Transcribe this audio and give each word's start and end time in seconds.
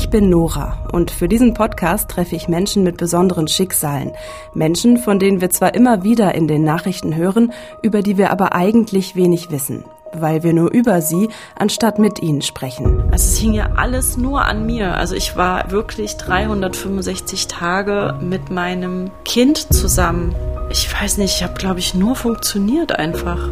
Ich 0.00 0.08
bin 0.08 0.30
Nora 0.30 0.78
und 0.92 1.10
für 1.10 1.28
diesen 1.28 1.52
Podcast 1.52 2.08
treffe 2.08 2.34
ich 2.34 2.48
Menschen 2.48 2.82
mit 2.84 2.96
besonderen 2.96 3.48
Schicksalen. 3.48 4.12
Menschen, 4.54 4.96
von 4.96 5.18
denen 5.18 5.42
wir 5.42 5.50
zwar 5.50 5.74
immer 5.74 6.02
wieder 6.02 6.34
in 6.34 6.48
den 6.48 6.64
Nachrichten 6.64 7.14
hören, 7.14 7.52
über 7.82 8.00
die 8.00 8.16
wir 8.16 8.30
aber 8.30 8.54
eigentlich 8.54 9.14
wenig 9.14 9.50
wissen 9.50 9.84
weil 10.12 10.42
wir 10.42 10.52
nur 10.52 10.72
über 10.72 11.02
sie 11.02 11.28
anstatt 11.56 12.00
mit 12.00 12.20
ihnen 12.20 12.42
sprechen. 12.42 13.04
Also 13.12 13.26
es 13.26 13.36
hing 13.36 13.52
ja 13.52 13.74
alles 13.76 14.16
nur 14.16 14.44
an 14.44 14.66
mir. 14.66 14.96
Also 14.96 15.14
ich 15.14 15.36
war 15.36 15.70
wirklich 15.70 16.16
365 16.16 17.46
Tage 17.46 18.18
mit 18.20 18.50
meinem 18.50 19.12
Kind 19.24 19.72
zusammen. 19.72 20.34
Ich 20.68 20.92
weiß 20.92 21.18
nicht, 21.18 21.36
ich 21.36 21.44
habe 21.44 21.54
glaube 21.54 21.78
ich 21.78 21.94
nur 21.94 22.16
funktioniert 22.16 22.98
einfach 22.98 23.50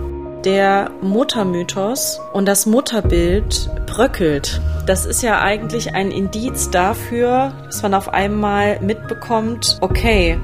der 0.48 0.90
Muttermythos 1.02 2.22
und 2.32 2.46
das 2.46 2.64
Mutterbild 2.64 3.70
bröckelt. 3.84 4.62
Das 4.86 5.04
ist 5.04 5.22
ja 5.22 5.42
eigentlich 5.42 5.94
ein 5.94 6.11
Indiz 6.11 6.70
dafür, 6.70 7.52
dass 7.66 7.82
man 7.82 7.93
auf 7.93 8.08
einmal 8.08 8.80
mitbekommt, 8.80 9.76
okay, 9.82 10.39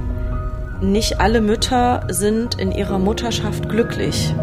nicht 0.83 1.23
alle 1.23 1.41
Mütter 1.41 2.07
sind 2.11 2.61
in 2.61 2.71
ihrer 2.71 2.99
Mutterschaft 2.99 3.71
glücklich. 3.71 4.35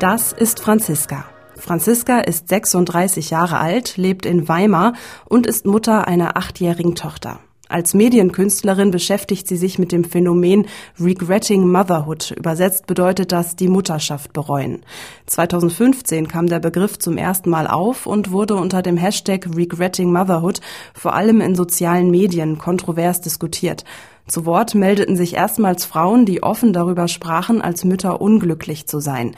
Das 0.00 0.32
ist 0.32 0.58
Franziska. 0.58 1.24
Franziska 1.56 2.18
ist 2.18 2.48
36 2.48 3.30
Jahre 3.30 3.58
alt, 3.58 3.96
lebt 3.96 4.26
in 4.26 4.48
Weimar 4.48 4.94
und 5.24 5.46
ist 5.46 5.66
Mutter 5.66 6.08
einer 6.08 6.36
achtjährigen 6.36 6.96
Tochter. 6.96 7.38
Als 7.74 7.92
Medienkünstlerin 7.92 8.92
beschäftigt 8.92 9.48
sie 9.48 9.56
sich 9.56 9.80
mit 9.80 9.90
dem 9.90 10.04
Phänomen 10.04 10.68
Regretting 11.00 11.66
Motherhood. 11.66 12.30
Übersetzt 12.30 12.86
bedeutet 12.86 13.32
das 13.32 13.56
die 13.56 13.66
Mutterschaft 13.66 14.32
bereuen. 14.32 14.84
2015 15.26 16.28
kam 16.28 16.46
der 16.46 16.60
Begriff 16.60 17.00
zum 17.00 17.16
ersten 17.16 17.50
Mal 17.50 17.66
auf 17.66 18.06
und 18.06 18.30
wurde 18.30 18.54
unter 18.54 18.80
dem 18.80 18.96
Hashtag 18.96 19.48
Regretting 19.56 20.12
Motherhood 20.12 20.60
vor 20.94 21.16
allem 21.16 21.40
in 21.40 21.56
sozialen 21.56 22.12
Medien 22.12 22.58
kontrovers 22.58 23.20
diskutiert. 23.20 23.84
Zu 24.28 24.46
Wort 24.46 24.76
meldeten 24.76 25.16
sich 25.16 25.34
erstmals 25.34 25.84
Frauen, 25.84 26.26
die 26.26 26.44
offen 26.44 26.72
darüber 26.72 27.08
sprachen, 27.08 27.60
als 27.60 27.82
Mütter 27.82 28.20
unglücklich 28.20 28.86
zu 28.86 29.00
sein. 29.00 29.34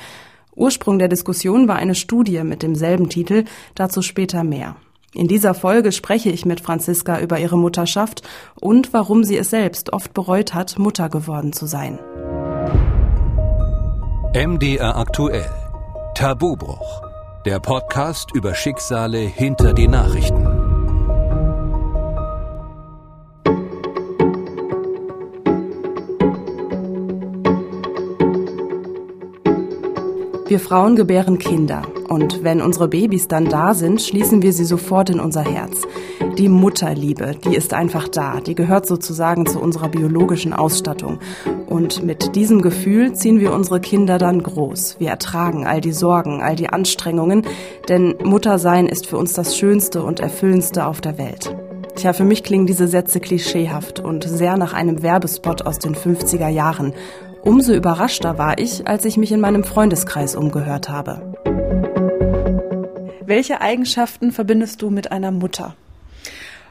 Ursprung 0.55 0.99
der 0.99 1.09
Diskussion 1.09 1.69
war 1.69 1.77
eine 1.77 1.95
Studie 1.95 2.45
mit 2.45 2.63
demselben 2.63 3.09
Titel, 3.09 3.45
dazu 3.75 4.03
später 4.03 4.45
mehr. 4.45 4.77
In 5.15 5.29
dieser 5.29 5.55
Folge 5.55 5.93
spreche 5.93 6.31
ich 6.31 6.45
mit 6.45 6.61
Franziska 6.61 7.21
über 7.21 7.39
ihre 7.39 7.57
Mutterschaft 7.57 8.23
und 8.61 8.93
warum 8.93 9.25
sie 9.25 9.37
es 9.37 9.51
selbst 9.51 9.93
oft 9.93 10.13
bereut 10.13 10.53
hat, 10.53 10.79
Mutter 10.79 11.09
geworden 11.09 11.53
zu 11.53 11.67
sein. 11.67 11.99
MDR 14.35 14.97
aktuell. 14.97 15.51
Tabubruch. 16.15 17.03
Der 17.47 17.61
Podcast 17.61 18.35
über 18.35 18.55
Schicksale 18.55 19.21
hinter 19.21 19.73
die 19.73 19.89
Nachrichten. 19.89 20.45
Wir 30.49 30.61
Frauen 30.61 30.95
gebären 30.97 31.39
Kinder 31.39 31.83
und 32.09 32.45
wenn 32.45 32.61
unsere 32.61 32.89
Babys 32.89 33.29
dann 33.29 33.47
da 33.47 33.75
sind, 33.75 34.01
schließen 34.01 34.43
wir 34.43 34.53
sie 34.53 34.65
sofort 34.65 35.11
in 35.11 35.21
unser 35.21 35.43
Herz. 35.43 35.83
Die 36.39 36.49
Mutterliebe, 36.49 37.35
die 37.45 37.57
ist 37.57 37.73
einfach 37.73 38.09
da, 38.09 38.41
die 38.41 38.55
gehört 38.55 38.87
sozusagen 38.87 39.47
zu 39.47 39.61
unserer 39.61 39.89
biologischen 39.89 40.53
Ausstattung. 40.53 41.19
Und 41.67 42.05
mit 42.05 42.37
diesem 42.37 42.63
Gefühl 42.63 43.15
ziehen 43.15 43.41
wir 43.41 43.53
unsere 43.53 43.81
Kinder 43.81 44.19
dann 44.19 44.43
groß. 44.43 44.97
Wir 44.99 45.11
ertragen 45.11 45.67
all 45.67 45.81
die 45.81 45.93
Sorgen, 45.93 46.43
all 46.43 46.55
die 46.55 46.69
Anstrengungen, 46.69 47.43
denn 47.89 48.15
Muttersein 48.23 48.87
ist 48.87 49.07
für 49.07 49.17
uns 49.17 49.33
das 49.33 49.57
Schönste 49.57 50.03
und 50.03 50.21
Erfüllendste 50.21 50.87
auf 50.87 51.01
der 51.01 51.19
Welt. 51.19 51.55
Tja, 51.97 52.13
für 52.13 52.25
mich 52.25 52.43
klingen 52.43 52.67
diese 52.67 52.89
Sätze 52.89 53.21
klischeehaft 53.21 54.01
und 54.01 54.25
sehr 54.25 54.59
nach 54.59 54.75
einem 54.75 55.03
Werbespot 55.03 55.63
aus 55.63 55.79
den 55.79 55.95
50er 55.95 56.49
Jahren. 56.49 56.93
Umso 57.43 57.73
überraschter 57.73 58.37
war 58.37 58.59
ich, 58.59 58.87
als 58.87 59.05
ich 59.07 59.17
mich 59.17 59.33
in 59.33 59.41
meinem 59.41 59.65
Freundeskreis 59.65 60.37
umgehört 60.37 60.91
habe. 60.91 61.33
Welche 63.27 63.61
Eigenschaften 63.61 64.31
verbindest 64.31 64.83
du 64.83 64.91
mit 64.91 65.11
einer 65.11 65.33
Mutter? 65.33 65.75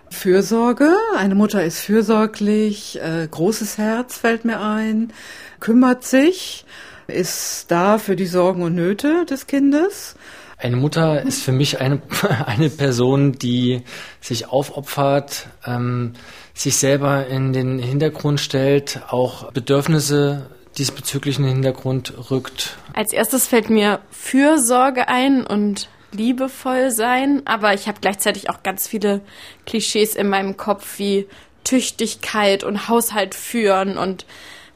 Fürsorge. 0.10 0.96
Eine 1.18 1.36
Mutter 1.36 1.62
ist 1.66 1.80
fürsorglich, 1.80 2.98
äh, 3.02 3.28
großes 3.30 3.78
Herz 3.78 4.18
fällt 4.18 4.46
mir 4.46 4.62
ein, 4.62 5.12
kümmert 5.60 6.06
sich, 6.06 6.64
ist 7.08 7.70
da 7.72 7.98
für 7.98 8.16
die 8.16 8.26
Sorgen 8.26 8.62
und 8.62 8.74
Nöte 8.74 9.26
des 9.26 9.48
Kindes. 9.48 10.16
Eine 10.58 10.78
Mutter 10.78 11.24
ist 11.24 11.44
für 11.44 11.52
mich 11.52 11.82
eine, 11.82 12.02
eine 12.46 12.70
Person, 12.70 13.34
die 13.34 13.84
sich 14.22 14.48
aufopfert, 14.48 15.48
ähm, 15.66 16.14
sich 16.54 16.78
selber 16.78 17.28
in 17.28 17.52
den 17.52 17.80
Hintergrund 17.80 18.40
stellt, 18.40 19.02
auch 19.10 19.52
Bedürfnisse 19.52 20.50
diesbezüglichen 20.78 21.44
Hintergrund 21.44 22.14
rückt? 22.32 22.78
Als 22.94 23.12
erstes 23.12 23.46
fällt 23.46 23.70
mir 23.70 24.00
Fürsorge 24.10 25.10
ein 25.10 25.46
und 25.46 25.90
liebevoll 26.16 26.92
sein, 26.92 27.42
aber 27.46 27.74
ich 27.74 27.88
habe 27.88 28.00
gleichzeitig 28.02 28.50
auch 28.50 28.64
ganz 28.64 28.88
viele 28.88 29.22
Klischees 29.66 30.16
in 30.16 30.30
meinem 30.30 30.58
Kopf 30.58 31.00
wie 31.00 31.28
Tüchtigkeit 31.64 32.64
und 32.64 32.88
Haushalt 32.88 33.36
führen 33.36 33.98
und 33.98 34.26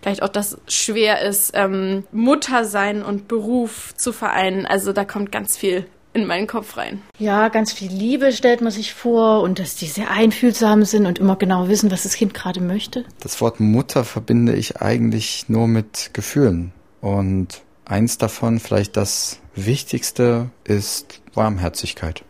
vielleicht 0.01 0.23
auch 0.23 0.29
das 0.29 0.57
schwer 0.67 1.21
ist, 1.21 1.51
ähm, 1.53 2.05
Mutter 2.11 2.65
sein 2.65 3.03
und 3.03 3.27
Beruf 3.27 3.93
zu 3.95 4.11
vereinen. 4.11 4.65
Also 4.65 4.93
da 4.93 5.05
kommt 5.05 5.31
ganz 5.31 5.57
viel 5.57 5.85
in 6.13 6.25
meinen 6.25 6.47
Kopf 6.47 6.77
rein. 6.77 7.01
Ja, 7.19 7.49
ganz 7.49 7.71
viel 7.71 7.91
Liebe 7.91 8.31
stellt 8.31 8.61
man 8.61 8.71
sich 8.71 8.93
vor 8.93 9.41
und 9.41 9.59
dass 9.59 9.75
die 9.75 9.85
sehr 9.85 10.09
einfühlsam 10.09 10.83
sind 10.83 11.05
und 11.05 11.19
immer 11.19 11.35
genau 11.35 11.67
wissen, 11.67 11.91
was 11.91 12.03
das 12.03 12.15
Kind 12.15 12.33
gerade 12.33 12.61
möchte. 12.61 13.05
Das 13.21 13.39
Wort 13.41 13.59
Mutter 13.59 14.03
verbinde 14.03 14.55
ich 14.55 14.81
eigentlich 14.81 15.45
nur 15.49 15.67
mit 15.67 16.09
Gefühlen. 16.13 16.71
Und 17.01 17.61
eins 17.89 18.17
davon, 18.17 18.59
vielleicht 18.59 18.95
das 18.95 19.39
Wichtigste, 19.55 20.49
ist 20.63 21.21
Warmherzigkeit. 21.33 22.23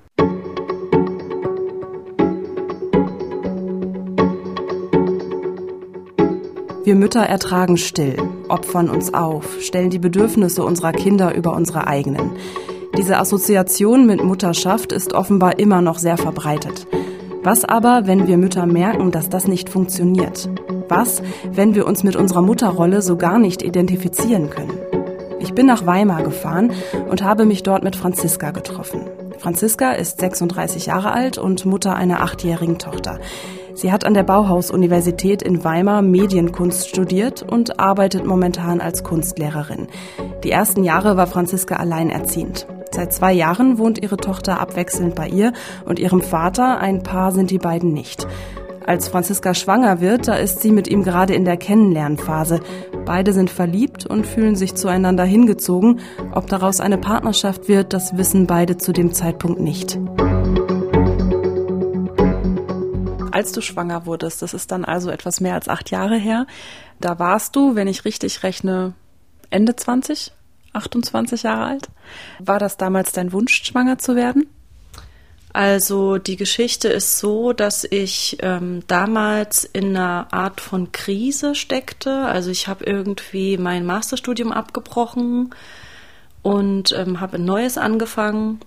Wir 6.86 6.96
Mütter 6.96 7.22
ertragen 7.22 7.78
still, 7.78 8.18
opfern 8.48 8.90
uns 8.90 9.14
auf, 9.14 9.62
stellen 9.62 9.92
die 9.92 10.00
Bedürfnisse 10.00 10.64
unserer 10.64 10.92
Kinder 10.92 11.36
über 11.36 11.54
unsere 11.54 11.86
eigenen. 11.86 12.32
Diese 12.98 13.18
Assoziation 13.18 14.08
mit 14.08 14.24
Mutterschaft 14.24 14.92
ist 14.92 15.14
offenbar 15.14 15.60
immer 15.60 15.82
noch 15.82 16.00
sehr 16.00 16.18
verbreitet. 16.18 16.88
Was 17.44 17.64
aber, 17.64 18.08
wenn 18.08 18.28
wir 18.28 18.38
Mütter 18.38 18.66
merken, 18.66 19.12
dass 19.12 19.30
das 19.30 19.48
nicht 19.48 19.70
funktioniert? 19.70 20.50
Was, 20.88 21.22
wenn 21.52 21.76
wir 21.76 21.86
uns 21.86 22.04
mit 22.04 22.16
unserer 22.16 22.42
Mutterrolle 22.42 23.02
so 23.02 23.18
gar 23.18 23.38
nicht 23.38 23.62
identifizieren 23.62 24.50
können? 24.50 24.89
Ich 25.40 25.54
bin 25.54 25.66
nach 25.66 25.86
Weimar 25.86 26.24
gefahren 26.24 26.72
und 27.10 27.24
habe 27.24 27.46
mich 27.46 27.64
dort 27.64 27.84
mit 27.84 27.96
Franziska 27.96 28.52
getroffen. 28.52 29.02
Franziska 29.40 29.94
ist 29.94 30.20
36 30.20 30.88
Jahre 30.88 31.12
alt 31.12 31.38
und 31.38 31.66
Mutter 31.66 31.96
einer 31.96 32.22
achtjährigen 32.22 32.78
Tochter. 32.78 33.20
Sie 33.74 33.92
hat 33.94 34.06
an 34.06 34.14
der 34.14 34.24
Bauhaus-Universität 34.24 35.42
in 35.42 35.64
Weimar 35.64 36.02
Medienkunst 36.02 36.90
studiert 36.90 37.44
und 37.44 37.80
arbeitet 37.80 38.26
momentan 38.26 38.82
als 38.82 39.06
Kunstlehrerin. 39.06 39.88
Die 40.44 40.52
ersten 40.52 40.84
Jahre 40.84 41.16
war 41.16 41.28
Franziska 41.28 41.78
alleinerziehend. 41.78 42.68
Seit 42.92 43.14
zwei 43.14 43.32
Jahren 43.32 43.78
wohnt 43.78 44.02
ihre 44.02 44.18
Tochter 44.18 44.60
abwechselnd 44.60 45.16
bei 45.16 45.30
ihr 45.30 45.54
und 45.86 46.00
ihrem 46.00 46.22
Vater. 46.22 46.80
Ein 46.80 47.04
Paar 47.04 47.32
sind 47.32 47.52
die 47.52 47.60
beiden 47.60 47.94
nicht. 47.94 48.28
Als 48.90 49.08
Franziska 49.08 49.54
schwanger 49.54 50.02
wird, 50.02 50.28
da 50.28 50.34
ist 50.34 50.62
sie 50.62 50.72
mit 50.72 50.88
ihm 50.88 51.04
gerade 51.04 51.36
in 51.36 51.46
der 51.46 51.58
Kennenlernphase. 51.58 52.60
Beide 53.06 53.34
sind 53.34 53.52
verliebt 53.52 54.08
und 54.08 54.26
fühlen 54.26 54.56
sich 54.56 54.74
zueinander 54.74 55.26
hingezogen. 55.26 56.00
Ob 56.32 56.48
daraus 56.48 56.80
eine 56.80 56.98
Partnerschaft 56.98 57.68
wird, 57.68 57.94
das 57.94 58.18
wissen 58.18 58.48
beide 58.48 58.78
zu 58.78 58.92
dem 58.92 59.14
Zeitpunkt 59.14 59.60
nicht. 59.60 60.00
Als 63.32 63.52
du 63.52 63.62
schwanger 63.62 64.08
wurdest, 64.08 64.42
das 64.42 64.56
ist 64.56 64.72
dann 64.72 64.86
also 64.86 65.12
etwas 65.12 65.40
mehr 65.40 65.54
als 65.54 65.68
acht 65.68 65.92
Jahre 65.92 66.18
her, 66.18 66.48
da 67.00 67.20
warst 67.20 67.56
du, 67.56 67.76
wenn 67.76 67.88
ich 67.88 68.06
richtig 68.06 68.42
rechne, 68.42 68.94
Ende 69.52 69.76
20? 69.76 70.32
28 70.74 71.44
Jahre 71.44 71.66
alt. 71.66 71.90
War 72.40 72.58
das 72.58 72.76
damals 72.76 73.12
dein 73.12 73.34
Wunsch, 73.34 73.64
schwanger 73.64 74.00
zu 74.00 74.16
werden? 74.16 74.48
Also 75.52 76.20
die 76.20 76.36
Geschichte 76.36 76.90
ist 76.90 77.18
so, 77.18 77.54
dass 77.54 77.84
ich 77.84 78.38
ähm, 78.42 78.84
damals 78.88 79.64
in 79.64 79.96
einer 79.96 80.28
Art 80.32 80.62
von 80.62 80.92
Krise 80.92 81.56
steckte. 81.56 82.26
Also 82.26 82.52
ich 82.52 82.68
habe 82.68 82.86
irgendwie 82.86 83.58
mein 83.58 83.86
Masterstudium 83.86 84.52
abgebrochen 84.52 85.50
und 86.44 86.92
ähm, 86.92 87.20
habe 87.20 87.38
ein 87.38 87.46
neues 87.46 87.80
angefangen 87.80 88.60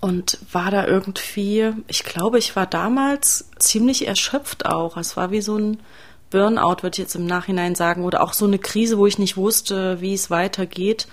und 0.00 0.38
war 0.50 0.70
da 0.70 0.86
irgendwie, 0.86 1.72
ich 1.88 2.04
glaube, 2.04 2.38
ich 2.38 2.56
war 2.56 2.66
damals 2.66 3.50
ziemlich 3.58 4.08
erschöpft 4.08 4.64
auch. 4.64 4.96
Es 4.96 5.18
war 5.18 5.30
wie 5.30 5.42
so 5.42 5.58
ein 5.58 5.78
Burnout, 6.30 6.82
würde 6.82 6.94
ich 6.94 6.98
jetzt 6.98 7.16
im 7.16 7.26
Nachhinein 7.26 7.74
sagen, 7.74 8.04
oder 8.04 8.22
auch 8.22 8.32
so 8.32 8.46
eine 8.46 8.58
Krise, 8.58 8.96
wo 8.96 9.06
ich 9.06 9.18
nicht 9.18 9.36
wusste, 9.36 10.00
wie 10.00 10.14
es 10.14 10.30
weitergeht 10.30 11.06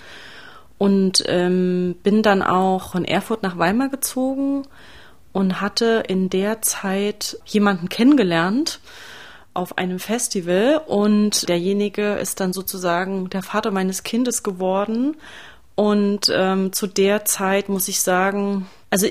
und 0.77 1.23
ähm, 1.27 1.95
bin 2.01 2.23
dann 2.23 2.41
auch 2.41 2.91
von 2.91 3.03
Erfurt 3.03 3.43
nach 3.43 3.57
Weimar 3.57 3.89
gezogen 3.89 4.63
und 5.37 5.61
hatte 5.61 6.03
in 6.07 6.31
der 6.31 6.63
Zeit 6.63 7.37
jemanden 7.45 7.89
kennengelernt 7.89 8.79
auf 9.53 9.77
einem 9.77 9.99
Festival 9.99 10.81
und 10.87 11.47
derjenige 11.47 12.13
ist 12.13 12.39
dann 12.39 12.53
sozusagen 12.53 13.29
der 13.29 13.43
Vater 13.43 13.69
meines 13.69 14.01
Kindes 14.01 14.41
geworden. 14.41 15.15
Und 15.75 16.31
ähm, 16.33 16.73
zu 16.73 16.87
der 16.87 17.23
Zeit 17.25 17.69
muss 17.69 17.87
ich 17.87 18.01
sagen, 18.01 18.65
also 18.89 19.05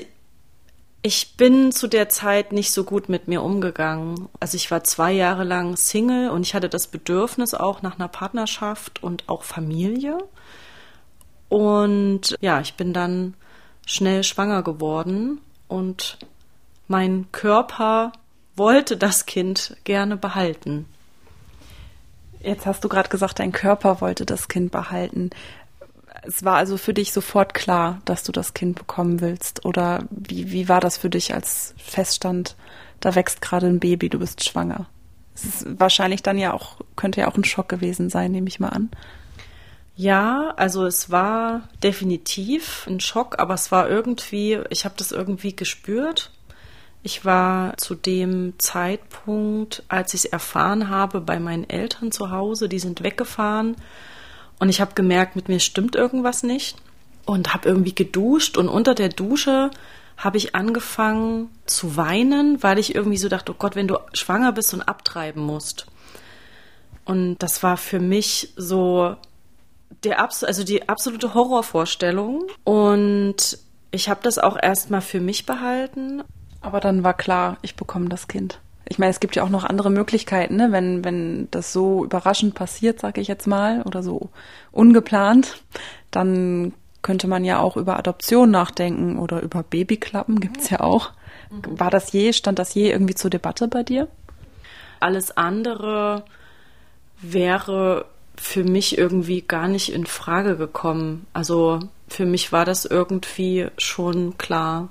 ich 1.01 1.37
bin 1.37 1.71
zu 1.71 1.87
der 1.87 2.09
Zeit 2.09 2.51
nicht 2.51 2.73
so 2.73 2.83
gut 2.83 3.07
mit 3.07 3.29
mir 3.29 3.41
umgegangen. 3.41 4.27
Also 4.41 4.57
ich 4.57 4.69
war 4.69 4.83
zwei 4.83 5.13
Jahre 5.13 5.45
lang 5.45 5.77
Single 5.77 6.29
und 6.29 6.41
ich 6.41 6.53
hatte 6.53 6.67
das 6.67 6.87
Bedürfnis 6.87 7.53
auch 7.53 7.81
nach 7.83 7.97
einer 7.99 8.09
Partnerschaft 8.09 9.01
und 9.01 9.23
auch 9.29 9.43
Familie. 9.43 10.17
Und 11.47 12.35
ja, 12.41 12.59
ich 12.59 12.73
bin 12.73 12.91
dann 12.91 13.35
schnell 13.85 14.25
schwanger 14.25 14.61
geworden 14.61 15.39
und 15.67 16.17
mein 16.87 17.27
Körper 17.31 18.13
wollte 18.55 18.97
das 18.97 19.25
Kind 19.25 19.77
gerne 19.83 20.17
behalten. 20.17 20.85
Jetzt 22.39 22.65
hast 22.65 22.83
du 22.83 22.89
gerade 22.89 23.09
gesagt, 23.09 23.39
dein 23.39 23.51
Körper 23.51 24.01
wollte 24.01 24.25
das 24.25 24.47
Kind 24.47 24.71
behalten. 24.71 25.31
Es 26.23 26.43
war 26.43 26.55
also 26.55 26.77
für 26.77 26.93
dich 26.93 27.11
sofort 27.13 27.53
klar, 27.53 28.01
dass 28.05 28.23
du 28.23 28.31
das 28.31 28.53
Kind 28.53 28.77
bekommen 28.77 29.21
willst? 29.21 29.65
Oder 29.65 30.03
wie, 30.09 30.51
wie 30.51 30.69
war 30.69 30.81
das 30.81 30.97
für 30.97 31.09
dich, 31.09 31.33
als 31.33 31.73
feststand, 31.77 32.55
da 32.99 33.15
wächst 33.15 33.41
gerade 33.41 33.67
ein 33.67 33.79
Baby, 33.79 34.09
du 34.09 34.19
bist 34.19 34.43
schwanger? 34.43 34.87
Es 35.35 35.45
ist 35.45 35.79
wahrscheinlich 35.79 36.23
dann 36.23 36.37
ja 36.37 36.53
auch, 36.53 36.77
könnte 36.95 37.21
ja 37.21 37.27
auch 37.27 37.37
ein 37.37 37.43
Schock 37.43 37.69
gewesen 37.69 38.09
sein, 38.09 38.31
nehme 38.31 38.47
ich 38.47 38.59
mal 38.59 38.69
an. 38.69 38.89
Ja, 39.97 40.53
also 40.57 40.85
es 40.85 41.09
war 41.09 41.67
definitiv 41.81 42.85
ein 42.85 42.99
Schock, 42.99 43.39
aber 43.39 43.55
es 43.55 43.71
war 43.71 43.89
irgendwie, 43.89 44.59
ich 44.69 44.85
habe 44.85 44.93
das 44.95 45.11
irgendwie 45.11 45.55
gespürt. 45.55 46.29
Ich 47.01 47.25
war 47.25 47.75
zu 47.77 47.95
dem 47.95 48.53
Zeitpunkt, 48.59 49.81
als 49.87 50.13
ich 50.13 50.25
es 50.25 50.31
erfahren 50.31 50.89
habe, 50.89 51.19
bei 51.19 51.39
meinen 51.39 51.67
Eltern 51.67 52.11
zu 52.11 52.29
Hause. 52.29 52.69
Die 52.69 52.77
sind 52.77 53.01
weggefahren 53.01 53.75
und 54.59 54.69
ich 54.69 54.81
habe 54.81 54.93
gemerkt, 54.93 55.35
mit 55.35 55.49
mir 55.49 55.59
stimmt 55.59 55.95
irgendwas 55.95 56.43
nicht 56.43 56.77
und 57.25 57.55
habe 57.55 57.67
irgendwie 57.67 57.95
geduscht 57.95 58.55
und 58.57 58.69
unter 58.69 58.93
der 58.93 59.09
Dusche 59.09 59.71
habe 60.15 60.37
ich 60.37 60.53
angefangen 60.53 61.49
zu 61.65 61.97
weinen, 61.97 62.61
weil 62.61 62.77
ich 62.77 62.93
irgendwie 62.93 63.17
so 63.17 63.29
dachte, 63.29 63.51
oh 63.51 63.55
Gott, 63.57 63.75
wenn 63.75 63.87
du 63.87 63.97
schwanger 64.13 64.51
bist 64.51 64.75
und 64.75 64.83
abtreiben 64.83 65.41
musst. 65.43 65.87
Und 67.03 67.37
das 67.39 67.63
war 67.63 67.77
für 67.77 67.99
mich 67.99 68.53
so 68.57 69.15
der 70.03 70.21
also 70.21 70.63
die 70.63 70.87
absolute 70.89 71.33
Horrorvorstellung 71.33 72.43
und 72.63 73.59
ich 73.91 74.09
habe 74.09 74.19
das 74.23 74.37
auch 74.37 74.57
erstmal 74.61 75.01
für 75.01 75.19
mich 75.19 75.45
behalten. 75.45 76.23
Aber 76.61 76.79
dann 76.79 77.03
war 77.03 77.13
klar, 77.13 77.57
ich 77.61 77.75
bekomme 77.75 78.09
das 78.09 78.27
Kind. 78.27 78.59
Ich 78.89 78.99
meine, 78.99 79.11
es 79.11 79.19
gibt 79.19 79.35
ja 79.35 79.43
auch 79.43 79.49
noch 79.49 79.63
andere 79.63 79.89
Möglichkeiten, 79.89 80.55
ne? 80.55 80.71
wenn, 80.71 81.03
wenn 81.03 81.49
das 81.51 81.73
so 81.73 82.05
überraschend 82.05 82.55
passiert, 82.55 82.99
sage 82.99 83.21
ich 83.21 83.27
jetzt 83.27 83.47
mal, 83.47 83.81
oder 83.83 84.01
so 84.01 84.29
ungeplant, 84.71 85.61
dann 86.09 86.73
könnte 87.01 87.27
man 87.27 87.43
ja 87.43 87.59
auch 87.59 87.77
über 87.77 87.97
Adoption 87.97 88.49
nachdenken 88.49 89.17
oder 89.19 89.41
über 89.41 89.63
Babyklappen 89.63 90.39
gibt's 90.39 90.69
ja 90.69 90.79
auch. 90.79 91.11
Mhm. 91.49 91.79
War 91.79 91.89
das 91.89 92.11
je, 92.11 92.33
stand 92.33 92.59
das 92.59 92.73
je 92.73 92.89
irgendwie 92.89 93.15
zur 93.15 93.29
Debatte 93.29 93.67
bei 93.67 93.83
dir? 93.83 94.07
Alles 94.99 95.35
andere 95.35 96.23
wäre 97.21 98.05
für 98.37 98.63
mich 98.63 98.97
irgendwie 98.97 99.41
gar 99.41 99.67
nicht 99.67 99.91
in 99.91 100.05
Frage 100.05 100.57
gekommen. 100.57 101.25
Also 101.33 101.79
für 102.07 102.25
mich 102.25 102.51
war 102.51 102.65
das 102.65 102.85
irgendwie 102.85 103.67
schon 103.77 104.37
klar. 104.37 104.89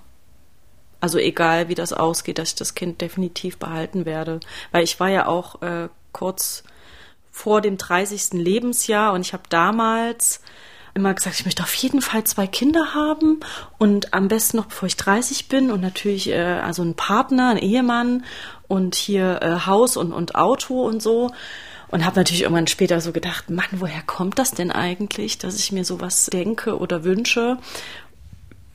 Also 1.00 1.18
egal, 1.18 1.68
wie 1.68 1.74
das 1.74 1.92
ausgeht, 1.92 2.38
dass 2.38 2.50
ich 2.50 2.54
das 2.56 2.74
Kind 2.74 3.00
definitiv 3.00 3.58
behalten 3.58 4.04
werde. 4.04 4.40
Weil 4.72 4.84
ich 4.84 4.98
war 4.98 5.08
ja 5.08 5.26
auch 5.26 5.62
äh, 5.62 5.88
kurz 6.12 6.64
vor 7.30 7.60
dem 7.60 7.76
30. 7.76 8.32
Lebensjahr 8.32 9.12
und 9.12 9.20
ich 9.20 9.32
habe 9.32 9.44
damals 9.48 10.40
immer 10.94 11.12
gesagt, 11.12 11.38
ich 11.38 11.44
möchte 11.44 11.62
auf 11.62 11.74
jeden 11.74 12.00
Fall 12.00 12.24
zwei 12.24 12.46
Kinder 12.46 12.94
haben 12.94 13.40
und 13.76 14.14
am 14.14 14.28
besten 14.28 14.56
noch 14.56 14.64
bevor 14.64 14.86
ich 14.86 14.96
30 14.96 15.48
bin 15.48 15.70
und 15.70 15.82
natürlich 15.82 16.30
äh, 16.30 16.40
also 16.40 16.82
ein 16.82 16.94
Partner, 16.94 17.50
ein 17.50 17.58
Ehemann 17.58 18.24
und 18.66 18.94
hier 18.94 19.42
äh, 19.42 19.66
Haus 19.66 19.98
und, 19.98 20.12
und 20.12 20.34
Auto 20.34 20.82
und 20.82 21.02
so. 21.02 21.30
Und 21.88 22.04
habe 22.04 22.16
natürlich 22.16 22.42
irgendwann 22.42 22.66
später 22.66 23.00
so 23.00 23.12
gedacht, 23.12 23.50
Mann, 23.50 23.66
woher 23.72 24.02
kommt 24.02 24.38
das 24.38 24.50
denn 24.50 24.72
eigentlich, 24.72 25.38
dass 25.38 25.58
ich 25.58 25.72
mir 25.72 25.84
sowas 25.84 26.26
denke 26.26 26.78
oder 26.78 27.04
wünsche? 27.04 27.58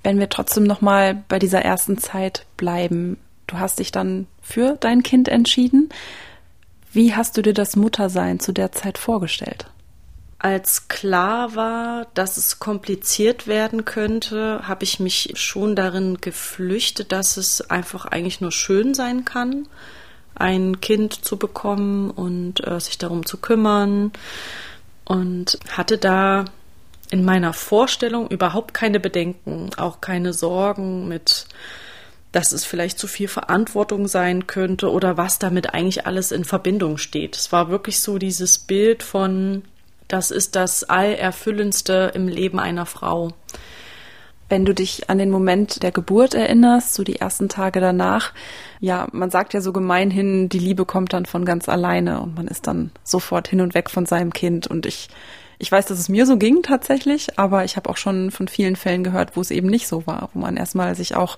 Wenn 0.03 0.19
wir 0.19 0.29
trotzdem 0.29 0.63
noch 0.63 0.81
mal 0.81 1.23
bei 1.27 1.37
dieser 1.37 1.61
ersten 1.61 1.97
Zeit 1.97 2.45
bleiben, 2.57 3.17
du 3.47 3.59
hast 3.59 3.79
dich 3.79 3.91
dann 3.91 4.27
für 4.41 4.77
dein 4.79 5.03
Kind 5.03 5.27
entschieden. 5.27 5.89
Wie 6.93 7.13
hast 7.13 7.37
du 7.37 7.41
dir 7.41 7.53
das 7.53 7.75
Muttersein 7.75 8.39
zu 8.39 8.51
der 8.51 8.71
Zeit 8.71 8.97
vorgestellt? 8.97 9.67
Als 10.39 10.87
klar 10.87 11.55
war, 11.55 12.07
dass 12.15 12.37
es 12.37 12.59
kompliziert 12.59 13.45
werden 13.45 13.85
könnte, 13.85 14.67
habe 14.67 14.83
ich 14.85 14.99
mich 14.99 15.33
schon 15.35 15.75
darin 15.75 16.17
geflüchtet, 16.19 17.11
dass 17.11 17.37
es 17.37 17.69
einfach 17.69 18.05
eigentlich 18.05 18.41
nur 18.41 18.51
schön 18.51 18.95
sein 18.95 19.23
kann 19.23 19.67
ein 20.35 20.81
Kind 20.81 21.25
zu 21.25 21.37
bekommen 21.37 22.09
und 22.11 22.65
äh, 22.65 22.79
sich 22.79 22.97
darum 22.97 23.25
zu 23.25 23.37
kümmern 23.37 24.11
und 25.05 25.59
hatte 25.69 25.97
da 25.97 26.45
in 27.09 27.25
meiner 27.25 27.53
Vorstellung 27.53 28.29
überhaupt 28.29 28.73
keine 28.73 28.99
Bedenken, 28.99 29.69
auch 29.77 29.99
keine 29.99 30.33
Sorgen 30.33 31.07
mit, 31.07 31.45
dass 32.31 32.53
es 32.53 32.63
vielleicht 32.63 32.97
zu 32.97 33.07
viel 33.07 33.27
Verantwortung 33.27 34.07
sein 34.07 34.47
könnte 34.47 34.89
oder 34.89 35.17
was 35.17 35.37
damit 35.37 35.73
eigentlich 35.73 36.05
alles 36.05 36.31
in 36.31 36.45
Verbindung 36.45 36.97
steht. 36.97 37.35
Es 37.35 37.51
war 37.51 37.69
wirklich 37.69 37.99
so 37.99 38.17
dieses 38.17 38.57
Bild 38.59 39.03
von, 39.03 39.63
das 40.07 40.31
ist 40.31 40.55
das 40.55 40.85
Allerfüllendste 40.85 42.11
im 42.15 42.29
Leben 42.29 42.59
einer 42.59 42.85
Frau. 42.85 43.33
Wenn 44.51 44.65
du 44.65 44.73
dich 44.73 45.09
an 45.09 45.17
den 45.17 45.29
Moment 45.29 45.81
der 45.81 45.93
Geburt 45.93 46.33
erinnerst, 46.33 46.93
so 46.93 47.05
die 47.05 47.15
ersten 47.15 47.47
Tage 47.47 47.79
danach, 47.79 48.33
ja, 48.81 49.07
man 49.13 49.31
sagt 49.31 49.53
ja 49.53 49.61
so 49.61 49.71
gemeinhin, 49.71 50.49
die 50.49 50.59
Liebe 50.59 50.83
kommt 50.83 51.13
dann 51.13 51.25
von 51.25 51.45
ganz 51.45 51.69
alleine 51.69 52.19
und 52.19 52.35
man 52.35 52.49
ist 52.49 52.67
dann 52.67 52.91
sofort 53.01 53.47
hin 53.47 53.61
und 53.61 53.75
weg 53.75 53.89
von 53.89 54.05
seinem 54.05 54.33
Kind. 54.33 54.67
Und 54.67 54.85
ich, 54.85 55.07
ich 55.57 55.71
weiß, 55.71 55.85
dass 55.85 55.99
es 55.99 56.09
mir 56.09 56.25
so 56.25 56.35
ging 56.35 56.63
tatsächlich, 56.63 57.39
aber 57.39 57.63
ich 57.63 57.77
habe 57.77 57.89
auch 57.89 57.95
schon 57.95 58.29
von 58.29 58.49
vielen 58.49 58.75
Fällen 58.75 59.05
gehört, 59.05 59.37
wo 59.37 59.39
es 59.39 59.51
eben 59.51 59.69
nicht 59.69 59.87
so 59.87 60.05
war, 60.05 60.29
wo 60.33 60.39
man 60.39 60.57
erstmal 60.57 60.95
sich 60.95 61.15
auch 61.15 61.37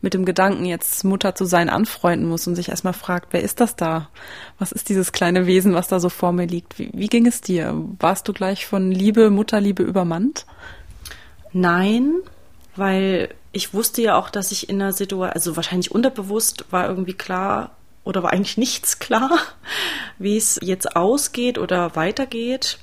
mit 0.00 0.14
dem 0.14 0.24
Gedanken, 0.24 0.64
jetzt 0.64 1.02
Mutter 1.02 1.34
zu 1.34 1.46
sein, 1.46 1.68
anfreunden 1.68 2.28
muss 2.28 2.46
und 2.46 2.54
sich 2.54 2.68
erstmal 2.68 2.92
fragt, 2.92 3.32
wer 3.32 3.42
ist 3.42 3.58
das 3.58 3.74
da? 3.74 4.08
Was 4.60 4.70
ist 4.70 4.88
dieses 4.88 5.10
kleine 5.10 5.48
Wesen, 5.48 5.74
was 5.74 5.88
da 5.88 5.98
so 5.98 6.10
vor 6.10 6.30
mir 6.30 6.46
liegt? 6.46 6.78
Wie, 6.78 6.92
wie 6.94 7.08
ging 7.08 7.26
es 7.26 7.40
dir? 7.40 7.74
Warst 7.98 8.28
du 8.28 8.32
gleich 8.32 8.66
von 8.66 8.92
Liebe, 8.92 9.30
Mutterliebe 9.30 9.82
übermannt? 9.82 10.46
Nein, 11.52 12.12
weil 12.76 13.34
ich 13.52 13.74
wusste 13.74 14.02
ja 14.02 14.16
auch, 14.16 14.30
dass 14.30 14.52
ich 14.52 14.68
in 14.68 14.80
einer 14.80 14.92
Situation, 14.92 15.30
also 15.30 15.56
wahrscheinlich 15.56 15.90
unterbewusst 15.90 16.64
war 16.70 16.88
irgendwie 16.88 17.14
klar 17.14 17.76
oder 18.04 18.22
war 18.22 18.32
eigentlich 18.32 18.56
nichts 18.56 18.98
klar, 18.98 19.38
wie 20.18 20.36
es 20.36 20.58
jetzt 20.62 20.96
ausgeht 20.96 21.58
oder 21.58 21.94
weitergeht. 21.96 22.78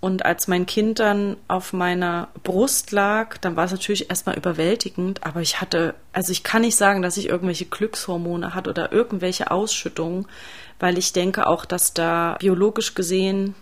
Und 0.00 0.24
als 0.24 0.48
mein 0.48 0.64
Kind 0.64 0.98
dann 0.98 1.36
auf 1.46 1.74
meiner 1.74 2.28
Brust 2.42 2.90
lag, 2.90 3.36
dann 3.36 3.56
war 3.56 3.66
es 3.66 3.70
natürlich 3.70 4.08
erstmal 4.08 4.34
überwältigend, 4.34 5.24
aber 5.24 5.42
ich 5.42 5.60
hatte, 5.60 5.94
also 6.14 6.32
ich 6.32 6.42
kann 6.42 6.62
nicht 6.62 6.76
sagen, 6.76 7.02
dass 7.02 7.18
ich 7.18 7.28
irgendwelche 7.28 7.66
Glückshormone 7.66 8.54
hatte 8.54 8.70
oder 8.70 8.92
irgendwelche 8.92 9.50
Ausschüttungen, 9.50 10.26
weil 10.78 10.96
ich 10.96 11.12
denke 11.12 11.46
auch, 11.46 11.66
dass 11.66 11.92
da 11.92 12.38
biologisch 12.40 12.94
gesehen, 12.94 13.54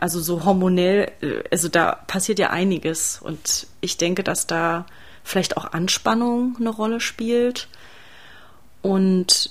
also 0.00 0.18
so 0.18 0.46
hormonell, 0.46 1.12
äh, 1.20 1.44
also 1.50 1.68
da 1.68 1.92
passiert 2.06 2.38
ja 2.38 2.48
einiges 2.48 3.20
und 3.22 3.66
ich 3.82 3.98
denke, 3.98 4.22
dass 4.22 4.46
da 4.46 4.86
vielleicht 5.24 5.56
auch 5.56 5.72
Anspannung 5.72 6.56
eine 6.58 6.70
Rolle 6.70 7.00
spielt. 7.00 7.68
Und 8.82 9.50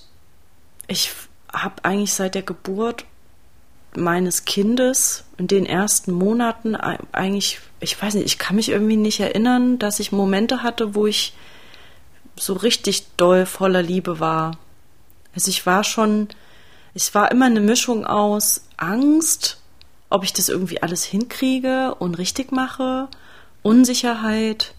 ich 0.87 1.11
habe 1.51 1.83
eigentlich 1.83 2.13
seit 2.13 2.35
der 2.35 2.41
Geburt 2.41 3.05
meines 3.95 4.45
Kindes 4.45 5.25
in 5.37 5.47
den 5.47 5.65
ersten 5.65 6.13
Monaten 6.13 6.75
eigentlich, 6.75 7.59
ich 7.79 8.01
weiß 8.01 8.15
nicht, 8.15 8.25
ich 8.25 8.37
kann 8.37 8.55
mich 8.55 8.69
irgendwie 8.69 8.97
nicht 8.97 9.19
erinnern, 9.19 9.79
dass 9.79 9.99
ich 9.99 10.11
Momente 10.11 10.63
hatte, 10.63 10.95
wo 10.95 11.07
ich 11.07 11.33
so 12.37 12.53
richtig 12.53 13.07
doll 13.17 13.45
voller 13.45 13.81
Liebe 13.81 14.19
war. 14.19 14.57
Also 15.35 15.49
ich 15.49 15.65
war 15.65 15.83
schon, 15.83 16.29
es 16.93 17.13
war 17.13 17.31
immer 17.31 17.45
eine 17.45 17.59
Mischung 17.59 18.05
aus 18.05 18.65
Angst, 18.77 19.57
ob 20.09 20.23
ich 20.23 20.33
das 20.33 20.49
irgendwie 20.49 20.81
alles 20.81 21.03
hinkriege 21.03 21.95
und 21.95 22.17
richtig 22.17 22.51
mache, 22.51 23.07
Unsicherheit 23.61 24.73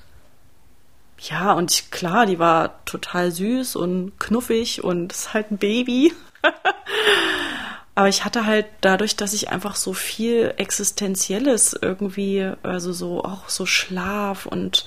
ja, 1.22 1.52
und 1.52 1.70
ich, 1.72 1.90
klar, 1.90 2.26
die 2.26 2.38
war 2.38 2.84
total 2.84 3.30
süß 3.30 3.76
und 3.76 4.18
knuffig 4.18 4.82
und 4.82 5.12
ist 5.12 5.34
halt 5.34 5.50
ein 5.52 5.58
Baby. 5.58 6.12
Aber 7.94 8.08
ich 8.08 8.24
hatte 8.24 8.46
halt 8.46 8.66
dadurch, 8.80 9.16
dass 9.16 9.34
ich 9.34 9.50
einfach 9.50 9.76
so 9.76 9.92
viel 9.92 10.54
Existenzielles 10.56 11.76
irgendwie, 11.80 12.50
also 12.62 12.92
so 12.92 13.22
auch 13.22 13.48
so 13.48 13.66
Schlaf 13.66 14.46
und 14.46 14.86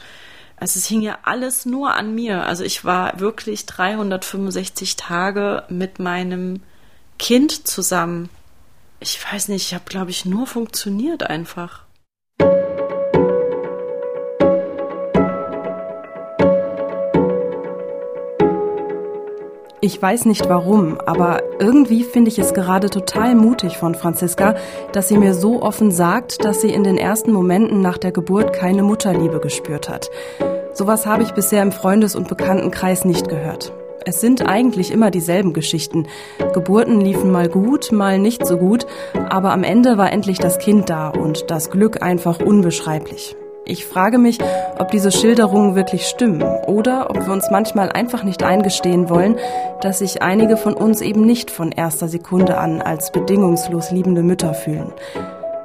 Also 0.57 0.79
es 0.79 0.87
hing 0.87 1.01
ja 1.01 1.19
alles 1.23 1.65
nur 1.65 1.93
an 1.95 2.15
mir. 2.15 2.45
Also 2.45 2.63
ich 2.63 2.85
war 2.85 3.19
wirklich 3.19 3.65
365 3.65 4.95
Tage 4.95 5.63
mit 5.69 5.99
meinem 5.99 6.61
Kind 7.19 7.67
zusammen. 7.67 8.29
Ich 8.99 9.19
weiß 9.31 9.49
nicht, 9.49 9.67
ich 9.67 9.73
habe, 9.73 9.85
glaube 9.85 10.11
ich, 10.11 10.25
nur 10.25 10.47
funktioniert 10.47 11.23
einfach. 11.23 11.84
Ich 19.85 20.01
weiß 20.01 20.25
nicht 20.25 20.49
warum, 20.49 20.97
aber 21.05 21.43
irgendwie 21.59 22.03
finde 22.03 22.29
ich 22.29 22.39
es 22.39 22.55
gerade 22.55 22.89
total 22.89 23.35
mutig 23.35 23.77
von 23.77 23.93
Franziska, 23.93 24.55
dass 24.93 25.09
sie 25.09 25.17
mir 25.19 25.35
so 25.35 25.61
offen 25.61 25.91
sagt, 25.91 26.43
dass 26.43 26.61
sie 26.61 26.71
in 26.71 26.83
den 26.83 26.97
ersten 26.97 27.31
Momenten 27.31 27.81
nach 27.81 27.99
der 27.99 28.11
Geburt 28.11 28.51
keine 28.51 28.81
Mutterliebe 28.81 29.39
gespürt 29.39 29.87
hat. 29.87 30.09
Sowas 30.73 31.05
habe 31.05 31.21
ich 31.21 31.33
bisher 31.33 31.61
im 31.61 31.71
Freundes- 31.71 32.15
und 32.15 32.27
Bekanntenkreis 32.27 33.05
nicht 33.05 33.29
gehört. 33.29 33.73
Es 34.05 34.21
sind 34.21 34.49
eigentlich 34.49 34.89
immer 34.89 35.11
dieselben 35.11 35.53
Geschichten. 35.53 36.07
Geburten 36.55 36.99
liefen 36.99 37.31
mal 37.31 37.47
gut, 37.47 37.91
mal 37.91 38.17
nicht 38.17 38.43
so 38.47 38.57
gut, 38.57 38.87
aber 39.29 39.51
am 39.51 39.63
Ende 39.63 39.99
war 39.99 40.11
endlich 40.11 40.39
das 40.39 40.57
Kind 40.57 40.89
da 40.89 41.09
und 41.09 41.51
das 41.51 41.69
Glück 41.69 42.01
einfach 42.01 42.39
unbeschreiblich. 42.39 43.35
Ich 43.67 43.87
frage 43.87 44.19
mich, 44.19 44.37
ob 44.77 44.91
diese 44.91 45.11
Schilderungen 45.11 45.73
wirklich 45.73 46.05
stimmen 46.05 46.43
oder 46.67 47.09
ob 47.09 47.25
wir 47.25 47.33
uns 47.33 47.49
manchmal 47.49 47.91
einfach 47.91 48.23
nicht 48.23 48.43
eingestehen 48.43 49.09
wollen, 49.09 49.37
dass 49.81 49.99
sich 49.99 50.21
einige 50.21 50.55
von 50.55 50.75
uns 50.75 51.01
eben 51.01 51.25
nicht 51.25 51.49
von 51.49 51.71
erster 51.71 52.07
Sekunde 52.07 52.59
an 52.59 52.83
als 52.83 53.11
bedingungslos 53.11 53.89
liebende 53.89 54.21
Mütter 54.21 54.53
fühlen. 54.53 54.93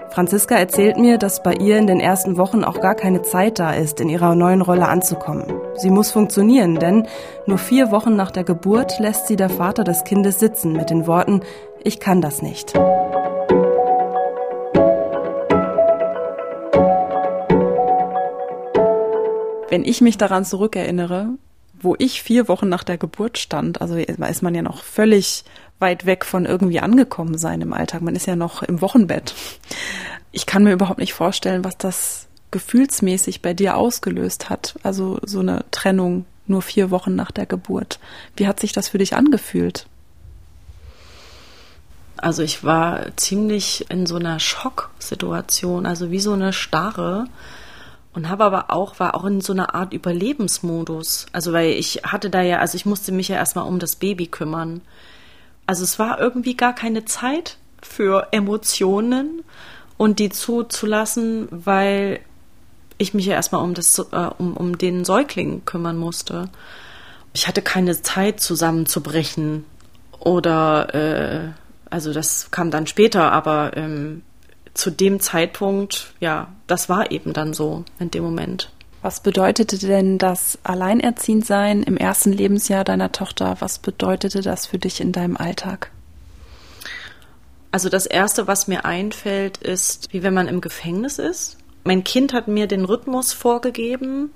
Franziska 0.09 0.57
erzählt 0.57 0.97
mir, 0.97 1.19
dass 1.19 1.43
bei 1.43 1.53
ihr 1.53 1.77
in 1.77 1.87
den 1.87 2.01
ersten 2.01 2.39
Wochen 2.39 2.65
auch 2.65 2.81
gar 2.81 2.95
keine 2.95 3.21
Zeit 3.21 3.59
da 3.59 3.73
ist, 3.75 4.01
in 4.01 4.09
ihrer 4.09 4.35
neuen 4.35 4.63
Rolle 4.63 4.89
anzukommen. 4.89 5.53
Sie 5.77 5.91
muss 5.91 6.11
funktionieren, 6.11 6.77
denn 6.77 7.07
nur 7.47 7.59
vier 7.59 7.93
Wochen 7.93 8.17
nach 8.17 8.31
der 8.31 8.45
Geburt 8.45 8.99
lässt 8.99 9.27
sie 9.27 9.37
der 9.37 9.51
Vater 9.51 9.85
des 9.85 10.05
Kindes 10.05 10.41
sitzen 10.41 10.73
mit 10.73 10.89
den 10.89 11.07
Worten, 11.07 11.43
ich 11.85 12.01
kann 12.01 12.23
das 12.23 12.41
nicht. 12.41 12.75
Wenn 19.71 19.85
ich 19.85 20.01
mich 20.01 20.19
daran 20.19 20.45
zurückerinnere, 20.45 21.29
wo 21.81 21.95
ich 21.99 22.23
vier 22.23 22.49
Wochen 22.49 22.69
nach 22.69 22.85
der 22.85 22.99
Geburt 22.99 23.39
stand, 23.39 23.81
also 23.81 23.95
ist 23.97 24.43
man 24.43 24.55
ja 24.55 24.63
noch 24.63 24.83
völlig 24.83 25.45
weit 25.79 26.05
weg 26.05 26.25
von 26.25 26.45
irgendwie 26.45 26.81
angekommen 26.81 27.39
sein 27.39 27.63
im 27.63 27.73
Alltag. 27.73 28.03
Man 28.03 28.17
ist 28.17 28.27
ja 28.27 28.37
noch 28.37 28.63
im 28.63 28.81
Wochenbett. 28.83 29.35
Ich 30.33 30.45
kann 30.45 30.65
mir 30.65 30.73
überhaupt 30.73 30.99
nicht 30.99 31.15
vorstellen, 31.15 31.65
was 31.65 31.79
das 31.79 32.27
gefühlsmäßig 32.51 33.43
bei 33.43 33.55
dir 33.55 33.77
ausgelöst 33.77 34.51
hat. 34.51 34.75
Also 34.83 35.21
so 35.25 35.41
eine 35.41 35.65
Trennung 35.71 36.27
nur 36.47 36.63
vier 36.63 36.91
Wochen 36.91 37.15
nach 37.15 37.31
der 37.31 37.47
Geburt. 37.47 38.01
Wie 38.37 38.47
hat 38.47 38.61
sich 38.61 38.73
das 38.73 38.89
für 38.89 38.99
dich 38.99 39.15
angefühlt? 39.15 39.87
Also 42.17 42.43
ich 42.43 42.65
war 42.65 43.17
ziemlich 43.17 43.87
in 43.89 44.05
so 44.05 44.17
einer 44.17 44.41
Schocksituation, 44.41 45.87
also 45.87 46.11
wie 46.11 46.21
so 46.21 46.33
eine 46.35 46.53
Starre 46.53 47.29
und 48.13 48.29
habe 48.29 48.45
aber 48.45 48.71
auch 48.71 48.99
war 48.99 49.15
auch 49.15 49.25
in 49.25 49.41
so 49.41 49.53
einer 49.53 49.75
Art 49.75 49.93
Überlebensmodus. 49.93 51.27
Also 51.33 51.53
weil 51.53 51.71
ich 51.73 52.03
hatte 52.05 52.31
da 52.31 52.43
ja, 52.43 52.59
also 52.59 52.77
ich 52.77 52.87
musste 52.87 53.13
mich 53.13 53.29
ja 53.29 53.37
erstmal 53.37 53.67
um 53.67 53.79
das 53.79 53.97
Baby 53.97 54.27
kümmern. 54.27 54.81
Also 55.67 55.85
es 55.85 55.99
war 55.99 56.19
irgendwie 56.19 56.57
gar 56.57 56.75
keine 56.75 57.05
Zeit 57.05 57.57
für 57.83 58.29
Emotionen 58.33 59.45
und 59.97 60.19
die 60.19 60.31
zuzulassen, 60.31 61.49
weil 61.51 62.21
ich 62.99 63.15
mich 63.15 63.27
ja 63.27 63.35
erstmal 63.35 63.63
um 63.63 63.75
das 63.75 63.99
äh, 63.99 64.31
um, 64.39 64.57
um 64.57 64.77
den 64.77 65.05
Säugling 65.05 65.65
kümmern 65.65 65.97
musste. 65.97 66.49
Ich 67.33 67.47
hatte 67.47 67.63
keine 67.63 68.03
Zeit 68.03 68.41
zusammenzubrechen 68.41 69.65
oder 70.19 70.95
äh, 70.95 71.49
also 71.89 72.13
das 72.13 72.51
kam 72.51 72.71
dann 72.71 72.87
später, 72.87 73.33
aber 73.33 73.77
ähm, 73.77 74.23
zu 74.75 74.91
dem 74.91 75.21
Zeitpunkt, 75.21 76.15
ja, 76.21 76.53
das 76.67 76.89
war 76.89 77.11
eben 77.11 77.33
dann 77.33 77.55
so 77.55 77.85
in 77.99 78.11
dem 78.11 78.23
Moment. 78.23 78.71
Was 79.03 79.21
bedeutete 79.21 79.79
denn 79.79 80.19
das 80.19 80.59
Alleinerziehendsein 80.63 81.83
im 81.83 81.97
ersten 81.97 82.33
Lebensjahr 82.33 82.85
deiner 82.85 83.13
Tochter? 83.13 83.57
Was 83.61 83.79
bedeutete 83.79 84.43
das 84.43 84.67
für 84.67 84.79
dich 84.79 85.01
in 85.01 85.13
deinem 85.13 85.37
Alltag? 85.37 85.91
Also 87.73 87.89
das 87.89 88.05
Erste, 88.07 88.47
was 88.47 88.69
mir 88.69 88.85
einfällt, 88.85 89.57
ist, 89.57 90.13
wie 90.13 90.23
wenn 90.23 90.35
man 90.35 90.49
im 90.49 90.61
Gefängnis 90.61 91.19
ist. 91.19 91.57
Mein 91.85 92.05
Kind 92.05 92.35
hat 92.35 92.47
mir 92.47 92.67
den 92.67 92.85
Rhythmus 92.85 93.33
vorgegeben. 93.33 94.31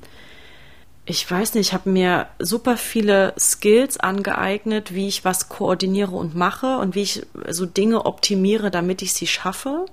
Ich 1.04 1.30
weiß 1.30 1.54
nicht, 1.54 1.68
ich 1.68 1.74
habe 1.74 1.90
mir 1.90 2.28
super 2.38 2.78
viele 2.78 3.34
Skills 3.38 3.98
angeeignet, 3.98 4.94
wie 4.94 5.08
ich 5.08 5.26
was 5.26 5.50
koordiniere 5.50 6.12
und 6.12 6.34
mache 6.34 6.78
und 6.78 6.94
wie 6.94 7.02
ich 7.02 7.26
so 7.50 7.66
Dinge 7.66 8.06
optimiere, 8.06 8.70
damit 8.70 9.02
ich 9.02 9.12
sie 9.12 9.26
schaffe 9.26 9.84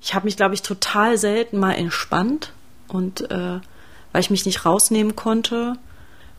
ich 0.00 0.14
habe 0.14 0.24
mich, 0.24 0.36
glaube 0.36 0.54
ich, 0.54 0.62
total 0.62 1.18
selten 1.18 1.58
mal 1.58 1.72
entspannt 1.72 2.52
und 2.88 3.30
äh, 3.30 3.60
weil 4.12 4.20
ich 4.20 4.30
mich 4.30 4.46
nicht 4.46 4.64
rausnehmen 4.64 5.14
konnte. 5.14 5.74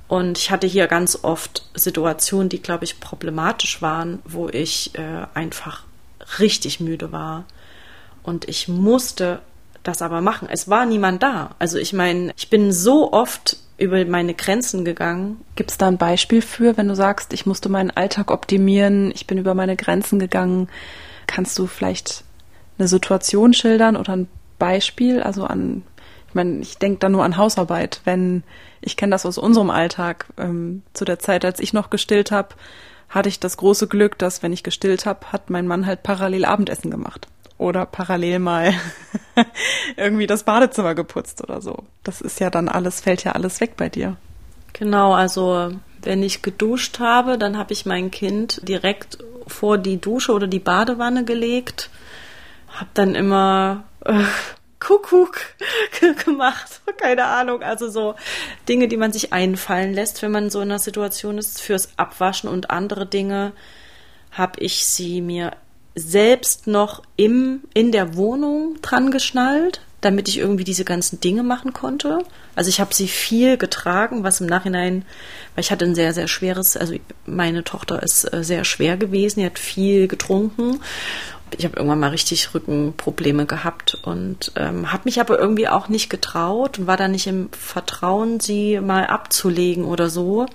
Und 0.07 0.37
ich 0.37 0.51
hatte 0.51 0.67
hier 0.67 0.87
ganz 0.87 1.19
oft 1.23 1.63
Situationen, 1.73 2.49
die, 2.49 2.61
glaube 2.61 2.83
ich, 2.83 2.99
problematisch 2.99 3.81
waren, 3.81 4.19
wo 4.25 4.49
ich 4.49 4.93
äh, 4.95 5.25
einfach 5.33 5.83
richtig 6.39 6.81
müde 6.81 7.11
war. 7.11 7.45
Und 8.23 8.49
ich 8.49 8.67
musste 8.67 9.41
das 9.83 10.01
aber 10.01 10.21
machen. 10.21 10.47
Es 10.51 10.69
war 10.69 10.85
niemand 10.85 11.23
da. 11.23 11.55
Also 11.59 11.77
ich 11.77 11.93
meine, 11.93 12.33
ich 12.35 12.49
bin 12.49 12.73
so 12.73 13.13
oft 13.13 13.57
über 13.77 14.03
meine 14.05 14.33
Grenzen 14.33 14.85
gegangen. 14.85 15.41
Gibt 15.55 15.71
es 15.71 15.77
da 15.77 15.87
ein 15.87 15.97
Beispiel 15.97 16.41
für, 16.41 16.77
wenn 16.77 16.87
du 16.87 16.95
sagst, 16.95 17.33
ich 17.33 17.45
musste 17.45 17.69
meinen 17.69 17.89
Alltag 17.89 18.29
optimieren, 18.31 19.11
ich 19.15 19.27
bin 19.27 19.37
über 19.37 19.55
meine 19.55 19.75
Grenzen 19.75 20.19
gegangen? 20.19 20.69
Kannst 21.25 21.57
du 21.57 21.65
vielleicht 21.67 22.23
eine 22.81 22.87
Situation 22.87 23.53
schildern 23.53 23.95
oder 23.95 24.13
ein 24.13 24.27
Beispiel? 24.59 25.21
Also 25.21 25.45
an, 25.45 25.83
ich 26.27 26.35
meine, 26.35 26.59
ich 26.59 26.77
denke 26.77 26.99
da 26.99 27.09
nur 27.09 27.23
an 27.23 27.37
Hausarbeit. 27.37 28.01
Wenn 28.03 28.43
ich 28.81 28.97
kenne 28.97 29.11
das 29.11 29.25
aus 29.25 29.37
unserem 29.37 29.69
Alltag. 29.69 30.25
Ähm, 30.37 30.81
zu 30.93 31.05
der 31.05 31.19
Zeit, 31.19 31.45
als 31.45 31.59
ich 31.59 31.73
noch 31.73 31.89
gestillt 31.89 32.31
habe, 32.31 32.49
hatte 33.09 33.29
ich 33.29 33.39
das 33.39 33.57
große 33.57 33.87
Glück, 33.87 34.17
dass 34.17 34.41
wenn 34.41 34.53
ich 34.53 34.63
gestillt 34.63 35.05
habe, 35.05 35.31
hat 35.31 35.49
mein 35.49 35.67
Mann 35.67 35.85
halt 35.85 36.03
parallel 36.03 36.45
Abendessen 36.45 36.89
gemacht 36.89 37.27
oder 37.57 37.85
parallel 37.85 38.39
mal 38.39 38.73
irgendwie 39.97 40.25
das 40.25 40.43
Badezimmer 40.43 40.95
geputzt 40.95 41.43
oder 41.43 41.61
so. 41.61 41.83
Das 42.03 42.19
ist 42.19 42.39
ja 42.39 42.49
dann 42.49 42.67
alles, 42.67 43.01
fällt 43.01 43.23
ja 43.23 43.33
alles 43.33 43.61
weg 43.61 43.73
bei 43.77 43.87
dir. 43.87 44.17
Genau, 44.73 45.13
also 45.13 45.71
wenn 46.01 46.23
ich 46.23 46.41
geduscht 46.41 46.99
habe, 46.99 47.37
dann 47.37 47.57
habe 47.57 47.73
ich 47.73 47.85
mein 47.85 48.09
Kind 48.09 48.67
direkt 48.67 49.19
vor 49.45 49.77
die 49.77 50.01
Dusche 50.01 50.31
oder 50.31 50.47
die 50.47 50.59
Badewanne 50.59 51.23
gelegt 51.23 51.91
hab 52.79 52.93
dann 52.93 53.15
immer 53.15 53.83
äh, 54.05 54.23
Kuckuck 54.79 55.39
gemacht, 56.25 56.81
keine 56.97 57.25
Ahnung, 57.25 57.61
also 57.61 57.89
so 57.89 58.15
Dinge, 58.67 58.87
die 58.87 58.97
man 58.97 59.13
sich 59.13 59.31
einfallen 59.31 59.93
lässt, 59.93 60.21
wenn 60.23 60.31
man 60.31 60.49
so 60.49 60.59
in 60.59 60.71
einer 60.71 60.79
Situation 60.79 61.37
ist, 61.37 61.61
fürs 61.61 61.89
Abwaschen 61.97 62.49
und 62.49 62.71
andere 62.71 63.05
Dinge, 63.05 63.53
habe 64.31 64.59
ich 64.59 64.85
sie 64.85 65.21
mir 65.21 65.51
selbst 65.93 66.67
noch 66.67 67.03
im 67.15 67.61
in 67.73 67.91
der 67.91 68.15
Wohnung 68.15 68.77
dran 68.81 69.11
geschnallt, 69.11 69.81
damit 69.99 70.27
ich 70.27 70.39
irgendwie 70.39 70.63
diese 70.63 70.85
ganzen 70.85 71.19
Dinge 71.19 71.43
machen 71.43 71.73
konnte. 71.73 72.23
Also 72.55 72.69
ich 72.69 72.79
habe 72.79 72.95
sie 72.95 73.07
viel 73.07 73.57
getragen, 73.57 74.23
was 74.23 74.41
im 74.41 74.47
Nachhinein, 74.47 75.05
weil 75.53 75.63
ich 75.63 75.71
hatte 75.71 75.85
ein 75.85 75.95
sehr 75.95 76.13
sehr 76.13 76.27
schweres, 76.27 76.75
also 76.75 76.95
meine 77.25 77.63
Tochter 77.63 78.01
ist 78.01 78.33
äh, 78.33 78.43
sehr 78.43 78.63
schwer 78.63 78.97
gewesen, 78.97 79.41
die 79.41 79.45
hat 79.45 79.59
viel 79.59 80.07
getrunken 80.07 80.79
ich 81.57 81.65
habe 81.65 81.77
irgendwann 81.77 81.99
mal 81.99 82.09
richtig 82.09 82.53
Rückenprobleme 82.53 83.45
gehabt 83.45 83.97
und 84.03 84.51
ähm, 84.55 84.91
habe 84.91 85.03
mich 85.05 85.19
aber 85.19 85.39
irgendwie 85.39 85.67
auch 85.67 85.89
nicht 85.89 86.09
getraut 86.09 86.79
und 86.79 86.87
war 86.87 86.97
da 86.97 87.07
nicht 87.07 87.27
im 87.27 87.49
Vertrauen, 87.51 88.39
sie 88.39 88.79
mal 88.79 89.07
abzulegen 89.07 89.85
oder 89.85 90.09
so. 90.09 90.45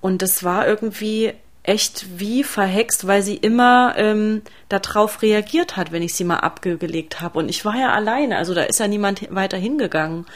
Und 0.00 0.22
das 0.22 0.44
war 0.44 0.66
irgendwie 0.66 1.32
echt 1.62 2.20
wie 2.20 2.44
verhext, 2.44 3.06
weil 3.06 3.22
sie 3.22 3.36
immer 3.36 3.94
ähm, 3.96 4.42
darauf 4.68 5.22
reagiert 5.22 5.76
hat, 5.76 5.90
wenn 5.90 6.02
ich 6.02 6.14
sie 6.14 6.24
mal 6.24 6.38
abgelegt 6.38 7.20
habe. 7.20 7.38
Und 7.38 7.48
ich 7.48 7.64
war 7.64 7.76
ja 7.76 7.92
alleine, 7.92 8.36
also 8.36 8.54
da 8.54 8.62
ist 8.62 8.78
ja 8.78 8.86
niemand 8.86 9.34
weiter 9.34 9.56
hingegangen. 9.56 10.26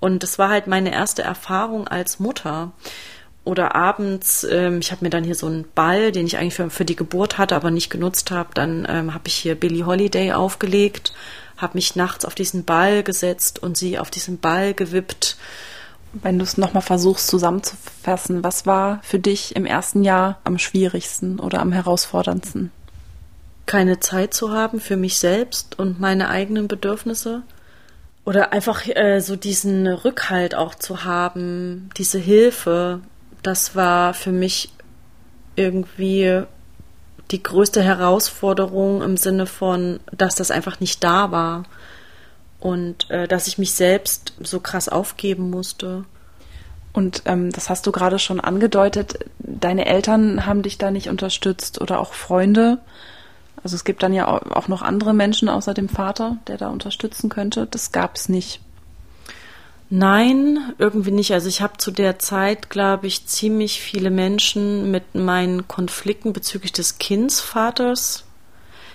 Und 0.00 0.22
das 0.22 0.38
war 0.38 0.50
halt 0.50 0.66
meine 0.66 0.92
erste 0.92 1.22
Erfahrung 1.22 1.86
als 1.86 2.18
Mutter 2.18 2.72
oder 3.44 3.74
abends, 3.74 4.44
ähm, 4.50 4.78
ich 4.80 4.90
habe 4.90 5.04
mir 5.04 5.10
dann 5.10 5.24
hier 5.24 5.34
so 5.34 5.46
einen 5.46 5.66
Ball, 5.74 6.12
den 6.12 6.26
ich 6.26 6.38
eigentlich 6.38 6.54
für, 6.54 6.70
für 6.70 6.86
die 6.86 6.96
Geburt 6.96 7.36
hatte, 7.36 7.54
aber 7.54 7.70
nicht 7.70 7.90
genutzt 7.90 8.30
habe, 8.30 8.50
dann 8.54 8.86
ähm, 8.88 9.12
habe 9.12 9.28
ich 9.28 9.34
hier 9.34 9.54
Billie 9.54 9.84
Holiday 9.84 10.32
aufgelegt, 10.32 11.12
habe 11.58 11.74
mich 11.74 11.94
nachts 11.94 12.24
auf 12.24 12.34
diesen 12.34 12.64
Ball 12.64 13.02
gesetzt 13.02 13.62
und 13.62 13.76
sie 13.76 13.98
auf 13.98 14.10
diesen 14.10 14.38
Ball 14.38 14.72
gewippt. 14.72 15.36
Wenn 16.14 16.38
du 16.38 16.44
es 16.44 16.56
nochmal 16.56 16.82
versuchst 16.82 17.26
zusammenzufassen, 17.26 18.42
was 18.44 18.66
war 18.66 19.00
für 19.02 19.18
dich 19.18 19.56
im 19.56 19.66
ersten 19.66 20.04
Jahr 20.04 20.38
am 20.44 20.58
schwierigsten 20.58 21.38
oder 21.38 21.60
am 21.60 21.72
herausforderndsten? 21.72 22.70
Keine 23.66 24.00
Zeit 24.00 24.32
zu 24.32 24.52
haben 24.52 24.80
für 24.80 24.96
mich 24.96 25.18
selbst 25.18 25.78
und 25.78 26.00
meine 26.00 26.30
eigenen 26.30 26.68
Bedürfnisse. 26.68 27.42
oder 28.24 28.54
einfach 28.54 28.86
äh, 28.86 29.20
so 29.20 29.36
diesen 29.36 29.86
Rückhalt 29.86 30.54
auch 30.54 30.74
zu 30.74 31.04
haben, 31.04 31.90
diese 31.98 32.18
Hilfe, 32.18 33.00
das 33.44 33.76
war 33.76 34.14
für 34.14 34.32
mich 34.32 34.70
irgendwie 35.54 36.42
die 37.30 37.42
größte 37.42 37.82
Herausforderung 37.82 39.02
im 39.02 39.16
Sinne 39.16 39.46
von, 39.46 40.00
dass 40.12 40.34
das 40.34 40.50
einfach 40.50 40.80
nicht 40.80 41.04
da 41.04 41.30
war 41.30 41.64
und 42.58 43.10
äh, 43.10 43.28
dass 43.28 43.46
ich 43.46 43.58
mich 43.58 43.72
selbst 43.72 44.34
so 44.40 44.60
krass 44.60 44.88
aufgeben 44.88 45.50
musste. 45.50 46.04
Und 46.92 47.22
ähm, 47.26 47.50
das 47.50 47.70
hast 47.70 47.86
du 47.86 47.92
gerade 47.92 48.18
schon 48.18 48.40
angedeutet, 48.40 49.18
deine 49.38 49.86
Eltern 49.86 50.46
haben 50.46 50.62
dich 50.62 50.78
da 50.78 50.90
nicht 50.90 51.08
unterstützt 51.08 51.80
oder 51.80 51.98
auch 51.98 52.14
Freunde. 52.14 52.78
Also 53.62 53.76
es 53.76 53.84
gibt 53.84 54.02
dann 54.02 54.12
ja 54.12 54.28
auch 54.28 54.68
noch 54.68 54.82
andere 54.82 55.12
Menschen 55.12 55.48
außer 55.48 55.74
dem 55.74 55.88
Vater, 55.88 56.38
der 56.46 56.56
da 56.56 56.68
unterstützen 56.68 57.30
könnte. 57.30 57.66
Das 57.66 57.92
gab 57.92 58.16
es 58.16 58.28
nicht. 58.28 58.60
Nein, 59.96 60.74
irgendwie 60.78 61.12
nicht. 61.12 61.32
Also 61.32 61.48
ich 61.48 61.62
habe 61.62 61.78
zu 61.78 61.92
der 61.92 62.18
Zeit, 62.18 62.68
glaube 62.68 63.06
ich, 63.06 63.26
ziemlich 63.26 63.80
viele 63.80 64.10
Menschen 64.10 64.90
mit 64.90 65.14
meinen 65.14 65.68
Konflikten 65.68 66.32
bezüglich 66.32 66.72
des 66.72 66.98
Kindsvaters. 66.98 68.24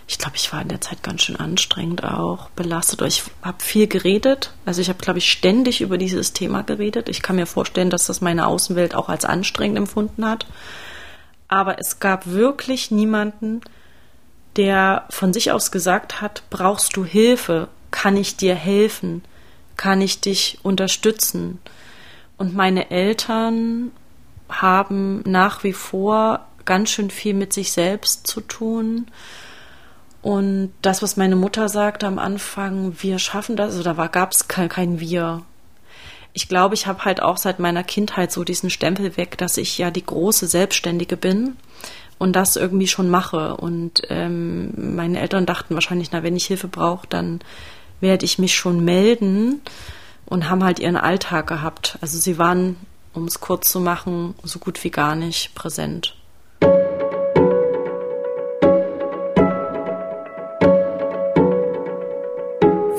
Ich 0.10 0.18
glaube, 0.18 0.36
ich 0.36 0.52
war 0.52 0.62
in 0.62 0.68
der 0.68 0.82
Zeit 0.82 1.02
ganz 1.02 1.22
schön 1.22 1.38
anstrengend 1.38 2.04
auch, 2.04 2.50
belastet. 2.50 3.02
Ich 3.04 3.24
habe 3.42 3.64
viel 3.64 3.88
geredet. 3.88 4.52
Also 4.66 4.82
ich 4.82 4.90
habe, 4.90 5.00
glaube 5.00 5.20
ich, 5.20 5.32
ständig 5.32 5.80
über 5.80 5.98
dieses 5.98 6.34
Thema 6.34 6.64
geredet. 6.64 7.08
Ich 7.08 7.22
kann 7.22 7.38
mir 7.38 7.46
vorstellen, 7.46 7.90
dass 7.90 8.08
das 8.08 8.20
meine 8.20 8.46
Außenwelt 8.46 8.94
auch 8.94 9.08
als 9.08 9.24
anstrengend 9.24 9.78
empfunden 9.78 10.26
hat. 10.26 10.48
Aber 11.48 11.80
es 11.80 12.02
gab 12.02 12.26
wirklich 12.28 12.92
niemanden, 12.92 13.62
der 14.58 15.06
von 15.12 15.32
sich 15.32 15.54
aus 15.54 15.72
gesagt 15.72 16.20
hat, 16.20 16.44
brauchst 16.50 16.98
du 16.98 17.06
Hilfe, 17.06 17.70
kann 17.90 18.18
ich 18.18 18.36
dir 18.36 18.54
helfen, 18.54 19.24
kann 19.80 20.02
ich 20.02 20.20
dich 20.20 20.60
unterstützen. 20.62 21.58
Und 22.38 22.54
meine 22.54 22.92
Eltern 22.92 23.92
haben 24.50 25.22
nach 25.26 25.64
wie 25.64 25.72
vor 25.72 26.46
ganz 26.66 26.90
schön 26.90 27.10
viel 27.10 27.34
mit 27.34 27.54
sich 27.54 27.72
selbst 27.72 28.28
zu 28.28 28.42
tun. 28.42 29.08
Und 30.22 30.74
das, 30.82 31.02
was 31.02 31.16
meine 31.16 31.38
Mutter 31.38 31.70
sagte 31.70 32.08
am 32.08 32.20
Anfang, 32.20 32.96
wir 33.00 33.20
schaffen 33.20 33.56
das, 33.56 33.78
also 33.78 33.84
da 33.84 34.08
gab 34.08 34.34
es 34.34 34.50
kein, 34.50 34.68
kein 34.68 35.00
Wir. 35.00 35.44
Ich 36.34 36.50
glaube, 36.50 36.76
ich 36.76 36.86
habe 36.86 37.06
halt 37.06 37.22
auch 37.22 37.38
seit 37.38 37.60
meiner 37.60 37.86
Kindheit 37.86 38.34
so 38.34 38.44
diesen 38.44 38.70
Stempel 38.70 39.16
weg, 39.16 39.38
dass 39.38 39.56
ich 39.56 39.78
ja 39.78 39.92
die 39.92 40.06
große 40.06 40.48
Selbstständige 40.48 41.16
bin 41.16 41.56
und 42.18 42.36
das 42.36 42.58
irgendwie 42.58 42.88
schon 42.88 43.10
mache. 43.10 43.56
Und 43.56 44.02
ähm, 44.10 44.96
meine 44.96 45.22
Eltern 45.22 45.46
dachten 45.46 45.74
wahrscheinlich, 45.74 46.12
na, 46.12 46.22
wenn 46.22 46.36
ich 46.36 46.48
Hilfe 46.48 46.68
brauche, 46.68 47.08
dann 47.08 47.40
werde 48.02 48.26
ich 48.26 48.40
mich 48.40 48.56
schon 48.56 48.84
melden 48.84 49.62
und 50.26 50.50
haben 50.50 50.64
halt 50.64 50.80
ihren 50.80 50.98
Alltag 50.98 51.48
gehabt. 51.48 51.98
Also 52.02 52.18
sie 52.18 52.38
waren, 52.38 52.78
um 53.14 53.26
es 53.26 53.40
kurz 53.40 53.72
zu 53.72 53.80
machen, 53.80 54.36
so 54.44 54.60
gut 54.60 54.84
wie 54.84 54.92
gar 54.92 55.16
nicht 55.16 55.56
präsent. 55.56 56.16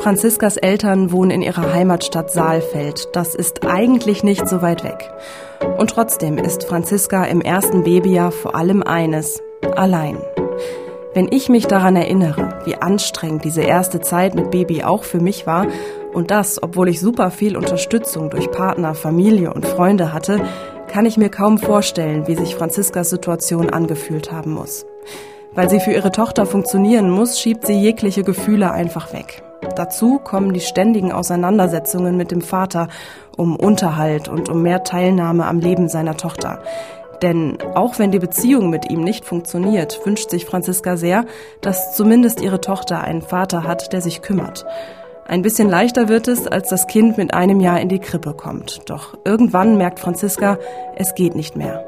Franziskas 0.01 0.57
Eltern 0.57 1.13
wohnen 1.13 1.31
in 1.31 1.43
ihrer 1.43 1.75
Heimatstadt 1.75 2.33
Saalfeld. 2.33 3.09
Das 3.13 3.35
ist 3.35 3.67
eigentlich 3.67 4.25
nicht 4.25 4.49
so 4.49 4.63
weit 4.63 4.83
weg. 4.83 5.11
Und 5.79 5.91
trotzdem 5.91 6.39
ist 6.39 6.65
Franziska 6.65 7.25
im 7.25 7.43
ersten 7.43 7.85
Babyjahr 7.85 8.33
vor 8.33 8.55
allem 8.55 8.83
eines, 8.83 9.43
allein. 9.77 10.17
Wenn 11.13 11.27
ich 11.33 11.49
mich 11.49 11.67
daran 11.67 11.97
erinnere, 11.97 12.61
wie 12.65 12.77
anstrengend 12.77 13.45
diese 13.45 13.63
erste 13.63 14.01
Zeit 14.01 14.37
mit 14.37 14.53
Baby 14.53 14.85
auch 14.85 15.03
für 15.03 15.19
mich 15.19 15.45
war, 15.45 15.67
und 16.13 16.31
das, 16.31 16.63
obwohl 16.63 16.89
ich 16.89 17.01
super 17.01 17.33
viel 17.33 17.57
Unterstützung 17.57 18.31
durch 18.31 18.51
Partner, 18.53 18.95
Familie 18.95 19.53
und 19.53 19.67
Freunde 19.67 20.13
hatte, 20.13 20.41
kann 20.87 21.07
ich 21.07 21.17
mir 21.17 21.29
kaum 21.29 21.59
vorstellen, 21.59 22.29
wie 22.29 22.37
sich 22.37 22.55
Franziskas 22.55 23.11
Situation 23.11 23.71
angefühlt 23.71 24.31
haben 24.31 24.53
muss. 24.53 24.87
Weil 25.53 25.69
sie 25.69 25.81
für 25.81 25.91
ihre 25.91 26.13
Tochter 26.13 26.47
funktionieren 26.47 27.11
muss, 27.11 27.41
schiebt 27.41 27.67
sie 27.67 27.81
jegliche 27.81 28.23
Gefühle 28.23 28.71
einfach 28.71 29.13
weg. 29.13 29.43
Dazu 29.75 30.19
kommen 30.19 30.53
die 30.53 30.61
ständigen 30.61 31.13
Auseinandersetzungen 31.13 32.17
mit 32.17 32.31
dem 32.31 32.41
Vater 32.41 32.89
um 33.37 33.57
Unterhalt 33.57 34.29
und 34.29 34.49
um 34.49 34.63
mehr 34.63 34.85
Teilnahme 34.85 35.47
am 35.47 35.59
Leben 35.59 35.89
seiner 35.89 36.17
Tochter. 36.17 36.63
Denn 37.23 37.59
auch 37.75 37.99
wenn 37.99 38.13
die 38.13 38.19
Beziehung 38.19 38.71
mit 38.71 38.91
ihm 38.91 39.03
nicht 39.03 39.25
funktioniert, 39.25 40.01
wünscht 40.05 40.31
sich 40.31 40.47
Franziska 40.47 40.97
sehr, 40.97 41.27
dass 41.61 41.95
zumindest 41.95 42.41
ihre 42.41 42.61
Tochter 42.61 43.03
einen 43.03 43.23
Vater 43.23 43.65
hat, 43.65 43.93
der 43.93 44.01
sich 44.01 44.23
kümmert. 44.23 44.65
Ein 45.27 45.43
bisschen 45.43 45.69
leichter 45.69 46.09
wird 46.09 46.29
es, 46.29 46.47
als 46.47 46.71
das 46.71 46.87
Kind 46.87 47.17
mit 47.19 47.35
einem 47.35 47.61
Jahr 47.61 47.81
in 47.81 47.89
die 47.89 48.01
Krippe 48.01 48.35
kommt. 48.35 48.81
Doch 48.87 49.17
irgendwann 49.25 49.77
merkt 49.77 50.01
Franziska, 50.01 50.59
es 50.97 51.15
geht 51.15 51.37
nicht 51.37 51.57
mehr. 51.57 51.85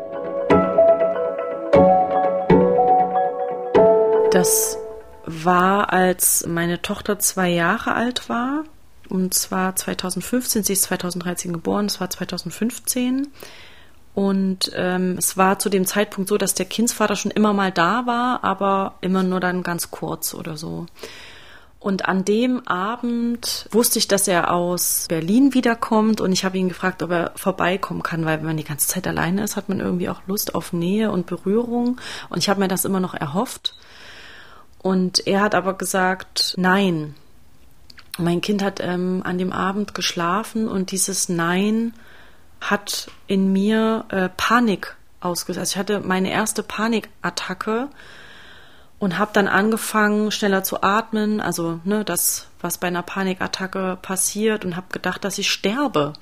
Das 4.30 4.78
war, 5.24 5.92
als 5.92 6.46
meine 6.46 6.82
Tochter 6.82 7.18
zwei 7.18 7.48
Jahre 7.48 7.94
alt 7.94 8.28
war. 8.28 8.64
Und 9.08 9.34
zwar 9.34 9.76
2015. 9.76 10.62
Sie 10.62 10.72
ist 10.72 10.82
2013 10.84 11.52
geboren. 11.52 11.86
Es 11.86 12.00
war 12.00 12.08
2015. 12.08 13.28
Und 14.14 14.70
ähm, 14.74 15.16
es 15.18 15.36
war 15.36 15.58
zu 15.58 15.70
dem 15.70 15.86
Zeitpunkt 15.86 16.28
so, 16.28 16.36
dass 16.36 16.54
der 16.54 16.66
Kindsvater 16.66 17.16
schon 17.16 17.30
immer 17.30 17.52
mal 17.54 17.72
da 17.72 18.04
war, 18.06 18.44
aber 18.44 18.96
immer 19.00 19.22
nur 19.22 19.40
dann 19.40 19.62
ganz 19.62 19.90
kurz 19.90 20.34
oder 20.34 20.56
so. 20.56 20.86
Und 21.82 22.06
an 22.06 22.24
dem 22.24 22.66
Abend 22.68 23.66
wusste 23.72 23.98
ich, 23.98 24.06
dass 24.06 24.28
er 24.28 24.52
aus 24.52 25.06
Berlin 25.08 25.52
wiederkommt 25.52 26.20
und 26.20 26.30
ich 26.30 26.44
habe 26.44 26.56
ihn 26.56 26.68
gefragt, 26.68 27.02
ob 27.02 27.10
er 27.10 27.32
vorbeikommen 27.34 28.04
kann, 28.04 28.24
weil 28.24 28.38
wenn 28.38 28.46
man 28.46 28.56
die 28.56 28.64
ganze 28.64 28.86
Zeit 28.86 29.06
alleine 29.08 29.42
ist, 29.42 29.56
hat 29.56 29.68
man 29.68 29.80
irgendwie 29.80 30.08
auch 30.08 30.20
Lust 30.28 30.54
auf 30.54 30.72
Nähe 30.72 31.10
und 31.10 31.26
Berührung. 31.26 32.00
Und 32.28 32.38
ich 32.38 32.48
habe 32.48 32.60
mir 32.60 32.68
das 32.68 32.84
immer 32.84 33.00
noch 33.00 33.14
erhofft. 33.14 33.74
Und 34.78 35.26
er 35.26 35.40
hat 35.40 35.56
aber 35.56 35.74
gesagt, 35.74 36.54
nein. 36.56 37.16
Mein 38.16 38.42
Kind 38.42 38.62
hat 38.62 38.78
ähm, 38.80 39.22
an 39.24 39.38
dem 39.38 39.52
Abend 39.52 39.94
geschlafen 39.94 40.68
und 40.68 40.92
dieses 40.92 41.28
Nein 41.28 41.94
hat 42.70 43.10
in 43.26 43.52
mir 43.52 44.04
äh, 44.08 44.28
Panik 44.36 44.96
ausgelöst. 45.20 45.58
Also 45.58 45.72
ich 45.72 45.78
hatte 45.78 46.00
meine 46.00 46.30
erste 46.30 46.62
Panikattacke 46.62 47.88
und 48.98 49.18
habe 49.18 49.32
dann 49.34 49.48
angefangen, 49.48 50.30
schneller 50.30 50.62
zu 50.62 50.82
atmen, 50.82 51.40
also 51.40 51.80
ne, 51.84 52.04
das, 52.04 52.46
was 52.60 52.78
bei 52.78 52.86
einer 52.86 53.02
Panikattacke 53.02 53.98
passiert, 54.00 54.64
und 54.64 54.76
habe 54.76 54.86
gedacht, 54.92 55.24
dass 55.24 55.38
ich 55.38 55.50
sterbe. 55.50 56.12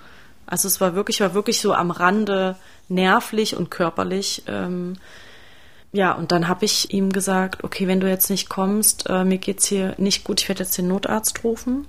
Also 0.47 0.67
es 0.67 0.81
war 0.81 0.95
wirklich, 0.95 1.21
war 1.21 1.35
wirklich 1.35 1.61
so 1.61 1.75
am 1.75 1.91
Rande 1.91 2.57
nervlich 2.89 3.55
und 3.55 3.71
körperlich. 3.71 4.45
Ähm, 4.47 4.97
ja, 5.93 6.13
und 6.13 6.33
dann 6.33 6.49
habe 6.49 6.65
ich 6.65 6.93
ihm 6.95 7.13
gesagt, 7.13 7.65
okay, 7.65 7.87
wenn 7.87 8.01
du 8.01 8.09
jetzt 8.09 8.31
nicht 8.31 8.49
kommst, 8.49 9.09
äh, 9.09 9.25
mir 9.25 9.39
geht's 9.39 9.67
hier 9.67 9.95
nicht 9.99 10.25
gut, 10.25 10.41
ich 10.41 10.49
werde 10.49 10.63
jetzt 10.63 10.79
den 10.79 10.89
Notarzt 10.89 11.45
rufen. 11.45 11.87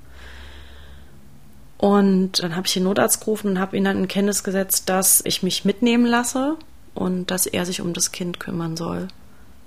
Und 1.81 2.41
dann 2.41 2.55
habe 2.55 2.67
ich 2.67 2.73
den 2.73 2.83
Notarzt 2.83 3.19
gerufen 3.19 3.49
und 3.49 3.59
habe 3.59 3.75
ihn 3.75 3.83
dann 3.83 3.97
in 3.97 4.07
Kenntnis 4.07 4.43
gesetzt, 4.43 4.87
dass 4.87 5.21
ich 5.25 5.43
mich 5.43 5.65
mitnehmen 5.65 6.05
lasse 6.05 6.55
und 6.93 7.29
dass 7.31 7.45
er 7.45 7.65
sich 7.65 7.81
um 7.81 7.91
das 7.91 8.13
Kind 8.13 8.39
kümmern 8.39 8.77
soll. 8.77 9.09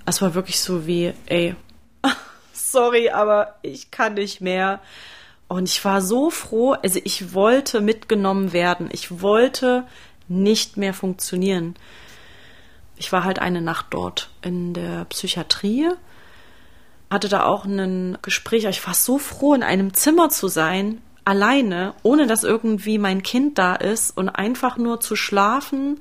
Es 0.07 0.21
war 0.21 0.33
wirklich 0.33 0.59
so 0.59 0.87
wie, 0.87 1.13
ey, 1.27 1.55
sorry, 2.53 3.09
aber 3.09 3.55
ich 3.61 3.91
kann 3.91 4.15
nicht 4.15 4.41
mehr. 4.41 4.79
Und 5.47 5.69
ich 5.69 5.85
war 5.85 6.01
so 6.01 6.31
froh, 6.31 6.71
also 6.71 6.99
ich 7.03 7.33
wollte 7.35 7.81
mitgenommen 7.81 8.53
werden. 8.53 8.89
Ich 8.91 9.21
wollte 9.21 9.83
nicht 10.27 10.77
mehr 10.77 10.93
funktionieren 10.95 11.75
ich 12.97 13.11
war 13.11 13.23
halt 13.23 13.39
eine 13.39 13.61
Nacht 13.61 13.87
dort 13.89 14.29
in 14.41 14.73
der 14.73 15.05
Psychiatrie, 15.05 15.89
hatte 17.09 17.29
da 17.29 17.43
auch 17.43 17.65
ein 17.65 18.17
Gespräch. 18.21 18.65
Ich 18.65 18.85
war 18.85 18.93
so 18.93 19.17
froh, 19.17 19.53
in 19.53 19.63
einem 19.63 19.93
Zimmer 19.93 20.29
zu 20.29 20.47
sein, 20.47 21.01
alleine, 21.25 21.93
ohne 22.03 22.27
dass 22.27 22.43
irgendwie 22.43 22.97
mein 22.97 23.23
Kind 23.23 23.57
da 23.57 23.75
ist 23.75 24.15
und 24.15 24.29
einfach 24.29 24.77
nur 24.77 25.01
zu 25.01 25.15
schlafen 25.15 25.99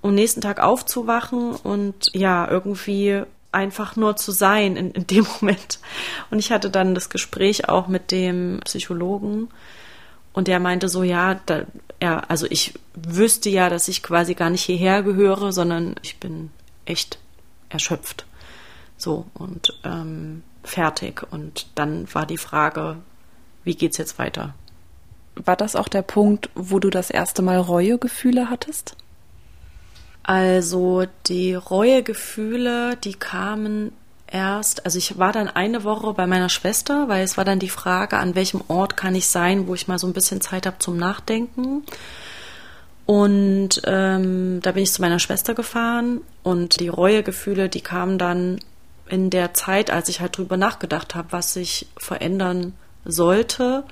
und 0.00 0.14
nächsten 0.14 0.40
Tag 0.40 0.60
aufzuwachen 0.60 1.52
und 1.52 2.10
ja, 2.14 2.50
irgendwie 2.50 3.22
einfach 3.52 3.96
nur 3.96 4.16
zu 4.16 4.32
sein 4.32 4.76
in, 4.76 4.90
in 4.92 5.06
dem 5.06 5.26
Moment. 5.40 5.78
Und 6.30 6.38
ich 6.38 6.50
hatte 6.50 6.70
dann 6.70 6.94
das 6.94 7.10
Gespräch 7.10 7.68
auch 7.68 7.88
mit 7.88 8.10
dem 8.10 8.60
Psychologen 8.64 9.48
und 10.32 10.48
der 10.48 10.60
meinte 10.60 10.88
so, 10.88 11.02
ja, 11.02 11.40
da, 11.46 11.62
ja, 12.00 12.22
also 12.28 12.46
ich 12.48 12.74
wüsste 12.94 13.50
ja, 13.50 13.68
dass 13.68 13.88
ich 13.88 14.02
quasi 14.02 14.34
gar 14.34 14.50
nicht 14.50 14.64
hierher 14.64 15.02
gehöre, 15.02 15.52
sondern 15.52 15.96
ich 16.02 16.18
bin 16.18 16.50
echt 16.84 17.18
erschöpft. 17.68 18.24
So 18.96 19.26
und 19.34 19.78
ähm, 19.84 20.42
fertig. 20.62 21.22
Und 21.30 21.66
dann 21.74 22.12
war 22.14 22.26
die 22.26 22.38
Frage, 22.38 22.96
wie 23.68 23.76
geht's 23.76 23.98
jetzt 23.98 24.18
weiter? 24.18 24.54
War 25.36 25.54
das 25.54 25.76
auch 25.76 25.88
der 25.88 26.02
Punkt, 26.02 26.48
wo 26.54 26.78
du 26.78 26.88
das 26.88 27.10
erste 27.10 27.42
Mal 27.42 27.58
Reuegefühle 27.58 28.48
hattest? 28.50 28.96
Also 30.22 31.04
die 31.26 31.54
Reuegefühle, 31.54 32.96
die 32.96 33.12
kamen 33.12 33.92
erst, 34.26 34.86
also 34.86 34.96
ich 34.96 35.18
war 35.18 35.32
dann 35.32 35.48
eine 35.48 35.84
Woche 35.84 36.14
bei 36.14 36.26
meiner 36.26 36.48
Schwester, 36.48 37.08
weil 37.08 37.22
es 37.22 37.36
war 37.36 37.44
dann 37.44 37.58
die 37.58 37.68
Frage, 37.68 38.16
an 38.16 38.34
welchem 38.34 38.62
Ort 38.68 38.96
kann 38.96 39.14
ich 39.14 39.28
sein, 39.28 39.68
wo 39.68 39.74
ich 39.74 39.86
mal 39.86 39.98
so 39.98 40.06
ein 40.06 40.14
bisschen 40.14 40.40
Zeit 40.40 40.66
habe 40.66 40.78
zum 40.78 40.96
Nachdenken. 40.96 41.84
Und 43.04 43.82
ähm, 43.84 44.60
da 44.62 44.72
bin 44.72 44.82
ich 44.82 44.92
zu 44.92 45.02
meiner 45.02 45.18
Schwester 45.18 45.54
gefahren 45.54 46.22
und 46.42 46.80
die 46.80 46.88
Reuegefühle, 46.88 47.68
die 47.68 47.82
kamen 47.82 48.18
dann 48.18 48.60
in 49.08 49.28
der 49.28 49.52
Zeit, 49.52 49.90
als 49.90 50.08
ich 50.08 50.20
halt 50.20 50.38
drüber 50.38 50.56
nachgedacht 50.56 51.14
habe, 51.14 51.28
was 51.32 51.52
sich 51.52 51.86
verändern 51.96 52.74
sollte. 53.08 53.82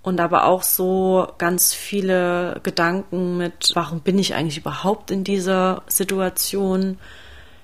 Und 0.00 0.18
aber 0.18 0.46
auch 0.46 0.62
so 0.62 1.28
ganz 1.38 1.74
viele 1.74 2.58
Gedanken 2.62 3.36
mit, 3.36 3.70
warum 3.74 4.00
bin 4.00 4.18
ich 4.18 4.34
eigentlich 4.34 4.58
überhaupt 4.58 5.10
in 5.10 5.22
dieser 5.22 5.82
Situation? 5.86 6.98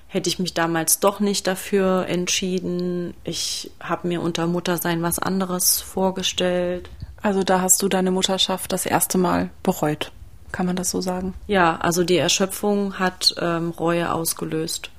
hätte 0.09 0.27
ich 0.27 0.39
mich 0.39 0.53
damals 0.53 0.99
doch 0.99 1.19
nicht 1.19 1.47
dafür 1.47 2.07
entschieden. 2.07 3.13
Ich 3.23 3.71
habe 3.79 4.07
mir 4.07 4.21
unter 4.21 4.47
Muttersein 4.47 5.03
was 5.03 5.19
anderes 5.19 5.79
vorgestellt. 5.81 6.89
Also 7.21 7.43
da 7.43 7.61
hast 7.61 7.81
du 7.81 7.87
deine 7.87 8.11
Mutterschaft 8.11 8.73
das 8.73 8.85
erste 8.85 9.17
Mal 9.17 9.51
bereut. 9.61 10.11
Kann 10.51 10.65
man 10.65 10.75
das 10.75 10.89
so 10.89 10.99
sagen? 10.99 11.35
Ja, 11.45 11.77
also 11.77 12.03
die 12.03 12.17
Erschöpfung 12.17 12.97
hat 12.97 13.35
ähm, 13.39 13.69
Reue 13.69 14.11
ausgelöst. 14.11 14.89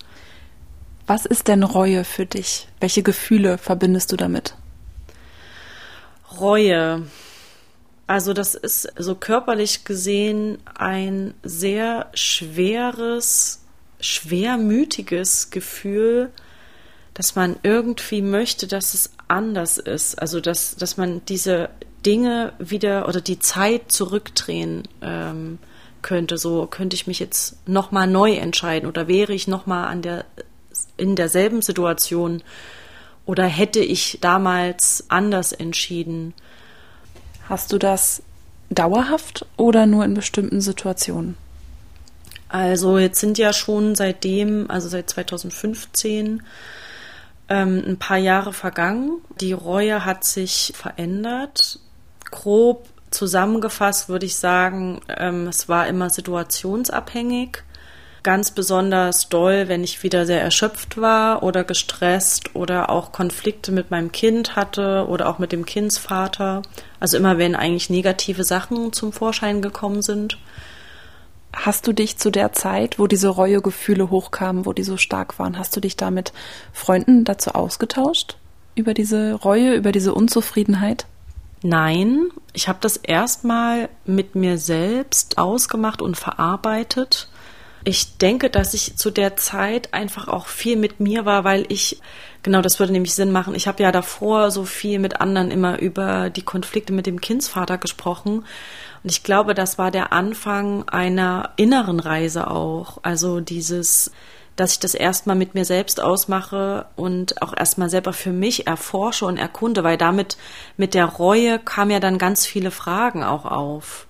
Was 1.09 1.27
ist 1.27 1.49
denn 1.49 1.65
Reue 1.65 2.05
für 2.05 2.25
dich? 2.25 2.69
Welche 2.79 3.03
Gefühle 3.03 3.59
verbindest 3.59 4.13
du 4.13 4.17
damit? 4.17 4.55
Reue. 6.41 7.07
Also 8.07 8.33
das 8.33 8.55
ist 8.55 8.93
so 8.99 9.15
körperlich 9.15 9.85
gesehen 9.85 10.59
ein 10.75 11.35
sehr 11.43 12.11
schweres 12.15 13.61
schwermütiges 14.01 15.51
Gefühl, 15.51 16.31
dass 17.15 17.37
man 17.37 17.57
irgendwie 17.63 18.23
möchte, 18.23 18.67
dass 18.67 18.95
es 18.95 19.13
anders 19.29 19.79
ist. 19.79 20.21
Also 20.21 20.41
dass, 20.41 20.77
dass 20.77 20.97
man 20.97 21.23
diese 21.27 21.69
Dinge 22.05 22.53
wieder 22.59 23.09
oder 23.09 23.21
die 23.21 23.39
Zeit 23.39 23.93
zurückdrehen 23.93 24.89
ähm, 25.03 25.59
könnte. 26.03 26.39
So 26.39 26.67
könnte 26.67 26.95
ich 26.95 27.07
mich 27.07 27.19
jetzt 27.19 27.57
nochmal 27.69 28.07
neu 28.07 28.33
entscheiden 28.33 28.89
oder 28.89 29.07
wäre 29.07 29.35
ich 29.35 29.49
nochmal 29.49 29.97
der 30.01 30.25
in 30.97 31.17
derselben 31.17 31.63
Situation 31.63 32.43
oder 33.31 33.45
hätte 33.45 33.79
ich 33.79 34.19
damals 34.21 35.05
anders 35.07 35.53
entschieden. 35.53 36.35
Hast 37.49 37.71
du 37.71 37.79
das 37.79 38.25
dauerhaft 38.71 39.47
oder 39.57 39.87
nur 39.87 40.05
in 40.05 40.15
bestimmten 40.15 40.61
Situationen? 40.61 41.37
Also 42.49 42.99
jetzt 42.99 43.21
sind 43.21 43.39
ja 43.39 43.53
schon 43.53 43.95
seitdem, 43.95 44.69
also 44.69 44.89
seit 44.89 45.09
2015, 45.11 46.43
ähm, 47.49 47.85
ein 47.87 47.99
paar 48.01 48.17
Jahre 48.17 48.53
vergangen. 48.53 49.19
Die 49.41 49.53
Reue 49.53 50.05
hat 50.05 50.25
sich 50.25 50.73
verändert. 50.75 51.79
Grob 52.33 52.89
zusammengefasst 53.13 54.09
würde 54.09 54.27
ich 54.27 54.35
sagen, 54.35 55.03
ähm, 55.07 55.47
es 55.47 55.69
war 55.69 55.87
immer 55.87 56.11
situationsabhängig. 56.11 57.63
Ganz 58.23 58.51
besonders 58.51 59.31
doll, 59.31 59.69
wenn 59.69 59.83
ich 59.83 60.03
wieder 60.03 60.27
sehr 60.27 60.43
erschöpft 60.43 60.99
war 61.01 61.43
oder 61.43 61.65
gestresst 61.65 62.55
oder 62.55 62.91
auch 62.91 63.13
Konflikte 63.13 63.73
mit 63.73 63.91
meinem 63.91 64.13
Kind 64.13 64.57
hatte 64.57 65.07
oder 65.09 65.29
auch 65.29 65.39
mit 65.39 65.53
dem 65.53 65.65
Kindsvater. 65.65 66.61
Also 66.99 67.17
immer 67.17 67.39
wenn 67.39 67.55
eigentlich 67.55 67.89
negative 67.89 68.45
Sachen 68.45 68.93
zum 68.93 69.13
Vorschein 69.13 69.63
gekommen 69.63 70.03
sind. 70.03 70.37
Hast 71.53 71.87
du 71.87 71.93
dich 71.93 72.19
zu 72.19 72.31
der 72.31 72.53
Zeit, 72.53 72.99
wo 72.99 73.07
diese 73.07 73.29
Reuegefühle 73.29 74.11
hochkamen, 74.11 74.67
wo 74.67 74.73
die 74.75 74.85
so 74.85 74.99
stark 74.99 75.39
waren, 75.39 75.59
hast 75.59 75.75
du 75.75 75.81
dich 75.81 75.97
da 75.97 76.11
mit 76.11 76.33
Freunden 76.73 77.25
dazu 77.25 77.53
ausgetauscht? 77.53 78.37
Über 78.75 78.93
diese 78.95 79.33
Reue, 79.33 79.75
über 79.75 79.93
diese 79.93 80.15
Unzufriedenheit? 80.15 81.07
Nein, 81.63 82.29
ich 82.53 82.69
habe 82.69 82.79
das 82.81 82.97
erstmal 82.97 83.89
mit 84.05 84.35
mir 84.35 84.59
selbst 84.59 85.39
ausgemacht 85.39 86.03
und 86.03 86.17
verarbeitet. 86.17 87.30
Ich 87.85 88.19
denke, 88.19 88.51
dass 88.51 88.75
ich 88.75 88.97
zu 88.97 89.11
der 89.11 89.37
Zeit 89.37 89.95
einfach 89.95 90.29
auch 90.29 90.47
viel 90.47 90.77
mit 90.77 91.01
mir 91.01 91.25
war, 91.25 91.45
weil 91.45 91.65
ich, 91.69 92.01
genau 92.43 92.61
das 92.61 92.79
würde 92.79 92.93
nämlich 92.93 93.15
Sinn 93.15 93.33
machen, 93.33 93.55
ich 93.55 93.67
habe 93.67 93.83
ja 93.83 93.91
davor 93.91 94.51
so 94.51 94.65
viel 94.65 94.99
mit 94.99 95.21
anderen 95.21 95.51
immer 95.51 95.79
über 95.79 96.29
die 96.29 96.43
Konflikte 96.43 96.93
mit 96.93 97.07
dem 97.07 97.21
Kindsvater 97.21 97.79
gesprochen 97.79 98.45
und 99.03 99.11
ich 99.11 99.23
glaube, 99.23 99.55
das 99.55 99.79
war 99.79 99.91
der 99.91 100.13
Anfang 100.13 100.89
einer 100.89 101.51
inneren 101.57 102.01
Reise 102.01 102.51
auch. 102.51 102.99
Also 103.03 103.41
dieses, 103.41 104.11
dass 104.57 104.73
ich 104.73 104.81
das 104.81 104.95
erstmal 104.95 105.37
mit 105.37 105.55
mir 105.55 105.65
selbst 105.65 106.03
ausmache 106.03 106.87
und 106.97 107.41
auch 107.41 107.57
erstmal 107.57 107.89
selber 107.89 108.13
für 108.13 108.33
mich 108.33 108.67
erforsche 108.67 109.25
und 109.25 109.39
erkunde, 109.39 109.85
weil 109.85 109.97
damit 109.97 110.37
mit 110.77 110.95
der 110.95 111.07
Reue 111.07 111.59
kamen 111.59 111.93
ja 111.93 112.01
dann 112.01 112.19
ganz 112.19 112.45
viele 112.45 112.71
Fragen 112.71 113.25
auch 113.25 113.47
auf. 113.47 114.07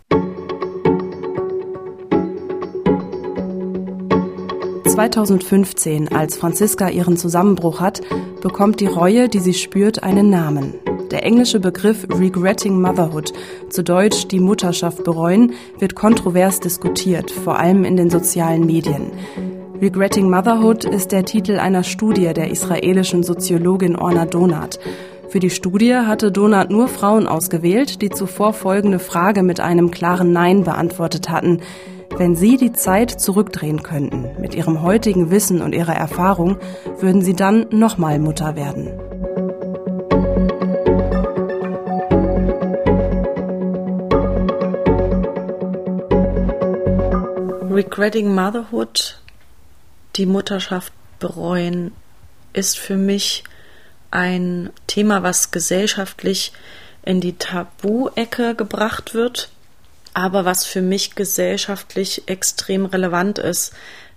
2015, 5.01 6.09
als 6.13 6.37
Franziska 6.37 6.91
ihren 6.91 7.17
Zusammenbruch 7.17 7.81
hat, 7.81 8.03
bekommt 8.43 8.81
die 8.81 8.87
Reue, 8.87 9.31
die 9.31 9.39
sie 9.39 9.55
spürt, 9.55 10.03
einen 10.03 10.29
Namen. 10.29 10.75
Der 11.11 11.25
englische 11.25 11.59
Begriff 11.59 12.07
Regretting 12.11 12.79
Motherhood, 12.79 13.33
zu 13.71 13.83
Deutsch 13.83 14.29
die 14.29 14.41
Mutterschaft 14.41 15.03
bereuen, 15.03 15.55
wird 15.79 15.95
kontrovers 15.95 16.61
diskutiert, 16.61 17.31
vor 17.31 17.59
allem 17.59 17.85
in 17.85 17.97
den 17.97 18.11
sozialen 18.11 18.67
Medien. 18.67 19.11
Regretting 19.81 20.29
Motherhood 20.29 20.85
ist 20.85 21.13
der 21.13 21.25
Titel 21.25 21.59
einer 21.59 21.83
Studie 21.83 22.35
der 22.35 22.51
israelischen 22.51 23.23
Soziologin 23.23 23.97
Orna 23.97 24.27
Donat. 24.27 24.79
Für 25.31 25.41
die 25.41 25.49
Studie 25.49 25.95
hatte 25.95 26.31
Donat 26.31 26.71
nur 26.71 26.89
Frauen 26.89 27.27
ausgewählt, 27.27 28.03
die 28.03 28.11
zuvor 28.11 28.53
folgende 28.53 28.99
Frage 28.99 29.43
mit 29.43 29.61
einem 29.61 29.91
klaren 29.91 30.33
Nein 30.33 30.65
beantwortet 30.65 31.31
hatten. 31.31 31.63
Wenn 32.17 32.37
Sie 32.37 32.57
die 32.57 32.73
Zeit 32.73 33.11
zurückdrehen 33.21 33.83
könnten, 33.83 34.41
mit 34.41 34.55
Ihrem 34.55 34.83
heutigen 34.83 35.31
Wissen 35.31 35.63
und 35.63 35.75
Ihrer 35.75 35.95
Erfahrung, 35.95 36.59
würden 36.99 37.23
Sie 37.23 37.35
dann 37.35 37.67
nochmal 37.71 38.19
Mutter 38.19 38.57
werden. 38.57 38.89
Regretting 47.73 48.35
Motherhood, 48.35 49.21
die 50.17 50.27
Mutterschaft 50.27 50.93
bereuen, 51.19 51.93
ist 52.53 52.79
für 52.79 52.97
mich 52.97 53.45
ein 54.11 54.71
Thema, 54.87 55.23
was 55.23 55.51
gesellschaftlich 55.51 56.53
in 57.03 57.21
die 57.21 57.39
Tabu-Ecke 57.39 58.55
gebracht 58.55 59.15
wird, 59.15 59.51
aber 60.15 60.45
was 60.45 60.65
für 60.65 60.83
mich 60.83 61.15
gesellschaftlich 61.15 62.25
extrem 62.27 62.87
relevant 62.87 63.39
ist, 63.39 63.73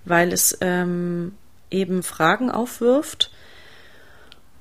weil 0.06 0.34
es 0.34 0.58
ähm, 0.62 1.36
eben 1.70 2.04
Fragen 2.04 2.52
aufwirft 2.52 3.32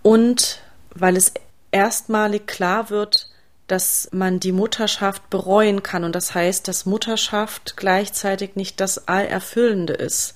und 0.03 0.61
weil 0.95 1.17
es 1.17 1.33
erstmalig 1.71 2.47
klar 2.47 2.91
wird, 2.91 3.29
dass 3.67 4.09
man 4.13 4.41
die 4.41 4.53
Mutterschaft 4.53 5.31
bereuen 5.31 5.83
kann. 5.83 6.05
Und 6.05 6.15
das 6.15 6.35
heißt, 6.35 6.69
dass 6.69 6.85
Mutterschaft 6.85 7.77
gleichzeitig 7.77 8.57
nicht 8.57 8.81
das 8.81 9.09
Allerfüllende 9.09 9.95
ist. 9.95 10.35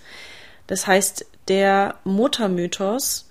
Das 0.66 0.87
heißt, 0.87 1.26
der 1.48 1.96
Muttermythos 2.04 3.28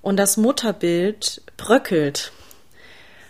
und 0.00 0.16
das 0.16 0.36
Mutterbild 0.36 1.42
bröckelt. 1.56 2.32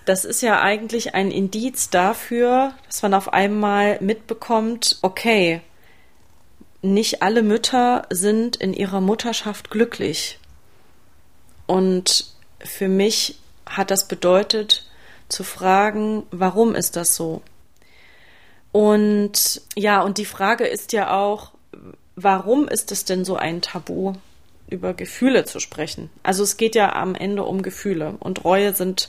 Das 0.05 0.25
ist 0.25 0.43
ja 0.43 0.61
eigentlich 0.61 1.15
ein 1.15 1.31
Indiz 1.31 1.91
dafür, 1.91 2.75
dass 2.87 3.03
man 3.03 3.15
auf 3.15 3.33
einmal 3.33 3.99
mitbekommt, 4.01 4.99
okay, 5.03 5.61
nicht 6.83 7.23
alle 7.23 7.43
Mütter 7.43 8.07
sind 8.11 8.57
in 8.57 8.75
ihrer 8.75 9.01
Mutterschaft 9.01 9.71
glücklich. 9.71 10.39
Und 11.67 12.27
für 12.59 12.89
mich 12.89 13.39
hat 13.67 13.91
das 13.91 14.09
bedeutet, 14.09 14.89
zu 15.29 15.45
fragen, 15.45 16.25
warum 16.31 16.75
ist 16.75 16.97
das 16.97 17.17
so? 17.17 17.43
Und 18.73 19.63
ja, 19.77 20.03
und 20.03 20.19
die 20.19 20.25
Frage 20.25 20.67
ist 20.67 20.93
ja 20.93 21.17
auch, 21.17 21.53
warum 22.17 22.69
ist 22.69 22.93
es 22.93 23.05
denn 23.05 23.25
so 23.25 23.37
ein 23.37 23.63
Tabu, 23.63 24.15
über 24.69 24.95
Gefühle 24.95 25.45
zu 25.45 25.61
sprechen? 25.61 26.11
Also 26.23 26.43
es 26.43 26.57
geht 26.57 26.75
ja 26.75 26.95
am 26.95 27.15
Ende 27.15 27.45
um 27.45 27.63
Gefühle 27.63 28.17
und 28.19 28.45
Reue 28.45 28.75
sind 28.75 29.09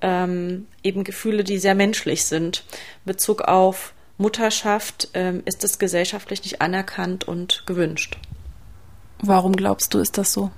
ähm, 0.00 0.66
eben 0.82 1.04
Gefühle, 1.04 1.44
die 1.44 1.58
sehr 1.58 1.74
menschlich 1.74 2.24
sind. 2.24 2.64
In 3.04 3.12
Bezug 3.12 3.42
auf 3.42 3.94
Mutterschaft 4.16 5.08
ähm, 5.14 5.42
ist 5.44 5.64
es 5.64 5.78
gesellschaftlich 5.78 6.42
nicht 6.42 6.60
anerkannt 6.60 7.26
und 7.26 7.64
gewünscht. 7.66 8.18
Warum 9.20 9.54
glaubst 9.54 9.94
du, 9.94 9.98
ist 9.98 10.18
das 10.18 10.32
so? 10.32 10.50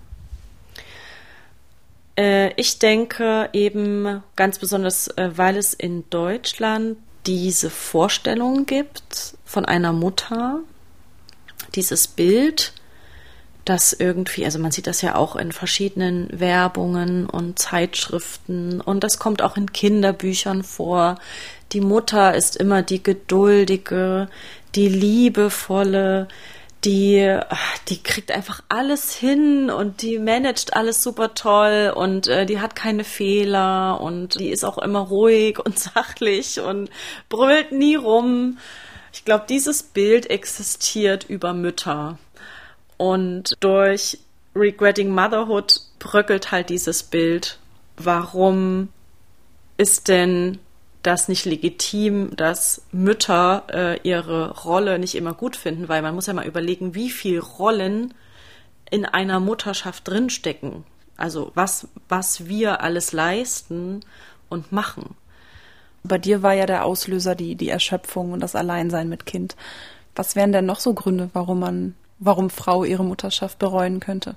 Äh, 2.17 2.53
ich 2.55 2.79
denke 2.79 3.49
eben 3.53 4.23
ganz 4.37 4.59
besonders, 4.59 5.09
äh, 5.09 5.31
weil 5.37 5.57
es 5.57 5.75
in 5.75 6.09
Deutschland 6.11 6.99
diese 7.27 7.71
Vorstellung 7.71 8.67
gibt 8.67 9.35
von 9.45 9.65
einer 9.65 9.93
Mutter, 9.93 10.61
dieses 11.75 12.09
Bild, 12.09 12.73
dass 13.65 13.93
irgendwie, 13.93 14.45
also 14.45 14.59
man 14.59 14.73
sieht 14.73 14.87
das 14.87 15.03
ja 15.03 15.17
auch 15.17 15.37
in 15.37 15.53
verschiedenen 15.53 16.29
Werbungen 16.33 17.27
und 17.27 17.59
Zeitschriften 17.59 18.81
und 18.81 19.05
das 19.05 19.19
kommt 19.19 19.43
auch 19.43 19.57
in 19.57 19.73
Kinderbüchern 19.73 20.63
vor. 20.63 21.19
Die 21.73 21.81
Mutter 21.81 22.35
ist 22.35 22.57
immer 22.57 22.83
die 22.83 23.03
geduldige, 23.03 24.29
die 24.75 24.89
liebevolle, 24.89 26.29
die, 26.85 27.39
die 27.89 28.03
kriegt 28.03 28.33
einfach 28.33 28.63
alles 28.69 29.15
hin 29.15 29.71
und 29.71 30.03
die 30.03 30.19
managt 30.19 30.75
alles 30.75 31.03
super 31.03 31.35
toll 31.35 31.93
und 31.95 32.27
äh, 32.27 32.47
die 32.47 32.61
hat 32.61 32.75
keine 32.75 33.05
Fehler 33.05 34.01
und 34.01 34.41
die 34.41 34.49
ist 34.49 34.65
auch 34.65 34.79
immer 34.79 35.01
ruhig 35.01 35.59
und 35.59 35.79
sachlich 35.95 36.61
und 36.61 36.91
brüllt 37.29 37.73
nie 37.73 37.97
rum. 37.97 38.59
Ich 39.13 39.25
glaube, 39.25 39.45
dieses 39.49 39.83
Bild 39.83 40.31
existiert 40.31 41.25
über 41.29 41.53
Mütter. 41.53 42.19
Und 43.01 43.55
durch 43.61 44.19
Regretting 44.55 45.09
Motherhood 45.09 45.81
bröckelt 45.99 46.51
halt 46.51 46.69
dieses 46.69 47.03
Bild. 47.03 47.59
Warum 47.97 48.91
ist 49.79 50.09
denn 50.09 50.59
das 51.03 51.27
nicht 51.27 51.47
legitim, 51.47 52.37
dass 52.37 52.83
Mütter 52.93 53.63
äh, 53.73 54.01
ihre 54.03 54.51
Rolle 54.65 54.99
nicht 54.99 55.15
immer 55.15 55.33
gut 55.33 55.57
finden, 55.57 55.89
weil 55.89 56.03
man 56.03 56.15
muss 56.15 56.27
ja 56.27 56.35
mal 56.35 56.47
überlegen, 56.47 56.95
wie 56.95 57.09
viel 57.09 57.39
Rollen 57.39 58.13
in 58.91 59.07
einer 59.07 59.41
Mutterschaft 59.41 60.07
drinstecken. 60.07 60.85
Also 61.17 61.53
was, 61.55 61.89
was 62.11 62.49
wir 62.49 62.83
alles 62.83 63.13
leisten 63.13 64.01
und 64.51 64.73
machen. 64.73 65.17
Bei 66.03 66.19
dir 66.19 66.43
war 66.43 66.53
ja 66.53 66.67
der 66.67 66.85
Auslöser 66.85 67.35
die, 67.35 67.55
die 67.55 67.71
Erschöpfung 67.71 68.33
und 68.33 68.41
das 68.41 68.55
Alleinsein 68.55 69.09
mit 69.09 69.25
Kind. 69.25 69.57
Was 70.15 70.37
wären 70.37 70.53
denn 70.53 70.67
noch 70.67 70.81
so 70.81 70.93
Gründe, 70.93 71.31
warum 71.33 71.61
man, 71.61 71.95
warum 72.21 72.51
Frau 72.51 72.85
ihre 72.85 73.05
Mutterschaft 73.05 73.59
bereuen 73.59 73.99
könnte? 73.99 74.37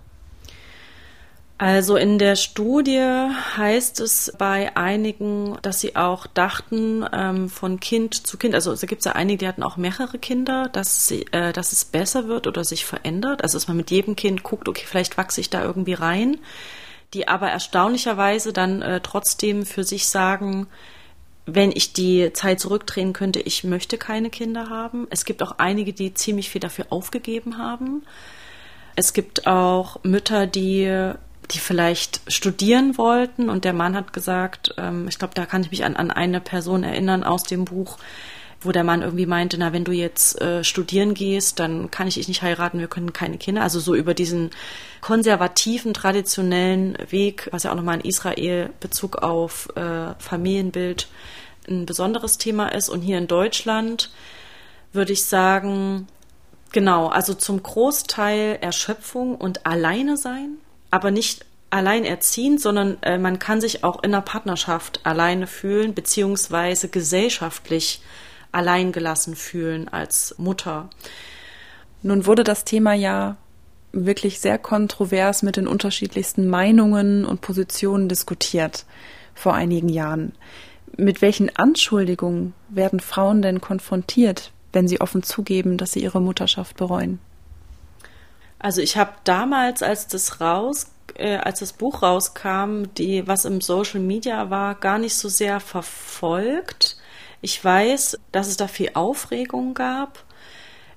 Also 1.60 1.96
in 1.96 2.18
der 2.18 2.36
Studie 2.36 3.00
heißt 3.58 4.00
es 4.00 4.34
bei 4.38 4.76
einigen, 4.76 5.58
dass 5.62 5.80
sie 5.80 5.96
auch 5.96 6.26
dachten, 6.26 7.06
ähm, 7.14 7.48
von 7.48 7.80
Kind 7.80 8.28
zu 8.28 8.38
Kind, 8.38 8.56
also 8.56 8.76
da 8.76 8.88
gibt 8.88 9.00
es 9.00 9.06
ja 9.06 9.12
einige, 9.14 9.38
die 9.38 9.48
hatten 9.48 9.64
auch 9.64 9.78
mehrere 9.78 10.18
Kinder, 10.18 10.68
dass, 10.68 11.08
sie, 11.08 11.26
äh, 11.32 11.54
dass 11.54 11.72
es 11.72 11.86
besser 11.86 12.28
wird 12.28 12.48
oder 12.48 12.64
sich 12.64 12.86
verändert. 12.86 13.44
Also 13.44 13.58
dass 13.58 13.68
man 13.68 13.78
mit 13.78 13.92
jedem 13.92 14.16
Kind 14.16 14.44
guckt, 14.44 14.68
okay, 14.68 14.84
vielleicht 14.86 15.18
wachse 15.18 15.42
ich 15.42 15.50
da 15.50 15.64
irgendwie 15.64 15.94
rein. 15.94 16.38
Die 17.14 17.28
aber 17.28 17.50
erstaunlicherweise 17.50 18.52
dann 18.52 18.82
äh, 18.82 19.00
trotzdem 19.02 19.66
für 19.66 19.84
sich 19.84 20.08
sagen, 20.08 20.68
wenn 21.46 21.72
ich 21.72 21.94
die 21.94 22.32
Zeit 22.34 22.60
zurückdrehen 22.60 23.14
könnte, 23.14 23.40
ich 23.40 23.64
möchte 23.64 23.98
keine 23.98 24.30
Kinder 24.30 24.70
haben. 24.70 25.08
Es 25.10 25.26
gibt 25.26 25.44
auch 25.44 25.56
einige, 25.58 25.94
die 25.94 26.14
ziemlich 26.14 26.50
viel 26.50 26.62
dafür 26.62 26.86
aufgegeben 26.90 27.58
haben. 27.58 28.04
Es 28.96 29.14
gibt 29.14 29.48
auch 29.48 30.04
Mütter, 30.04 30.48
die 30.48 31.14
die 31.52 31.60
vielleicht 31.60 32.22
studieren 32.32 32.98
wollten 32.98 33.50
und 33.50 33.66
der 33.66 33.74
Mann 33.74 33.96
hat 33.96 34.14
gesagt, 34.14 34.74
ähm, 34.78 35.08
ich 35.08 35.20
glaube, 35.20 35.34
da 35.34 35.46
kann 35.46 35.62
ich 35.62 35.72
mich 35.72 35.84
an, 35.84 35.96
an 35.96 36.12
eine 36.12 36.40
Person 36.40 36.84
erinnern 36.84 37.24
aus 37.24 37.44
dem 37.44 37.66
Buch, 37.66 37.98
wo 38.66 38.72
der 38.72 38.84
Mann 38.84 39.02
irgendwie 39.02 39.26
meinte, 39.26 39.58
na, 39.58 39.74
wenn 39.74 39.84
du 39.84 39.92
jetzt 39.92 40.40
äh, 40.42 40.64
studieren 40.64 41.14
gehst, 41.14 41.60
dann 41.60 41.92
kann 41.92 42.08
ich 42.08 42.16
dich 42.16 42.28
nicht 42.28 42.42
heiraten, 42.42 42.80
wir 42.80 42.88
können 42.88 43.14
keine 43.14 43.38
Kinder. 43.38 43.62
Also 43.62 43.80
so 43.80 43.96
über 43.96 44.14
diesen 44.14 44.52
konservativen, 45.02 45.94
traditionellen 45.94 46.98
Weg, 47.10 47.50
was 47.52 47.64
ja 47.64 47.72
auch 47.72 47.76
nochmal 47.76 48.00
in 48.00 48.10
Israel 48.10 48.70
Bezug 48.80 49.18
auf 49.18 49.70
äh, 49.76 50.14
Familienbild 50.20 51.08
ein 51.68 51.86
besonderes 51.86 52.38
Thema 52.38 52.68
ist. 52.70 52.90
Und 52.90 53.02
hier 53.02 53.18
in 53.18 53.28
Deutschland 53.28 54.12
würde 54.92 55.14
ich 55.14 55.26
sagen, 55.26 56.08
genau, 56.72 57.08
also 57.08 57.34
zum 57.34 57.64
Großteil 57.64 58.60
Erschöpfung 58.62 59.36
und 59.36 59.66
alleine 59.66 60.18
sein 60.18 60.58
aber 60.94 61.10
nicht 61.10 61.44
allein 61.72 62.06
erziehen, 62.06 62.60
sondern 62.60 63.02
äh, 63.02 63.18
man 63.18 63.40
kann 63.40 63.60
sich 63.60 63.84
auch 63.84 64.04
in 64.04 64.12
der 64.12 64.22
Partnerschaft 64.22 65.00
alleine 65.06 65.48
fühlen, 65.48 65.96
beziehungsweise 65.96 66.88
gesellschaftlich 66.88 68.00
alleingelassen 68.54 69.36
fühlen 69.36 69.88
als 69.88 70.36
Mutter. 70.38 70.90
Nun 72.02 72.26
wurde 72.26 72.44
das 72.44 72.66
Thema 72.66 72.94
ja 72.94 73.38
wirklich 73.92 74.40
sehr 74.40 74.58
kontrovers 74.58 75.44
mit 75.44 75.56
den 75.56 75.68
unterschiedlichsten 75.68 76.48
Meinungen 76.48 77.26
und 77.26 77.42
Positionen 77.42 78.10
diskutiert 78.10 78.86
vor 79.36 79.54
einigen 79.54 79.90
Jahren. 79.90 80.34
Mit 80.98 81.22
welchen 81.22 81.56
Anschuldigungen 81.56 82.54
werden 82.70 83.00
Frauen 83.00 83.42
denn 83.42 83.62
konfrontiert, 83.62 84.52
wenn 84.74 84.88
sie 84.88 85.02
offen 85.02 85.24
zugeben, 85.24 85.78
dass 85.78 85.92
sie 85.94 86.04
ihre 86.04 86.22
Mutterschaft 86.22 86.76
bereuen? 86.78 87.20
Also 88.60 88.82
ich 88.82 88.98
habe 88.98 89.12
damals, 89.24 89.84
als 89.84 90.08
das 90.08 90.40
raus, 90.40 90.88
äh, 91.16 91.38
als 91.38 91.60
das 91.60 91.74
Buch 91.74 92.02
rauskam, 92.02 92.86
die 92.98 93.28
was 93.28 93.46
im 93.46 93.62
Social 93.62 94.00
Media 94.00 94.50
war, 94.50 94.76
gar 94.76 94.98
nicht 95.00 95.16
so 95.16 95.30
sehr 95.30 95.60
verfolgt. 95.60 96.98
Ich 97.44 97.62
weiß, 97.62 98.20
dass 98.32 98.48
es 98.48 98.56
da 98.56 98.70
viel 98.70 98.92
Aufregung 98.94 99.74
gab. 99.74 100.24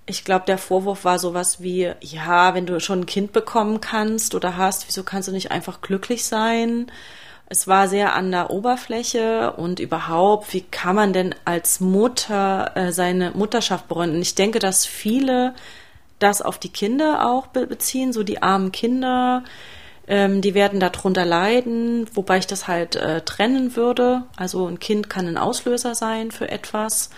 Ich 0.06 0.24
glaube, 0.24 0.44
der 0.46 0.59
Vorwurf 0.59 1.04
war 1.04 1.18
sowas 1.18 1.61
wie, 1.61 1.92
ja, 2.00 2.54
wenn 2.54 2.66
du 2.66 2.78
schon 2.78 3.00
ein 3.00 3.06
Kind 3.06 3.32
bekommen 3.32 3.80
kannst 3.80 4.32
oder 4.32 4.56
hast, 4.56 4.87
wieso 4.87 5.02
kannst 5.02 5.26
du 5.26 5.32
nicht 5.32 5.50
einfach 5.50 5.80
glücklich 5.80 6.24
sein? 6.24 6.87
Es 7.48 7.66
war 7.66 7.88
sehr 7.88 8.14
an 8.14 8.30
der 8.30 8.50
Oberfläche 8.50 9.54
und 9.54 9.80
überhaupt, 9.80 10.54
wie 10.54 10.61
kann 10.61 10.94
man 10.94 11.12
denn 11.12 11.35
als 11.44 11.80
Mutter 11.80 12.70
äh, 12.76 12.92
seine 12.92 13.32
Mutterschaft 13.32 13.88
bereuen? 13.88 14.22
Ich 14.22 14.37
denke, 14.37 14.61
dass 14.61 14.87
viele 14.87 15.52
das 16.20 16.42
auf 16.42 16.59
die 16.59 16.72
Kinder 16.72 17.28
auch 17.28 17.48
beziehen, 17.48 18.12
so 18.12 18.22
die 18.22 18.40
armen 18.40 18.70
Kinder, 18.70 19.42
ähm, 20.09 20.40
die 20.40 20.55
werden 20.55 20.81
darunter 20.81 21.25
leiden, 21.25 22.07
wobei 22.14 22.38
ich 22.38 22.47
das 22.47 22.69
halt 22.69 22.97
äh, 22.97 23.23
trennen 23.23 23.77
würde. 23.77 24.23
Also 24.37 24.66
ein 24.66 24.79
Kind 24.79 25.11
kann 25.11 25.27
ein 25.27 25.38
Auslöser 25.38 25.95
sein 25.95 26.31
für 26.31 26.49
etwas, 26.49 27.11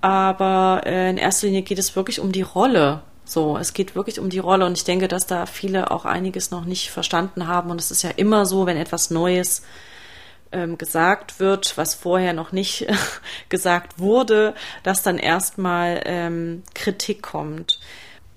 aber 0.00 0.82
äh, 0.86 1.10
in 1.10 1.18
erster 1.18 1.46
Linie 1.46 1.62
geht 1.62 1.78
es 1.78 1.96
wirklich 1.96 2.20
um 2.20 2.32
die 2.32 2.42
Rolle. 2.42 3.02
So, 3.24 3.56
es 3.56 3.74
geht 3.74 3.94
wirklich 3.94 4.18
um 4.18 4.28
die 4.28 4.38
Rolle 4.38 4.66
und 4.66 4.76
ich 4.76 4.84
denke, 4.84 5.06
dass 5.06 5.26
da 5.26 5.46
viele 5.46 5.90
auch 5.90 6.04
einiges 6.04 6.50
noch 6.50 6.64
nicht 6.64 6.90
verstanden 6.90 7.46
haben 7.46 7.70
und 7.70 7.80
es 7.80 7.90
ist 7.90 8.02
ja 8.02 8.10
immer 8.10 8.46
so, 8.46 8.66
wenn 8.66 8.76
etwas 8.76 9.10
Neues 9.10 9.62
ähm, 10.52 10.78
gesagt 10.78 11.38
wird, 11.38 11.76
was 11.76 11.94
vorher 11.94 12.32
noch 12.32 12.50
nicht 12.52 12.86
gesagt 13.48 13.98
wurde, 13.98 14.54
dass 14.82 15.02
dann 15.02 15.18
erstmal 15.18 16.00
ähm, 16.06 16.62
Kritik 16.74 17.22
kommt 17.22 17.78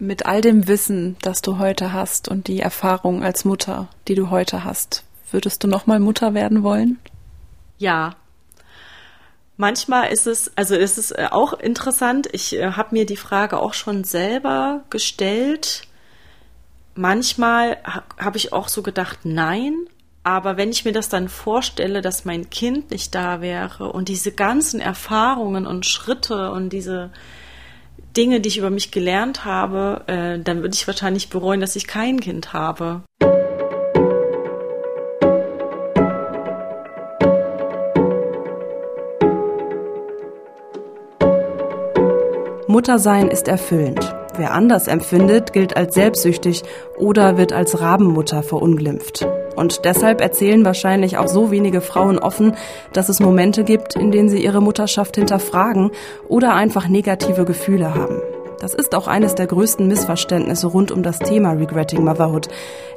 mit 0.04 0.26
all 0.26 0.42
dem 0.42 0.68
Wissen, 0.68 1.16
das 1.22 1.42
du 1.42 1.58
heute 1.58 1.94
hast 1.94 2.28
und 2.28 2.48
die 2.48 2.60
Erfahrung 2.60 3.24
als 3.24 3.46
Mutter, 3.46 3.88
die 4.08 4.16
du 4.16 4.30
heute 4.30 4.64
hast, 4.64 5.04
würdest 5.32 5.64
du 5.64 5.68
nochmal 5.68 6.00
Mutter 6.00 6.34
werden 6.34 6.64
wollen? 6.64 7.00
Ja. 7.78 8.16
Manchmal 9.56 10.12
ist 10.12 10.28
es, 10.28 10.52
also 10.58 10.76
ist 10.76 10.98
es 10.98 11.12
äh, 11.12 11.28
auch 11.32 11.54
interessant. 11.54 12.28
Ich 12.32 12.56
äh, 12.56 12.72
habe 12.72 12.96
mir 12.96 13.06
die 13.06 13.18
Frage 13.18 13.60
auch 13.60 13.74
schon 13.74 14.04
selber 14.04 14.84
gestellt. 14.90 15.84
Manchmal 16.96 17.78
habe 18.18 18.38
ich 18.38 18.52
auch 18.52 18.68
so 18.68 18.84
gedacht, 18.84 19.20
nein. 19.24 19.74
Aber 20.24 20.58
wenn 20.58 20.70
ich 20.70 20.86
mir 20.86 20.94
das 20.94 21.10
dann 21.10 21.28
vorstelle, 21.28 22.02
dass 22.02 22.26
mein 22.26 22.50
Kind 22.50 22.92
nicht 22.92 23.14
da 23.14 23.42
wäre 23.42 23.92
und 23.92 24.08
diese 24.08 24.32
ganzen 24.32 24.80
Erfahrungen 24.80 25.68
und 25.68 25.86
Schritte 25.86 26.52
und 26.52 26.70
diese 26.70 27.12
Dinge, 28.16 28.40
die 28.42 28.50
ich 28.50 28.58
über 28.58 28.70
mich 28.70 28.92
gelernt 28.92 29.44
habe, 29.44 30.04
äh, 30.08 30.40
dann 30.40 30.62
würde 30.62 30.76
ich 30.76 30.86
wahrscheinlich 30.86 31.30
bereuen, 31.30 31.62
dass 31.62 31.76
ich 31.76 31.88
kein 31.88 32.20
Kind 32.20 32.54
habe. 32.54 33.02
Muttersein 42.68 43.30
ist 43.30 43.48
erfüllend. 43.48 44.16
Wer 44.36 44.54
anders 44.54 44.88
empfindet, 44.88 45.54
gilt 45.54 45.78
als 45.78 45.94
selbstsüchtig 45.94 46.64
oder 46.98 47.38
wird 47.38 47.54
als 47.54 47.80
Rabenmutter 47.80 48.42
verunglimpft. 48.42 49.28
Und 49.56 49.86
deshalb 49.86 50.22
erzählen 50.22 50.66
wahrscheinlich 50.66 51.18
auch 51.18 51.28
so 51.28 51.52
wenige 51.52 51.82
Frauen 51.82 52.18
offen, 52.18 52.56
dass 52.94 53.10
es 53.10 53.20
Momente 53.20 53.64
gibt, 53.64 53.96
in 53.96 54.12
denen 54.12 54.30
sie 54.30 54.44
ihre 54.44 54.62
Mutterschaft 54.62 55.16
hinterfragen 55.16 55.92
oder 56.28 56.56
einfach 56.56 56.88
negative 56.88 57.46
Gefühle 57.46 57.94
haben. 57.94 58.22
Das 58.64 58.74
ist 58.74 58.96
auch 58.96 59.10
eines 59.10 59.36
der 59.36 59.48
größten 59.48 59.90
Missverständnisse 59.90 60.68
rund 60.68 60.90
um 60.90 61.04
das 61.04 61.20
Thema 61.20 61.52
Regretting 61.52 62.06
Motherhood. 62.06 62.48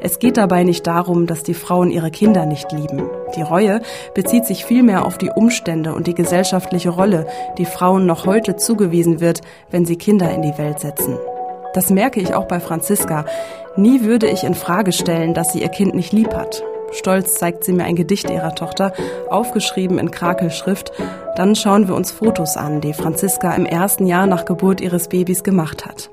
Es 0.01 0.21
geht 0.21 0.37
dabei 0.37 0.63
nicht 0.63 0.87
darum, 0.87 1.27
dass 1.27 1.43
die 1.43 1.55
Frauen 1.55 1.91
ihre 1.91 2.13
Kinder 2.13 2.47
nicht 2.47 2.71
lieben. 2.71 3.11
Die 3.35 3.43
Reue 3.43 3.81
bezieht 4.15 4.45
sich 4.45 4.65
vielmehr 4.65 5.05
auf 5.05 5.19
die 5.19 5.29
Umstände 5.29 5.93
und 5.93 6.07
die 6.07 6.15
gesellschaftliche 6.15 6.91
Rolle, 6.91 7.27
die 7.59 7.65
Frauen 7.65 8.07
noch 8.07 8.27
heute 8.27 8.55
zugewiesen 8.55 9.19
wird, 9.19 9.41
wenn 9.73 9.85
sie 9.85 9.97
Kinder 9.97 10.31
in 10.33 10.43
die 10.43 10.57
Welt 10.57 10.79
setzen. 10.79 11.19
Das 11.75 11.91
merke 11.91 12.21
ich 12.21 12.33
auch 12.33 12.47
bei 12.47 12.61
Franziska. 12.61 13.25
Nie 13.75 14.03
würde 14.03 14.29
ich 14.29 14.45
in 14.45 14.55
Frage 14.55 14.93
stellen, 14.93 15.35
dass 15.35 15.53
sie 15.53 15.63
ihr 15.63 15.69
Kind 15.69 15.97
nicht 15.97 16.13
lieb 16.13 16.33
hat. 16.33 16.63
Stolz 16.97 17.35
zeigt 17.35 17.65
sie 17.65 17.73
mir 17.73 17.85
ein 17.85 17.95
Gedicht 17.95 18.31
ihrer 18.31 18.55
Tochter, 18.55 18.93
aufgeschrieben 19.29 19.99
in 19.99 20.11
Krakelschrift. 20.11 20.93
Dann 21.37 21.55
schauen 21.55 21.89
wir 21.89 21.95
uns 21.95 22.11
Fotos 22.11 22.57
an, 22.57 22.81
die 22.81 22.95
Franziska 22.95 23.55
im 23.55 23.67
ersten 23.67 24.07
Jahr 24.07 24.27
nach 24.27 24.45
Geburt 24.45 24.81
ihres 24.81 25.09
Babys 25.09 25.45
gemacht 25.45 25.85
hat. 25.85 26.11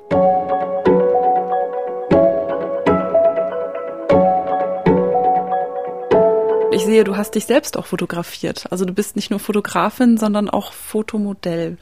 Ich 6.72 6.86
sehe, 6.86 7.04
du 7.04 7.15
hast 7.15 7.36
dich 7.36 7.46
selbst 7.46 7.78
auch 7.78 7.86
fotografiert. 7.86 8.65
Also 8.69 8.84
du 8.84 8.93
bist 8.93 9.15
nicht 9.15 9.30
nur 9.30 9.39
Fotografin, 9.39 10.17
sondern 10.17 10.50
auch 10.50 10.74
Fotomodell. 10.74 11.78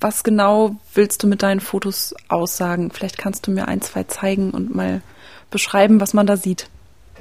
Was 0.00 0.22
genau 0.22 0.76
willst 0.94 1.22
du 1.22 1.28
mit 1.28 1.42
deinen 1.42 1.60
Fotos 1.60 2.14
aussagen? 2.28 2.90
Vielleicht 2.90 3.16
kannst 3.16 3.46
du 3.46 3.50
mir 3.50 3.68
ein, 3.68 3.80
zwei 3.80 4.04
zeigen 4.04 4.50
und 4.50 4.74
mal 4.74 5.02
beschreiben, 5.50 6.00
was 6.00 6.14
man 6.14 6.26
da 6.26 6.36
sieht. 6.36 6.68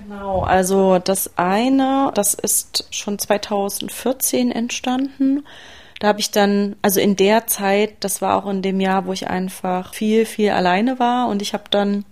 Genau, 0.08 0.40
also 0.42 1.00
das 1.00 1.32
eine, 1.38 2.12
das 2.14 2.34
ist 2.34 2.86
schon 2.92 3.20
2014 3.20 4.52
entstanden. 4.54 5.46
Da 6.00 6.08
habe 6.08 6.22
ich 6.22 6.32
dann, 6.32 6.78
also 6.82 7.02
in 7.02 7.18
der 7.18 7.48
Zeit, 7.48 7.96
das 8.00 8.22
war 8.22 8.38
auch 8.38 8.50
in 8.50 8.62
dem 8.62 8.80
Jahr, 8.80 9.06
wo 9.06 9.12
ich 9.12 9.28
einfach 9.28 9.94
viel, 9.94 10.26
viel 10.26 10.52
alleine 10.52 10.98
war 11.00 11.28
und 11.28 11.42
ich 11.42 11.54
habe 11.54 11.66
dann 11.72 12.06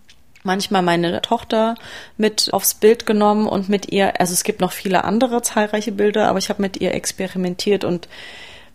manchmal 0.44 0.82
meine 0.82 1.22
Tochter 1.22 1.76
mit 2.18 2.50
aufs 2.52 2.74
Bild 2.74 3.06
genommen 3.06 3.48
und 3.48 3.70
mit 3.70 3.94
ihr, 3.94 4.20
also 4.20 4.34
es 4.34 4.44
gibt 4.44 4.60
noch 4.60 4.74
viele 4.74 5.06
andere 5.06 5.42
zahlreiche 5.42 5.94
Bilder, 5.94 6.28
aber 6.28 6.40
ich 6.40 6.50
habe 6.50 6.62
mit 6.62 6.82
ihr 6.82 6.94
experimentiert 6.94 7.86
und 7.86 8.10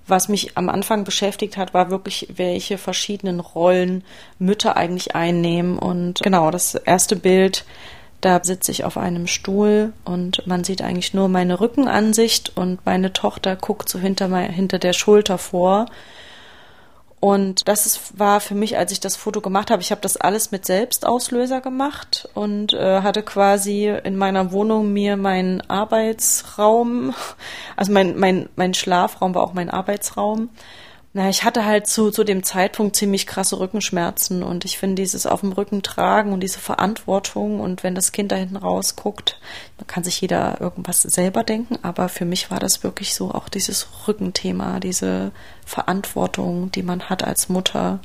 was 0.06 0.28
mich 0.28 0.56
am 0.56 0.70
Anfang 0.70 1.04
beschäftigt 1.04 1.58
hat, 1.58 1.74
war 1.74 1.90
wirklich, 1.90 2.28
welche 2.36 2.78
verschiedenen 2.78 3.38
Rollen 3.38 4.02
Mütter 4.38 4.76
eigentlich 4.76 5.14
einnehmen. 5.14 5.78
Und 5.78 6.20
genau, 6.22 6.50
das 6.50 6.74
erste 6.74 7.14
Bild 7.14 7.64
da 8.20 8.42
sitze 8.42 8.70
ich 8.70 8.84
auf 8.84 8.96
einem 8.96 9.26
Stuhl 9.26 9.92
und 10.04 10.46
man 10.46 10.64
sieht 10.64 10.82
eigentlich 10.82 11.14
nur 11.14 11.28
meine 11.28 11.60
Rückenansicht 11.60 12.56
und 12.56 12.84
meine 12.84 13.12
Tochter 13.12 13.56
guckt 13.56 13.88
so 13.88 13.98
hinter, 13.98 14.28
mein, 14.28 14.50
hinter 14.50 14.78
der 14.78 14.92
Schulter 14.92 15.38
vor. 15.38 15.86
Und 17.20 17.68
das 17.68 17.84
ist, 17.84 18.18
war 18.18 18.40
für 18.40 18.54
mich, 18.54 18.78
als 18.78 18.92
ich 18.92 19.00
das 19.00 19.14
Foto 19.14 19.42
gemacht 19.42 19.70
habe, 19.70 19.82
ich 19.82 19.90
habe 19.90 20.00
das 20.00 20.16
alles 20.16 20.52
mit 20.52 20.64
Selbstauslöser 20.64 21.60
gemacht 21.60 22.26
und 22.32 22.72
äh, 22.72 23.02
hatte 23.02 23.22
quasi 23.22 23.88
in 23.88 24.16
meiner 24.16 24.52
Wohnung 24.52 24.92
mir 24.94 25.18
meinen 25.18 25.60
Arbeitsraum, 25.68 27.14
also 27.76 27.92
mein, 27.92 28.18
mein, 28.18 28.48
mein 28.56 28.72
Schlafraum 28.72 29.34
war 29.34 29.42
auch 29.42 29.52
mein 29.52 29.68
Arbeitsraum, 29.68 30.48
na, 31.12 31.28
ich 31.28 31.42
hatte 31.42 31.64
halt 31.64 31.88
zu, 31.88 32.12
zu 32.12 32.22
dem 32.22 32.44
Zeitpunkt 32.44 32.94
ziemlich 32.94 33.26
krasse 33.26 33.58
Rückenschmerzen 33.58 34.44
und 34.44 34.64
ich 34.64 34.78
finde 34.78 35.02
dieses 35.02 35.26
auf 35.26 35.40
dem 35.40 35.50
Rücken 35.50 35.82
tragen 35.82 36.32
und 36.32 36.40
diese 36.40 36.60
Verantwortung 36.60 37.58
und 37.58 37.82
wenn 37.82 37.96
das 37.96 38.12
Kind 38.12 38.30
da 38.30 38.36
hinten 38.36 38.56
rausguckt, 38.56 39.40
dann 39.78 39.88
kann 39.88 40.04
sich 40.04 40.20
jeder 40.20 40.60
irgendwas 40.60 41.02
selber 41.02 41.42
denken, 41.42 41.78
aber 41.82 42.08
für 42.08 42.24
mich 42.24 42.52
war 42.52 42.60
das 42.60 42.84
wirklich 42.84 43.14
so 43.14 43.32
auch 43.32 43.48
dieses 43.48 43.88
Rückenthema, 44.06 44.78
diese 44.78 45.32
Verantwortung, 45.66 46.70
die 46.70 46.84
man 46.84 47.08
hat 47.10 47.24
als 47.24 47.48
Mutter. 47.48 47.98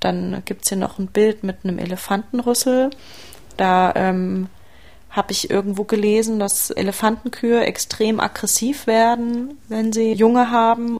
Dann 0.00 0.42
gibt's 0.44 0.68
hier 0.68 0.78
noch 0.78 0.98
ein 0.98 1.06
Bild 1.06 1.44
mit 1.44 1.58
einem 1.62 1.78
Elefantenrüssel. 1.78 2.90
Da 3.56 3.92
ähm, 3.94 4.48
habe 5.10 5.32
ich 5.32 5.48
irgendwo 5.48 5.84
gelesen, 5.84 6.40
dass 6.40 6.70
Elefantenkühe 6.70 7.64
extrem 7.64 8.18
aggressiv 8.18 8.88
werden, 8.88 9.58
wenn 9.68 9.92
sie 9.92 10.12
Junge 10.12 10.50
haben. 10.50 10.98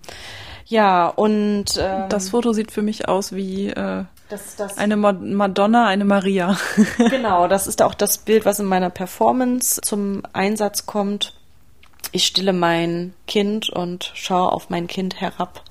Ja, 0.67 1.09
und 1.09 1.65
ähm, 1.79 2.09
das 2.09 2.31
Foto 2.31 2.53
sieht 2.53 2.73
für 2.73 2.83
mich 2.83 3.09
aus 3.09 3.33
wie 3.33 3.69
äh, 3.69 4.05
das, 4.29 4.57
das 4.57 4.79
eine 4.79 4.97
Madonna, 4.97 5.87
eine 5.87 6.05
Maria. 6.05 6.59
genau, 6.99 7.47
das 7.47 7.69
ist 7.69 7.83
auch 7.83 7.95
das 7.95 8.19
Bild, 8.19 8.45
was 8.45 8.59
in 8.59 8.67
meiner 8.67 8.91
Performance 8.91 9.81
zum 9.81 10.23
Einsatz 10.33 10.87
kommt. 10.87 11.35
Ich 12.11 12.27
stille 12.27 12.53
mein 12.53 13.15
Kind 13.29 13.71
und 13.71 14.11
schaue 14.15 14.53
auf 14.53 14.69
mein 14.69 14.89
Kind 14.89 15.21
herab, 15.21 15.63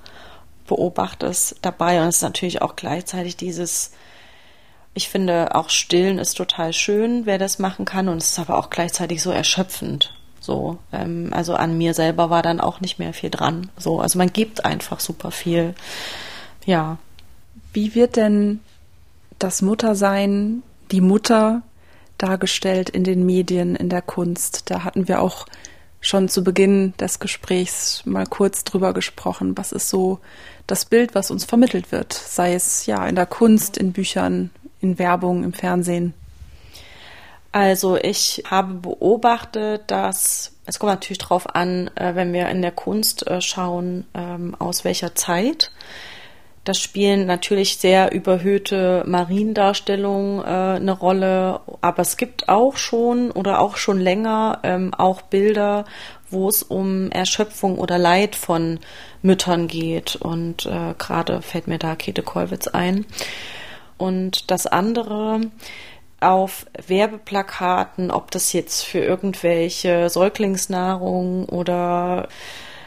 beobachte 0.66 1.26
es 1.26 1.56
dabei 1.60 2.00
und 2.00 2.08
es 2.08 2.16
ist 2.16 2.22
natürlich 2.22 2.62
auch 2.62 2.76
gleichzeitig 2.76 3.36
dieses 3.36 3.92
ich 4.96 5.10
finde 5.10 5.54
auch 5.54 5.68
stillen 5.68 6.18
ist 6.18 6.38
total 6.38 6.72
schön, 6.72 7.26
wer 7.26 7.36
das 7.36 7.58
machen 7.58 7.84
kann 7.84 8.08
und 8.08 8.16
es 8.16 8.30
ist 8.30 8.38
aber 8.38 8.56
auch 8.56 8.70
gleichzeitig 8.70 9.22
so 9.22 9.30
erschöpfend. 9.30 10.14
So, 10.46 10.78
ähm, 10.92 11.30
also 11.32 11.54
an 11.54 11.76
mir 11.76 11.92
selber 11.92 12.30
war 12.30 12.40
dann 12.40 12.60
auch 12.60 12.80
nicht 12.80 13.00
mehr 13.00 13.12
viel 13.12 13.30
dran. 13.30 13.68
So, 13.76 13.98
also 13.98 14.16
man 14.16 14.32
gibt 14.32 14.64
einfach 14.64 15.00
super 15.00 15.32
viel. 15.32 15.74
Ja. 16.64 16.98
Wie 17.72 17.96
wird 17.96 18.14
denn 18.14 18.60
das 19.40 19.60
Muttersein, 19.60 20.62
die 20.92 21.00
Mutter 21.00 21.62
dargestellt 22.16 22.88
in 22.88 23.02
den 23.02 23.26
Medien, 23.26 23.74
in 23.74 23.88
der 23.88 24.02
Kunst? 24.02 24.70
Da 24.70 24.84
hatten 24.84 25.08
wir 25.08 25.20
auch 25.20 25.46
schon 26.00 26.28
zu 26.28 26.44
Beginn 26.44 26.94
des 27.00 27.18
Gesprächs 27.18 28.02
mal 28.06 28.24
kurz 28.24 28.62
drüber 28.62 28.94
gesprochen. 28.94 29.58
Was 29.58 29.72
ist 29.72 29.88
so 29.88 30.20
das 30.68 30.84
Bild, 30.84 31.16
was 31.16 31.32
uns 31.32 31.44
vermittelt 31.44 31.90
wird? 31.90 32.12
Sei 32.12 32.54
es 32.54 32.86
ja 32.86 33.04
in 33.08 33.16
der 33.16 33.26
Kunst, 33.26 33.76
in 33.76 33.92
Büchern, 33.92 34.50
in 34.80 35.00
Werbung, 35.00 35.42
im 35.42 35.52
Fernsehen. 35.52 36.14
Also 37.56 37.96
ich 37.96 38.42
habe 38.50 38.74
beobachtet, 38.74 39.84
dass 39.86 40.52
es 40.66 40.78
kommt 40.78 40.92
natürlich 40.92 41.16
darauf 41.16 41.54
an, 41.54 41.90
äh, 41.94 42.14
wenn 42.14 42.34
wir 42.34 42.50
in 42.50 42.60
der 42.60 42.70
Kunst 42.70 43.26
äh, 43.26 43.40
schauen, 43.40 44.04
ähm, 44.12 44.54
aus 44.58 44.84
welcher 44.84 45.14
Zeit. 45.14 45.72
Das 46.64 46.78
spielen 46.78 47.24
natürlich 47.24 47.78
sehr 47.78 48.12
überhöhte 48.12 49.04
Mariendarstellungen 49.06 50.40
äh, 50.40 50.76
eine 50.76 50.92
Rolle, 50.92 51.60
aber 51.80 52.02
es 52.02 52.18
gibt 52.18 52.50
auch 52.50 52.76
schon 52.76 53.30
oder 53.30 53.60
auch 53.60 53.78
schon 53.78 54.00
länger 54.00 54.58
ähm, 54.62 54.92
auch 54.92 55.22
Bilder, 55.22 55.86
wo 56.28 56.50
es 56.50 56.62
um 56.62 57.10
Erschöpfung 57.10 57.78
oder 57.78 57.96
Leid 57.96 58.36
von 58.36 58.80
Müttern 59.22 59.66
geht. 59.66 60.16
Und 60.16 60.68
gerade 60.98 61.40
fällt 61.40 61.68
mir 61.68 61.78
da 61.78 61.94
Käthe 61.94 62.22
Kollwitz 62.22 62.66
ein. 62.66 63.06
Und 63.96 64.50
das 64.50 64.66
andere, 64.66 65.40
auf 66.20 66.66
Werbeplakaten, 66.86 68.10
ob 68.10 68.30
das 68.30 68.52
jetzt 68.52 68.82
für 68.84 68.98
irgendwelche 68.98 70.08
Säuglingsnahrung 70.08 71.48
oder 71.48 72.28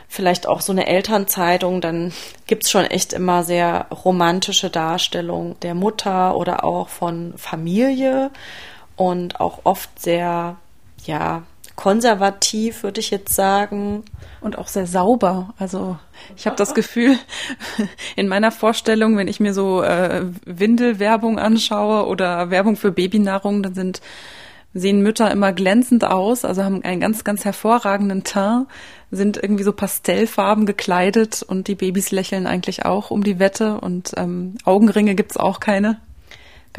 vielleicht 0.08 0.48
auch 0.48 0.62
so 0.62 0.72
eine 0.72 0.88
Elternzeitung, 0.88 1.82
dann 1.82 2.12
gibt's 2.48 2.72
schon 2.72 2.86
echt 2.86 3.14
immer 3.14 3.44
sehr 3.44 3.86
romantische 3.92 4.72
Darstellungen 4.72 5.60
der 5.62 5.76
Mutter 5.76 6.36
oder 6.36 6.64
auch 6.64 6.90
von 6.90 7.34
Familie 7.38 8.32
und 8.96 9.40
auch 9.40 9.60
oft 9.64 10.00
sehr, 10.00 10.58
ja, 11.06 11.44
konservativ, 11.80 12.84
würde 12.84 13.00
ich 13.00 13.10
jetzt 13.10 13.34
sagen. 13.34 14.04
Und 14.42 14.58
auch 14.58 14.68
sehr 14.68 14.86
sauber. 14.86 15.54
Also 15.58 15.98
ich 16.36 16.46
habe 16.46 16.58
das 16.58 16.74
Gefühl, 16.74 17.18
in 18.18 18.28
meiner 18.28 18.52
Vorstellung, 18.52 19.16
wenn 19.16 19.30
ich 19.30 19.40
mir 19.40 19.54
so 19.54 19.82
äh, 19.82 20.26
Windelwerbung 20.46 21.40
anschaue 21.40 22.06
oder 22.06 22.50
Werbung 22.50 22.76
für 22.76 22.92
Babynahrung, 22.92 23.64
dann 23.64 23.76
sind 23.76 24.02
sehen 24.74 25.02
Mütter 25.02 25.32
immer 25.32 25.54
glänzend 25.54 26.04
aus, 26.04 26.46
also 26.46 26.64
haben 26.64 26.84
einen 26.84 27.00
ganz, 27.00 27.24
ganz 27.24 27.44
hervorragenden 27.44 28.24
Teint, 28.24 28.68
sind 29.10 29.38
irgendwie 29.42 29.64
so 29.64 29.72
pastellfarben 29.72 30.66
gekleidet 30.66 31.42
und 31.42 31.68
die 31.68 31.76
Babys 31.76 32.12
lächeln 32.12 32.46
eigentlich 32.46 32.86
auch 32.86 33.10
um 33.10 33.24
die 33.24 33.40
Wette 33.40 33.80
und 33.80 34.12
ähm, 34.18 34.56
Augenringe 34.66 35.16
gibt's 35.16 35.38
auch 35.38 35.60
keine. 35.60 36.00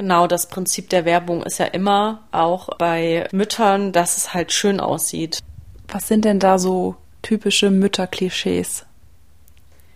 Genau, 0.00 0.26
das 0.26 0.46
Prinzip 0.46 0.88
der 0.88 1.04
Werbung 1.04 1.42
ist 1.42 1.58
ja 1.58 1.66
immer 1.66 2.22
auch 2.32 2.70
bei 2.78 3.28
Müttern, 3.32 3.92
dass 3.92 4.16
es 4.16 4.32
halt 4.32 4.50
schön 4.50 4.80
aussieht. 4.80 5.40
Was 5.88 6.08
sind 6.08 6.24
denn 6.24 6.38
da 6.38 6.58
so 6.58 6.96
typische 7.20 7.70
Mütterklischees, 7.70 8.86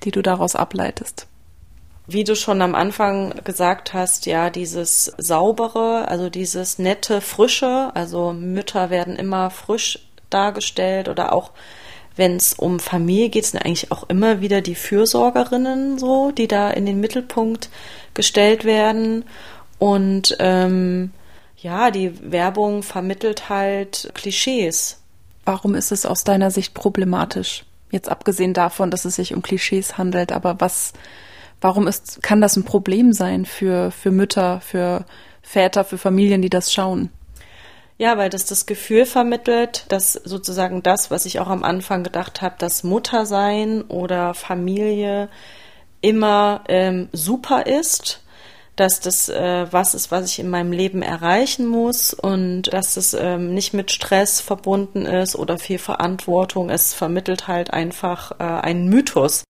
die 0.02 0.10
du 0.10 0.20
daraus 0.20 0.56
ableitest? 0.56 1.26
Wie 2.06 2.22
du 2.22 2.36
schon 2.36 2.60
am 2.60 2.74
Anfang 2.74 3.32
gesagt 3.44 3.94
hast, 3.94 4.26
ja, 4.26 4.50
dieses 4.50 5.06
saubere, 5.16 6.06
also 6.06 6.28
dieses 6.28 6.78
nette, 6.78 7.22
frische, 7.22 7.90
also 7.94 8.34
Mütter 8.34 8.90
werden 8.90 9.16
immer 9.16 9.48
frisch 9.48 10.06
dargestellt 10.28 11.08
oder 11.08 11.32
auch 11.32 11.50
wenn 12.16 12.36
es 12.36 12.52
um 12.52 12.78
Familie 12.78 13.28
geht, 13.28 13.46
sind 13.46 13.64
eigentlich 13.64 13.90
auch 13.90 14.04
immer 14.08 14.40
wieder 14.40 14.60
die 14.60 14.74
Fürsorgerinnen 14.74 15.98
so, 15.98 16.30
die 16.30 16.46
da 16.46 16.70
in 16.70 16.86
den 16.86 17.00
Mittelpunkt 17.00 17.70
gestellt 18.14 18.64
werden. 18.64 19.24
Und 19.84 20.34
ähm, 20.38 21.12
ja, 21.58 21.90
die 21.90 22.32
Werbung 22.32 22.82
vermittelt 22.82 23.50
halt 23.50 24.10
Klischees. 24.14 25.02
Warum 25.44 25.74
ist 25.74 25.92
es 25.92 26.06
aus 26.06 26.24
deiner 26.24 26.50
Sicht 26.50 26.72
problematisch? 26.72 27.66
Jetzt 27.90 28.08
abgesehen 28.08 28.54
davon, 28.54 28.90
dass 28.90 29.04
es 29.04 29.16
sich 29.16 29.34
um 29.34 29.42
Klischees 29.42 29.98
handelt, 29.98 30.32
aber 30.32 30.58
was, 30.58 30.94
warum 31.60 31.86
ist, 31.86 32.22
kann 32.22 32.40
das 32.40 32.56
ein 32.56 32.64
Problem 32.64 33.12
sein 33.12 33.44
für, 33.44 33.90
für 33.90 34.10
Mütter, 34.10 34.62
für 34.62 35.04
Väter, 35.42 35.84
für 35.84 35.98
Familien, 35.98 36.40
die 36.40 36.48
das 36.48 36.72
schauen? 36.72 37.10
Ja, 37.98 38.16
weil 38.16 38.30
das 38.30 38.46
das 38.46 38.64
Gefühl 38.64 39.04
vermittelt, 39.04 39.84
dass 39.90 40.14
sozusagen 40.14 40.82
das, 40.82 41.10
was 41.10 41.26
ich 41.26 41.40
auch 41.40 41.48
am 41.48 41.62
Anfang 41.62 42.04
gedacht 42.04 42.40
habe, 42.40 42.54
dass 42.56 42.84
Muttersein 42.84 43.82
oder 43.82 44.32
Familie 44.32 45.28
immer 46.00 46.64
ähm, 46.68 47.10
super 47.12 47.66
ist 47.66 48.23
dass 48.76 49.00
das 49.00 49.28
äh, 49.28 49.66
was 49.70 49.94
ist, 49.94 50.10
was 50.10 50.30
ich 50.30 50.38
in 50.38 50.50
meinem 50.50 50.72
Leben 50.72 51.02
erreichen 51.02 51.66
muss 51.66 52.14
und 52.14 52.72
dass 52.72 52.96
es 52.96 53.14
ähm, 53.14 53.54
nicht 53.54 53.74
mit 53.74 53.90
Stress 53.90 54.40
verbunden 54.40 55.06
ist 55.06 55.36
oder 55.36 55.58
viel 55.58 55.78
Verantwortung. 55.78 56.70
Es 56.70 56.94
vermittelt 56.94 57.48
halt 57.48 57.72
einfach 57.72 58.32
äh, 58.40 58.44
einen 58.44 58.88
Mythos. 58.88 59.44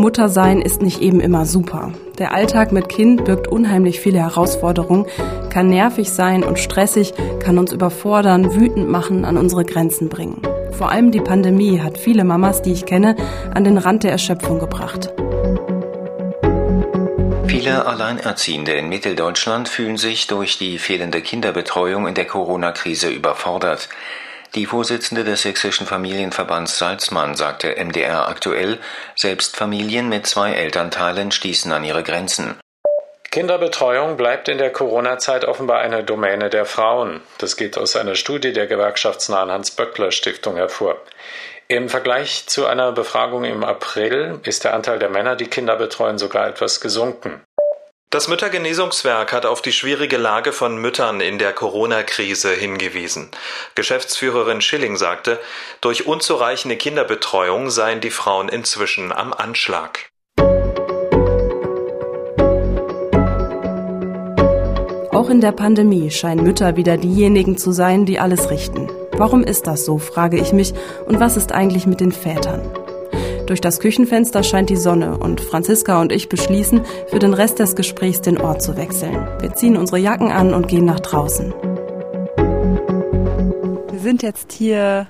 Muttersein 0.00 0.62
ist 0.62 0.80
nicht 0.80 1.02
eben 1.02 1.20
immer 1.20 1.44
super. 1.44 1.92
Der 2.18 2.32
Alltag 2.32 2.72
mit 2.72 2.88
Kind 2.88 3.24
birgt 3.24 3.48
unheimlich 3.48 4.00
viele 4.00 4.18
Herausforderungen, 4.18 5.06
kann 5.50 5.68
nervig 5.68 6.10
sein 6.10 6.42
und 6.42 6.58
stressig, 6.58 7.12
kann 7.38 7.58
uns 7.58 7.72
überfordern, 7.72 8.54
wütend 8.54 8.88
machen, 8.88 9.26
an 9.26 9.36
unsere 9.36 9.64
Grenzen 9.64 10.08
bringen. 10.08 10.40
Vor 10.72 10.90
allem 10.90 11.10
die 11.10 11.20
Pandemie 11.20 11.80
hat 11.80 11.98
viele 11.98 12.24
Mamas, 12.24 12.62
die 12.62 12.72
ich 12.72 12.86
kenne, 12.86 13.16
an 13.54 13.64
den 13.64 13.78
Rand 13.78 14.02
der 14.02 14.12
Erschöpfung 14.12 14.58
gebracht. 14.58 15.10
Viele 17.46 17.84
Alleinerziehende 17.84 18.72
in 18.72 18.88
Mitteldeutschland 18.88 19.68
fühlen 19.68 19.96
sich 19.96 20.26
durch 20.28 20.56
die 20.56 20.78
fehlende 20.78 21.20
Kinderbetreuung 21.20 22.06
in 22.06 22.14
der 22.14 22.26
Corona-Krise 22.26 23.10
überfordert. 23.10 23.88
Die 24.54 24.66
Vorsitzende 24.66 25.24
des 25.24 25.42
Sächsischen 25.42 25.86
Familienverbands 25.86 26.78
Salzmann 26.78 27.36
sagte 27.36 27.76
MDR 27.76 28.28
aktuell, 28.28 28.78
selbst 29.14 29.56
Familien 29.56 30.08
mit 30.08 30.26
zwei 30.26 30.52
Elternteilen 30.52 31.30
stießen 31.30 31.70
an 31.70 31.84
ihre 31.84 32.02
Grenzen. 32.02 32.56
Kinderbetreuung 33.30 34.16
bleibt 34.16 34.48
in 34.48 34.58
der 34.58 34.72
Corona-Zeit 34.72 35.44
offenbar 35.44 35.78
eine 35.78 36.02
Domäne 36.02 36.50
der 36.50 36.66
Frauen. 36.66 37.20
Das 37.38 37.56
geht 37.56 37.78
aus 37.78 37.94
einer 37.94 38.16
Studie 38.16 38.52
der 38.52 38.66
gewerkschaftsnahen 38.66 39.52
Hans-Böckler-Stiftung 39.52 40.56
hervor. 40.56 41.00
Im 41.68 41.88
Vergleich 41.88 42.48
zu 42.48 42.66
einer 42.66 42.90
Befragung 42.90 43.44
im 43.44 43.62
April 43.62 44.40
ist 44.42 44.64
der 44.64 44.74
Anteil 44.74 44.98
der 44.98 45.10
Männer, 45.10 45.36
die 45.36 45.46
Kinder 45.46 45.76
betreuen, 45.76 46.18
sogar 46.18 46.48
etwas 46.48 46.80
gesunken. 46.80 47.40
Das 48.10 48.26
Müttergenesungswerk 48.26 49.32
hat 49.32 49.46
auf 49.46 49.62
die 49.62 49.72
schwierige 49.72 50.16
Lage 50.16 50.52
von 50.52 50.78
Müttern 50.78 51.20
in 51.20 51.38
der 51.38 51.52
Corona-Krise 51.52 52.52
hingewiesen. 52.52 53.30
Geschäftsführerin 53.76 54.60
Schilling 54.60 54.96
sagte, 54.96 55.38
durch 55.80 56.08
unzureichende 56.08 56.76
Kinderbetreuung 56.76 57.70
seien 57.70 58.00
die 58.00 58.10
Frauen 58.10 58.48
inzwischen 58.48 59.12
am 59.12 59.32
Anschlag. 59.32 60.09
Auch 65.12 65.28
in 65.28 65.40
der 65.40 65.50
Pandemie 65.50 66.08
scheinen 66.12 66.44
Mütter 66.44 66.76
wieder 66.76 66.96
diejenigen 66.96 67.56
zu 67.56 67.72
sein, 67.72 68.06
die 68.06 68.20
alles 68.20 68.48
richten. 68.48 68.86
Warum 69.16 69.42
ist 69.42 69.66
das 69.66 69.84
so, 69.84 69.98
frage 69.98 70.38
ich 70.38 70.52
mich, 70.52 70.72
und 71.04 71.18
was 71.18 71.36
ist 71.36 71.50
eigentlich 71.50 71.84
mit 71.84 71.98
den 71.98 72.12
Vätern? 72.12 72.62
Durch 73.46 73.60
das 73.60 73.80
Küchenfenster 73.80 74.44
scheint 74.44 74.70
die 74.70 74.76
Sonne 74.76 75.18
und 75.18 75.40
Franziska 75.40 76.00
und 76.00 76.12
ich 76.12 76.28
beschließen, 76.28 76.82
für 77.08 77.18
den 77.18 77.34
Rest 77.34 77.58
des 77.58 77.74
Gesprächs 77.74 78.20
den 78.20 78.38
Ort 78.38 78.62
zu 78.62 78.76
wechseln. 78.76 79.26
Wir 79.40 79.52
ziehen 79.52 79.76
unsere 79.76 79.98
Jacken 79.98 80.30
an 80.30 80.54
und 80.54 80.68
gehen 80.68 80.84
nach 80.84 81.00
draußen. 81.00 81.52
Wir 83.90 83.98
sind 83.98 84.22
jetzt 84.22 84.52
hier 84.52 85.08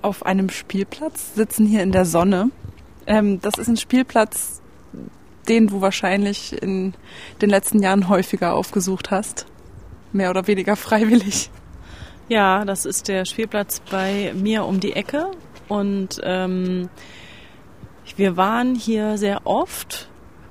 auf 0.00 0.24
einem 0.24 0.48
Spielplatz, 0.48 1.34
sitzen 1.34 1.66
hier 1.66 1.82
in 1.82 1.92
der 1.92 2.06
Sonne. 2.06 2.48
Ähm, 3.06 3.38
das 3.42 3.58
ist 3.58 3.68
ein 3.68 3.76
Spielplatz, 3.76 4.61
den 5.48 5.66
du 5.66 5.80
wahrscheinlich 5.80 6.60
in 6.62 6.94
den 7.40 7.50
letzten 7.50 7.82
Jahren 7.82 8.08
häufiger 8.08 8.54
aufgesucht 8.54 9.10
hast. 9.10 9.46
Mehr 10.12 10.30
oder 10.30 10.46
weniger 10.46 10.76
freiwillig. 10.76 11.50
Ja, 12.28 12.64
das 12.64 12.86
ist 12.86 13.08
der 13.08 13.24
Spielplatz 13.24 13.80
bei 13.90 14.32
mir 14.34 14.64
um 14.64 14.80
die 14.80 14.92
Ecke 14.92 15.30
und 15.68 16.20
ähm, 16.22 16.88
wir 18.16 18.36
waren 18.36 18.74
hier 18.74 19.18
sehr 19.18 19.46
oft, 19.46 20.08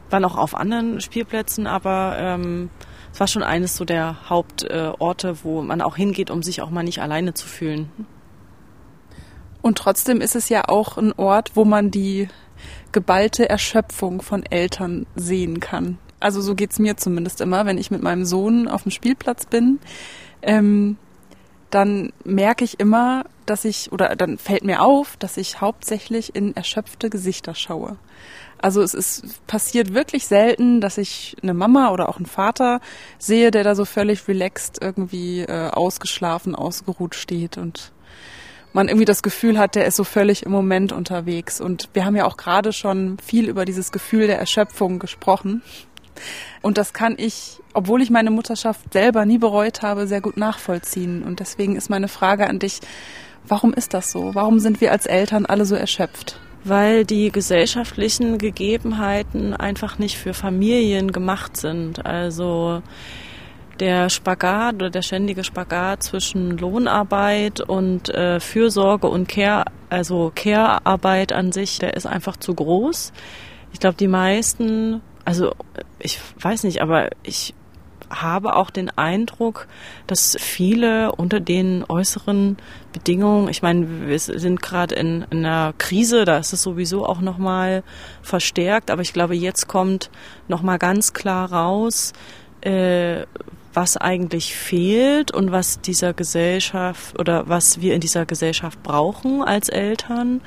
waren 0.09 0.25
auch 0.25 0.37
auf 0.37 0.55
anderen 0.55 0.99
Spielplätzen, 1.01 1.67
aber 1.67 2.15
ähm, 2.17 2.69
es 3.13 3.19
war 3.19 3.27
schon 3.27 3.43
eines 3.43 3.75
so 3.75 3.85
der 3.85 4.29
Hauptorte, 4.29 5.29
äh, 5.29 5.35
wo 5.43 5.61
man 5.61 5.81
auch 5.81 5.95
hingeht, 5.95 6.31
um 6.31 6.43
sich 6.43 6.61
auch 6.61 6.69
mal 6.69 6.83
nicht 6.83 7.01
alleine 7.01 7.33
zu 7.33 7.47
fühlen. 7.47 7.89
Und 9.61 9.77
trotzdem 9.77 10.21
ist 10.21 10.35
es 10.35 10.49
ja 10.49 10.67
auch 10.67 10.97
ein 10.97 11.13
Ort, 11.13 11.51
wo 11.55 11.65
man 11.65 11.91
die 11.91 12.29
geballte 12.91 13.49
Erschöpfung 13.49 14.21
von 14.21 14.43
Eltern 14.43 15.05
sehen 15.15 15.59
kann. 15.59 15.97
Also 16.19 16.41
so 16.41 16.55
geht's 16.55 16.79
mir 16.79 16.97
zumindest 16.97 17.41
immer, 17.41 17.65
wenn 17.65 17.77
ich 17.77 17.91
mit 17.91 18.03
meinem 18.03 18.25
Sohn 18.25 18.67
auf 18.67 18.83
dem 18.83 18.91
Spielplatz 18.91 19.45
bin. 19.45 19.79
Ähm, 20.41 20.97
dann 21.71 22.11
merke 22.23 22.63
ich 22.63 22.79
immer, 22.79 23.25
dass 23.45 23.65
ich, 23.65 23.91
oder 23.91 24.15
dann 24.15 24.37
fällt 24.37 24.63
mir 24.63 24.81
auf, 24.81 25.17
dass 25.17 25.37
ich 25.37 25.61
hauptsächlich 25.61 26.35
in 26.35 26.55
erschöpfte 26.55 27.09
Gesichter 27.09 27.55
schaue. 27.55 27.97
Also 28.59 28.81
es 28.81 28.93
ist 28.93 29.45
passiert 29.47 29.93
wirklich 29.93 30.27
selten, 30.27 30.81
dass 30.81 30.99
ich 30.99 31.35
eine 31.41 31.55
Mama 31.55 31.91
oder 31.91 32.09
auch 32.09 32.17
einen 32.17 32.27
Vater 32.27 32.79
sehe, 33.17 33.49
der 33.49 33.63
da 33.63 33.73
so 33.73 33.85
völlig 33.85 34.27
relaxed 34.27 34.77
irgendwie 34.79 35.41
äh, 35.41 35.69
ausgeschlafen, 35.69 36.53
ausgeruht 36.53 37.15
steht 37.15 37.57
und 37.57 37.91
man 38.73 38.87
irgendwie 38.87 39.05
das 39.05 39.23
Gefühl 39.23 39.57
hat, 39.57 39.75
der 39.75 39.85
ist 39.85 39.95
so 39.95 40.03
völlig 40.03 40.43
im 40.45 40.51
Moment 40.51 40.91
unterwegs. 40.91 41.59
Und 41.59 41.89
wir 41.93 42.05
haben 42.05 42.15
ja 42.15 42.25
auch 42.25 42.37
gerade 42.37 42.73
schon 42.73 43.17
viel 43.19 43.49
über 43.49 43.65
dieses 43.65 43.91
Gefühl 43.91 44.27
der 44.27 44.39
Erschöpfung 44.39 44.99
gesprochen. 44.99 45.61
Und 46.61 46.77
das 46.77 46.93
kann 46.93 47.15
ich, 47.17 47.59
obwohl 47.73 48.01
ich 48.01 48.09
meine 48.09 48.31
Mutterschaft 48.31 48.93
selber 48.93 49.25
nie 49.25 49.37
bereut 49.37 49.81
habe, 49.81 50.07
sehr 50.07 50.21
gut 50.21 50.37
nachvollziehen. 50.37 51.23
Und 51.23 51.39
deswegen 51.39 51.75
ist 51.75 51.89
meine 51.89 52.07
Frage 52.07 52.47
an 52.47 52.59
dich, 52.59 52.79
warum 53.47 53.73
ist 53.73 53.93
das 53.93 54.11
so? 54.11 54.35
Warum 54.35 54.59
sind 54.59 54.81
wir 54.81 54.91
als 54.91 55.05
Eltern 55.05 55.45
alle 55.45 55.65
so 55.65 55.75
erschöpft? 55.75 56.39
Weil 56.63 57.05
die 57.05 57.31
gesellschaftlichen 57.31 58.37
Gegebenheiten 58.37 59.55
einfach 59.55 59.97
nicht 59.97 60.17
für 60.17 60.33
Familien 60.33 61.11
gemacht 61.11 61.57
sind. 61.57 62.05
Also 62.05 62.83
der 63.81 64.09
Spagat 64.09 64.75
oder 64.75 64.89
der 64.89 65.01
ständige 65.01 65.43
Spagat 65.43 66.03
zwischen 66.03 66.57
Lohnarbeit 66.57 67.59
und 67.59 68.07
äh, 68.09 68.39
Fürsorge 68.39 69.07
und 69.07 69.27
Care, 69.27 69.65
also 69.89 70.31
Care-Arbeit 70.33 71.33
an 71.33 71.51
sich, 71.51 71.79
der 71.79 71.95
ist 71.95 72.05
einfach 72.05 72.37
zu 72.37 72.53
groß. 72.53 73.11
Ich 73.73 73.79
glaube, 73.81 73.97
die 73.97 74.07
meisten 74.07 75.01
also 75.25 75.53
ich 75.99 76.19
weiß 76.39 76.63
nicht, 76.63 76.81
aber 76.81 77.09
ich 77.23 77.53
habe 78.09 78.55
auch 78.57 78.69
den 78.71 78.89
Eindruck, 78.97 79.67
dass 80.05 80.35
viele 80.37 81.13
unter 81.13 81.39
den 81.39 81.85
äußeren 81.87 82.57
Bedingungen, 82.91 83.47
ich 83.47 83.61
meine, 83.61 84.07
wir 84.07 84.19
sind 84.19 84.61
gerade 84.61 84.95
in, 84.95 85.25
in, 85.29 85.45
einer 85.45 85.73
Krise, 85.77 86.25
da 86.25 86.37
ist 86.37 86.51
es 86.51 86.61
sowieso 86.61 87.05
auch 87.05 87.21
nochmal 87.21 87.83
verstärkt, 88.21 88.91
aber 88.91 89.01
ich 89.01 89.13
glaube, 89.13 89.35
jetzt 89.35 89.67
kommt 89.67 90.09
nochmal 90.49 90.77
ganz 90.77 91.13
klar 91.13 91.53
raus, 91.53 92.11
äh, 92.59 93.21
was 93.73 93.97
eigentlich 93.97 94.55
fehlt 94.55 95.31
und 95.31 95.51
was 95.51 95.81
dieser 95.81 96.13
Gesellschaft 96.13 97.17
oder 97.19 97.47
was 97.47 97.81
wir 97.81 97.95
in 97.95 98.01
dieser 98.01 98.25
Gesellschaft 98.25 98.81
brauchen 98.83 99.43
als 99.43 99.69
Eltern 99.69 100.41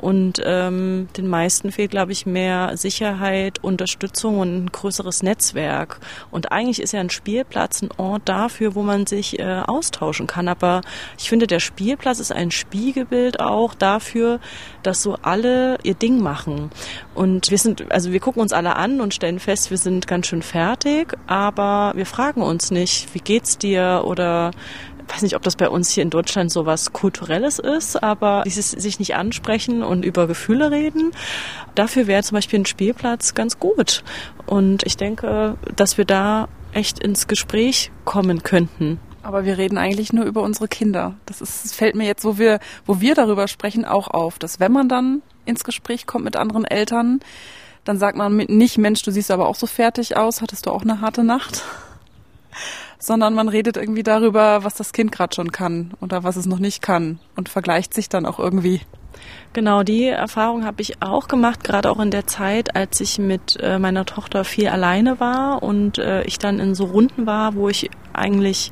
und 0.00 0.40
ähm, 0.44 1.08
den 1.16 1.28
meisten 1.28 1.72
fehlt, 1.72 1.90
glaube 1.90 2.12
ich, 2.12 2.24
mehr 2.24 2.76
Sicherheit, 2.76 3.62
Unterstützung 3.62 4.38
und 4.38 4.64
ein 4.64 4.72
größeres 4.72 5.22
Netzwerk. 5.22 6.00
Und 6.30 6.52
eigentlich 6.52 6.80
ist 6.80 6.92
ja 6.92 7.00
ein 7.00 7.10
Spielplatz 7.10 7.82
ein 7.82 7.90
Ort 7.98 8.22
dafür, 8.24 8.74
wo 8.74 8.82
man 8.82 9.06
sich 9.06 9.38
äh, 9.38 9.62
austauschen 9.66 10.26
kann. 10.26 10.48
Aber 10.48 10.80
ich 11.18 11.28
finde, 11.28 11.46
der 11.46 11.60
Spielplatz 11.60 12.18
ist 12.18 12.32
ein 12.32 12.50
Spiegelbild 12.50 13.40
auch 13.40 13.74
dafür, 13.74 14.40
dass 14.82 15.02
so 15.02 15.16
alle 15.20 15.78
ihr 15.82 15.94
Ding 15.94 16.20
machen. 16.20 16.70
Und 17.14 17.50
wir 17.50 17.58
sind, 17.58 17.92
also 17.92 18.12
wir 18.12 18.20
gucken 18.20 18.40
uns 18.40 18.52
alle 18.52 18.76
an 18.76 19.00
und 19.00 19.12
stellen 19.12 19.38
fest, 19.38 19.70
wir 19.70 19.78
sind 19.78 20.06
ganz 20.06 20.28
schön 20.28 20.42
fertig, 20.42 21.14
aber 21.26 21.92
wir 21.94 22.06
fragen 22.06 22.42
uns 22.42 22.70
nicht, 22.70 23.14
wie 23.14 23.20
geht's 23.20 23.58
dir 23.58 24.02
oder 24.06 24.52
weiß 25.12 25.22
nicht, 25.22 25.36
ob 25.36 25.42
das 25.42 25.56
bei 25.56 25.68
uns 25.68 25.90
hier 25.90 26.02
in 26.02 26.10
Deutschland 26.10 26.50
so 26.50 26.66
was 26.66 26.92
Kulturelles 26.92 27.58
ist, 27.58 28.02
aber 28.02 28.42
dieses 28.44 28.70
sich 28.70 28.98
nicht 28.98 29.14
ansprechen 29.14 29.82
und 29.82 30.04
über 30.04 30.26
Gefühle 30.26 30.70
reden, 30.70 31.12
dafür 31.74 32.06
wäre 32.06 32.22
zum 32.22 32.36
Beispiel 32.36 32.60
ein 32.60 32.66
Spielplatz 32.66 33.34
ganz 33.34 33.58
gut. 33.58 34.04
Und 34.46 34.84
ich 34.84 34.96
denke, 34.96 35.56
dass 35.76 35.98
wir 35.98 36.04
da 36.04 36.48
echt 36.72 36.98
ins 36.98 37.26
Gespräch 37.26 37.90
kommen 38.04 38.42
könnten. 38.42 39.00
Aber 39.22 39.44
wir 39.44 39.58
reden 39.58 39.76
eigentlich 39.76 40.12
nur 40.12 40.24
über 40.24 40.42
unsere 40.42 40.68
Kinder. 40.68 41.14
Das, 41.26 41.40
ist, 41.40 41.64
das 41.64 41.72
fällt 41.74 41.94
mir 41.94 42.06
jetzt, 42.06 42.24
wo 42.24 42.38
wir, 42.38 42.58
wo 42.86 43.00
wir 43.00 43.14
darüber 43.14 43.48
sprechen, 43.48 43.84
auch 43.84 44.08
auf, 44.08 44.38
dass 44.38 44.60
wenn 44.60 44.72
man 44.72 44.88
dann 44.88 45.22
ins 45.44 45.64
Gespräch 45.64 46.06
kommt 46.06 46.24
mit 46.24 46.36
anderen 46.36 46.64
Eltern, 46.64 47.20
dann 47.84 47.98
sagt 47.98 48.16
man 48.16 48.36
nicht, 48.36 48.78
Mensch, 48.78 49.02
du 49.02 49.10
siehst 49.10 49.30
aber 49.30 49.48
auch 49.48 49.54
so 49.54 49.66
fertig 49.66 50.16
aus, 50.16 50.40
hattest 50.40 50.66
du 50.66 50.70
auch 50.70 50.82
eine 50.82 51.00
harte 51.00 51.24
Nacht? 51.24 51.64
Sondern 53.00 53.34
man 53.34 53.48
redet 53.48 53.76
irgendwie 53.76 54.04
darüber, 54.04 54.62
was 54.62 54.74
das 54.74 54.92
Kind 54.92 55.10
gerade 55.10 55.34
schon 55.34 55.50
kann 55.50 55.92
oder 56.00 56.22
was 56.22 56.36
es 56.36 56.46
noch 56.46 56.58
nicht 56.58 56.82
kann 56.82 57.18
und 57.34 57.48
vergleicht 57.48 57.94
sich 57.94 58.08
dann 58.08 58.26
auch 58.26 58.38
irgendwie. 58.38 58.80
Genau, 59.52 59.82
die 59.82 60.04
Erfahrung 60.04 60.64
habe 60.64 60.80
ich 60.82 61.02
auch 61.02 61.26
gemacht, 61.26 61.64
gerade 61.64 61.90
auch 61.90 61.98
in 61.98 62.12
der 62.12 62.26
Zeit, 62.26 62.76
als 62.76 63.00
ich 63.00 63.18
mit 63.18 63.58
äh, 63.60 63.78
meiner 63.78 64.04
Tochter 64.04 64.44
viel 64.44 64.68
alleine 64.68 65.18
war 65.18 65.62
und 65.62 65.98
äh, 65.98 66.22
ich 66.22 66.38
dann 66.38 66.60
in 66.60 66.76
so 66.76 66.84
Runden 66.84 67.26
war, 67.26 67.54
wo 67.54 67.68
ich 67.68 67.90
eigentlich 68.12 68.70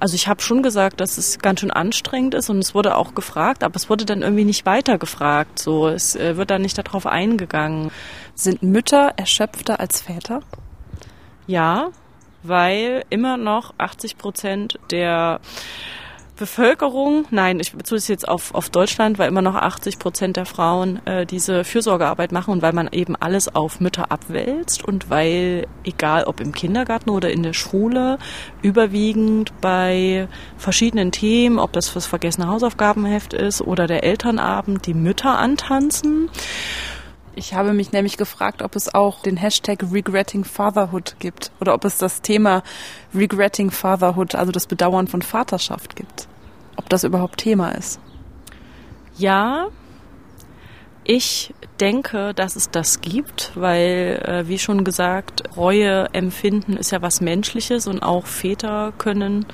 also 0.00 0.14
ich 0.14 0.28
habe 0.28 0.40
schon 0.40 0.62
gesagt, 0.62 1.00
dass 1.00 1.18
es 1.18 1.40
ganz 1.40 1.58
schön 1.58 1.72
anstrengend 1.72 2.34
ist 2.34 2.50
und 2.50 2.58
es 2.58 2.72
wurde 2.72 2.96
auch 2.96 3.16
gefragt, 3.16 3.64
aber 3.64 3.74
es 3.74 3.90
wurde 3.90 4.04
dann 4.04 4.22
irgendwie 4.22 4.44
nicht 4.44 4.64
weiter 4.64 4.96
gefragt. 4.96 5.58
So, 5.58 5.88
es 5.88 6.14
äh, 6.14 6.36
wird 6.36 6.50
dann 6.50 6.62
nicht 6.62 6.78
darauf 6.78 7.04
eingegangen. 7.04 7.90
Sind 8.36 8.62
Mütter 8.62 9.14
erschöpfter 9.16 9.80
als 9.80 10.00
Väter? 10.00 10.40
Ja, 11.48 11.90
weil 12.42 13.04
immer 13.10 13.36
noch 13.36 13.74
80 13.78 14.18
Prozent 14.18 14.78
der 14.90 15.40
Bevölkerung, 16.38 17.26
nein, 17.32 17.58
ich 17.58 17.72
beziehe 17.72 17.98
es 17.98 18.06
jetzt 18.06 18.28
auf, 18.28 18.54
auf 18.54 18.70
Deutschland, 18.70 19.18
weil 19.18 19.28
immer 19.28 19.42
noch 19.42 19.56
80 19.56 19.98
Prozent 19.98 20.36
der 20.36 20.46
Frauen 20.46 21.04
äh, 21.04 21.26
diese 21.26 21.64
Fürsorgearbeit 21.64 22.30
machen 22.30 22.52
und 22.52 22.62
weil 22.62 22.72
man 22.72 22.88
eben 22.92 23.16
alles 23.16 23.52
auf 23.52 23.80
Mütter 23.80 24.12
abwälzt 24.12 24.84
und 24.84 25.10
weil, 25.10 25.66
egal 25.82 26.24
ob 26.24 26.40
im 26.40 26.52
Kindergarten 26.52 27.10
oder 27.10 27.30
in 27.30 27.42
der 27.42 27.54
Schule, 27.54 28.18
überwiegend 28.62 29.52
bei 29.60 30.28
verschiedenen 30.56 31.10
Themen, 31.10 31.58
ob 31.58 31.72
das 31.72 31.88
fürs 31.88 32.06
vergessene 32.06 32.46
Hausaufgabenheft 32.46 33.32
ist 33.32 33.60
oder 33.60 33.88
der 33.88 34.04
Elternabend, 34.04 34.86
die 34.86 34.94
Mütter 34.94 35.38
antanzen. 35.38 36.30
Ich 37.38 37.54
habe 37.54 37.72
mich 37.72 37.92
nämlich 37.92 38.16
gefragt, 38.16 38.62
ob 38.62 38.74
es 38.74 38.92
auch 38.92 39.22
den 39.22 39.36
Hashtag 39.36 39.84
Regretting 39.92 40.42
Fatherhood 40.42 41.14
gibt 41.20 41.52
oder 41.60 41.72
ob 41.72 41.84
es 41.84 41.96
das 41.96 42.20
Thema 42.20 42.64
Regretting 43.14 43.70
Fatherhood, 43.70 44.34
also 44.34 44.50
das 44.50 44.66
Bedauern 44.66 45.06
von 45.06 45.22
Vaterschaft 45.22 45.94
gibt. 45.94 46.26
Ob 46.74 46.88
das 46.88 47.04
überhaupt 47.04 47.38
Thema 47.38 47.70
ist. 47.70 48.00
Ja, 49.18 49.68
ich 51.04 51.54
denke, 51.78 52.34
dass 52.34 52.56
es 52.56 52.70
das 52.70 53.02
gibt, 53.02 53.52
weil, 53.54 54.20
äh, 54.26 54.48
wie 54.48 54.58
schon 54.58 54.82
gesagt, 54.82 55.56
Reue 55.56 56.08
empfinden 56.14 56.76
ist 56.76 56.90
ja 56.90 57.02
was 57.02 57.20
Menschliches 57.20 57.86
und 57.86 58.02
auch 58.02 58.26
Väter 58.26 58.92
können 58.98 59.46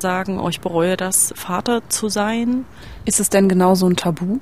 sagen, 0.00 0.40
oh, 0.40 0.48
ich 0.48 0.60
bereue 0.60 0.96
das, 0.96 1.32
Vater 1.36 1.88
zu 1.90 2.08
sein. 2.08 2.64
Ist 3.04 3.20
es 3.20 3.30
denn 3.30 3.48
genau 3.48 3.76
so 3.76 3.86
ein 3.86 3.94
Tabu? 3.94 4.40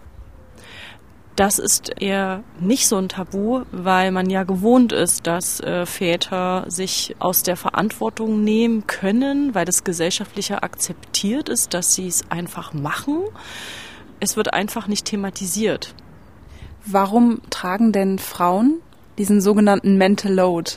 Das 1.39 1.61
ist 1.61 1.93
eher 2.01 2.43
nicht 2.59 2.89
so 2.89 2.97
ein 2.97 3.09
Tabu, 3.09 3.63
weil 3.71 4.11
man 4.11 4.29
ja 4.29 4.43
gewohnt 4.43 4.93
ist, 4.93 5.29
dass 5.29 5.61
äh, 5.61 5.87
Väter 5.87 6.65
sich 6.67 7.15
aus 7.21 7.45
der 7.45 7.57
Verantwortung 7.57 8.43
nehmen 8.43 8.89
können, 8.89 9.55
weil 9.55 9.65
das 9.65 9.85
gesellschaftliche 9.85 10.65
akzeptiert 10.65 11.49
ist, 11.49 11.75
dass 11.75 11.95
sie 11.95 12.09
es 12.09 12.29
einfach 12.29 12.73
machen. 12.73 13.21
Es 14.19 14.37
wird 14.37 14.53
einfach 14.53 14.89
nicht 14.89 15.05
thematisiert. 15.05 15.95
Warum 16.85 17.41
tragen 17.51 17.93
denn 17.93 18.19
Frauen 18.19 18.81
diesen 19.17 19.41
sogenannten 19.41 19.97
Mental 19.97 20.35
Load, 20.35 20.73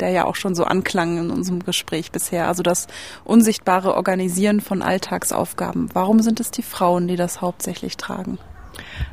der 0.00 0.08
ja 0.12 0.24
auch 0.24 0.36
schon 0.36 0.54
so 0.54 0.64
anklang 0.64 1.18
in 1.18 1.30
unserem 1.30 1.62
Gespräch 1.62 2.10
bisher, 2.10 2.48
also 2.48 2.62
das 2.62 2.86
unsichtbare 3.24 3.94
Organisieren 3.94 4.62
von 4.62 4.80
Alltagsaufgaben? 4.80 5.90
Warum 5.92 6.20
sind 6.20 6.40
es 6.40 6.50
die 6.50 6.62
Frauen, 6.62 7.06
die 7.06 7.16
das 7.16 7.42
hauptsächlich 7.42 7.98
tragen? 7.98 8.38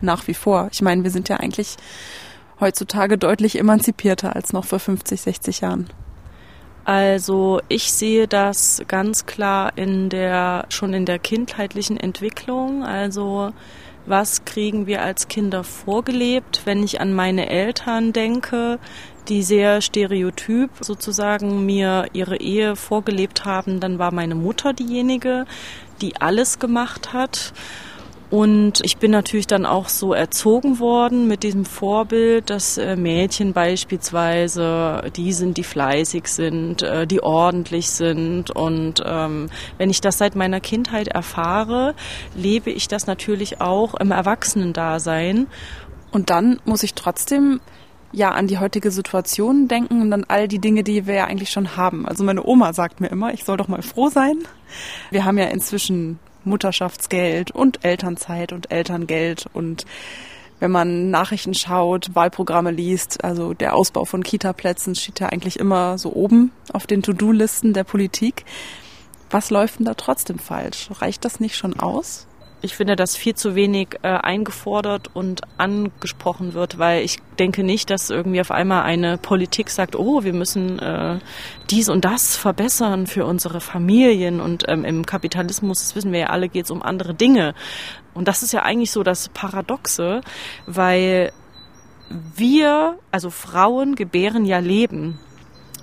Nach 0.01 0.28
wie 0.28 0.34
vor. 0.34 0.70
Ich 0.72 0.82
meine, 0.82 1.03
wir 1.03 1.11
sind 1.11 1.30
ja 1.30 1.38
eigentlich 1.38 1.78
heutzutage 2.59 3.18
deutlich 3.18 3.59
emanzipierter 3.59 4.36
als 4.36 4.53
noch 4.53 4.66
vor 4.66 4.80
50, 4.80 5.22
60 5.22 5.61
Jahren. 5.61 5.89
Also 6.86 7.61
ich 7.70 7.93
sehe 7.93 8.28
das 8.28 8.84
ganz 8.88 9.26
klar 9.26 9.72
in 9.78 10.09
der 10.09 10.66
schon 10.70 10.93
in 10.93 11.05
der 11.05 11.18
kindheitlichen 11.18 11.97
Entwicklung. 11.97 12.84
Also 12.84 13.53
was 14.05 14.43
kriegen 14.43 14.86
wir 14.86 15.01
als 15.01 15.30
Kinder 15.30 15.64
vorgelebt? 15.64 16.64
Wenn 16.66 16.84
ich 16.84 16.99
an 16.99 17.14
meine 17.14 17.49
Eltern 17.49 18.11
denke, 18.11 18.80
die 19.30 19.43
sehr 19.43 19.82
stereotyp 19.82 20.72
sozusagen 20.82 21.66
mir 21.66 22.07
ihre 22.11 22.38
Ehe 22.38 22.76
vorgelebt 22.76 23.45
haben, 23.45 23.80
dann 23.80 23.99
war 23.99 24.14
meine 24.14 24.36
Mutter 24.36 24.74
diejenige, 24.74 25.45
die 26.01 26.20
alles 26.20 26.59
gemacht 26.59 27.14
hat. 27.14 27.53
Und 28.34 28.84
ich 28.84 28.98
bin 28.98 29.12
natürlich 29.12 29.46
dann 29.46 29.64
auch 29.64 29.90
so 29.90 30.12
erzogen 30.12 30.80
worden 30.80 31.28
mit 31.28 31.44
diesem 31.44 31.66
Vorbild, 31.66 32.50
dass 32.50 32.80
äh, 32.80 32.96
Mädchen 32.96 33.54
beispielsweise 33.54 35.04
die 35.16 35.34
sind, 35.34 35.56
die 35.58 35.64
fleißig 35.64 36.26
sind, 36.26 36.82
äh, 36.82 37.06
die 37.06 37.22
ordentlich 37.22 37.92
sind. 37.92 38.50
Und 38.50 39.04
ähm, 39.06 39.52
wenn 39.78 39.92
ich 39.92 40.02
das 40.02 40.18
seit 40.18 40.36
meiner 40.36 40.62
Kindheit 40.62 41.10
erfahre, 41.10 41.94
lebe 42.36 42.72
ich 42.72 42.88
das 42.88 43.06
natürlich 43.06 43.62
auch 43.62 43.94
im 43.94 44.10
Erwachsenendasein. 44.10 45.46
Und 46.12 46.32
dann 46.32 46.60
muss 46.66 46.82
ich 46.82 46.96
trotzdem 46.96 47.60
ja 48.14 48.32
an 48.32 48.48
die 48.48 48.58
heutige 48.58 48.90
Situation 48.90 49.68
denken 49.68 50.02
und 50.02 50.12
an 50.12 50.26
all 50.28 50.48
die 50.48 50.58
Dinge, 50.60 50.84
die 50.84 51.06
wir 51.06 51.14
ja 51.14 51.26
eigentlich 51.26 51.52
schon 51.52 51.78
haben. 51.78 52.08
Also 52.08 52.24
meine 52.24 52.44
Oma 52.44 52.74
sagt 52.74 53.00
mir 53.00 53.10
immer, 53.10 53.32
ich 53.32 53.44
soll 53.44 53.58
doch 53.58 53.68
mal 53.68 53.84
froh 53.84 54.10
sein. 54.10 54.40
Wir 55.12 55.24
haben 55.24 55.38
ja 55.38 55.46
inzwischen 55.46 56.18
Mutterschaftsgeld 56.46 57.52
und 57.52 57.84
Elternzeit 57.86 58.54
und 58.54 58.72
Elterngeld 58.72 59.46
und 59.54 59.86
wenn 60.60 60.72
man 60.72 61.10
Nachrichten 61.10 61.54
schaut, 61.54 62.16
Wahlprogramme 62.16 62.72
liest, 62.72 63.22
also 63.24 63.54
der 63.54 63.76
Ausbau 63.76 64.06
von 64.06 64.24
Kita-Plätzen 64.24 64.96
steht 64.96 65.20
ja 65.20 65.28
eigentlich 65.28 65.60
immer 65.60 65.98
so 65.98 66.14
oben 66.14 66.54
auf 66.72 66.88
den 66.88 67.02
To-Do-Listen 67.02 67.74
der 67.74 67.84
Politik. 67.84 68.46
Was 69.30 69.50
läuft 69.50 69.80
denn 69.80 69.86
da 69.86 69.94
trotzdem 69.94 70.39
falsch? 70.39 70.89
Reicht 71.02 71.26
das 71.26 71.41
nicht 71.41 71.58
schon 71.58 71.78
aus? 71.80 72.28
Ich 72.64 72.76
finde, 72.76 72.95
dass 72.95 73.18
viel 73.18 73.36
zu 73.36 73.55
wenig 73.55 73.99
äh, 74.03 74.07
eingefordert 74.07 75.09
und 75.14 75.41
angesprochen 75.57 76.53
wird, 76.53 76.80
weil 76.80 77.03
ich 77.03 77.20
denke 77.38 77.61
nicht, 77.61 77.89
dass 77.89 78.09
irgendwie 78.09 78.39
auf 78.39 78.51
einmal 78.51 78.84
eine 78.84 79.18
Politik 79.18 79.70
sagt, 79.70 79.97
oh, 79.97 80.24
wir 80.24 80.32
müssen 80.32 80.80
äh, 80.80 81.20
dies 81.70 81.89
und 81.89 82.05
das 82.05 82.38
verbessern 82.38 83.05
für 83.05 83.26
unsere 83.26 83.59
Familien. 83.59 84.39
Und 84.39 84.64
ähm, 84.70 84.86
im 84.86 85.05
Kapitalismus, 85.05 85.80
das 85.80 85.95
wissen 85.97 86.14
wir 86.14 86.20
ja 86.22 86.28
alle, 86.28 86.47
geht 86.47 86.64
es 86.64 86.72
um 86.72 86.82
andere 86.82 87.14
Dinge. 87.14 87.53
Und 88.14 88.30
das 88.30 88.43
ist 88.43 88.53
ja 88.53 88.64
eigentlich 88.64 88.91
so 88.91 89.03
das 89.03 89.28
Paradoxe, 89.28 90.22
weil 90.66 91.34
wir, 92.09 92.97
also 93.11 93.30
Frauen, 93.30 93.95
gebären 93.95 94.45
ja 94.45 94.59
Leben 94.59 95.20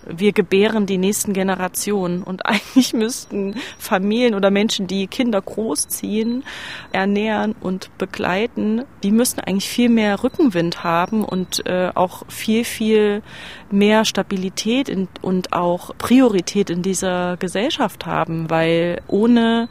wir 0.07 0.33
gebären 0.33 0.87
die 0.87 0.99
nächsten 0.99 1.33
Generationen 1.33 2.23
und 2.23 2.47
eigentlich 2.51 2.93
müssten 2.93 3.55
Familien 3.79 4.35
oder 4.35 4.51
Menschen, 4.51 4.87
die 4.87 5.07
Kinder 5.07 5.41
großziehen, 5.41 6.45
ernähren 6.93 7.55
und 7.61 7.97
begleiten, 7.99 8.85
die 9.03 9.13
müssten 9.13 9.41
eigentlich 9.41 9.69
viel 9.69 9.89
mehr 9.89 10.23
Rückenwind 10.23 10.85
haben 10.85 11.25
und 11.25 11.67
äh, 11.67 11.91
auch 11.95 12.25
viel, 12.29 12.65
viel 12.65 13.23
mehr 13.71 14.05
Stabilität 14.05 14.89
in, 14.89 15.09
und 15.23 15.53
auch 15.53 15.97
Priorität 15.99 16.71
in 16.71 16.83
dieser 16.83 17.37
Gesellschaft 17.37 18.07
haben, 18.07 18.51
weil 18.51 19.01
ohne 19.07 19.69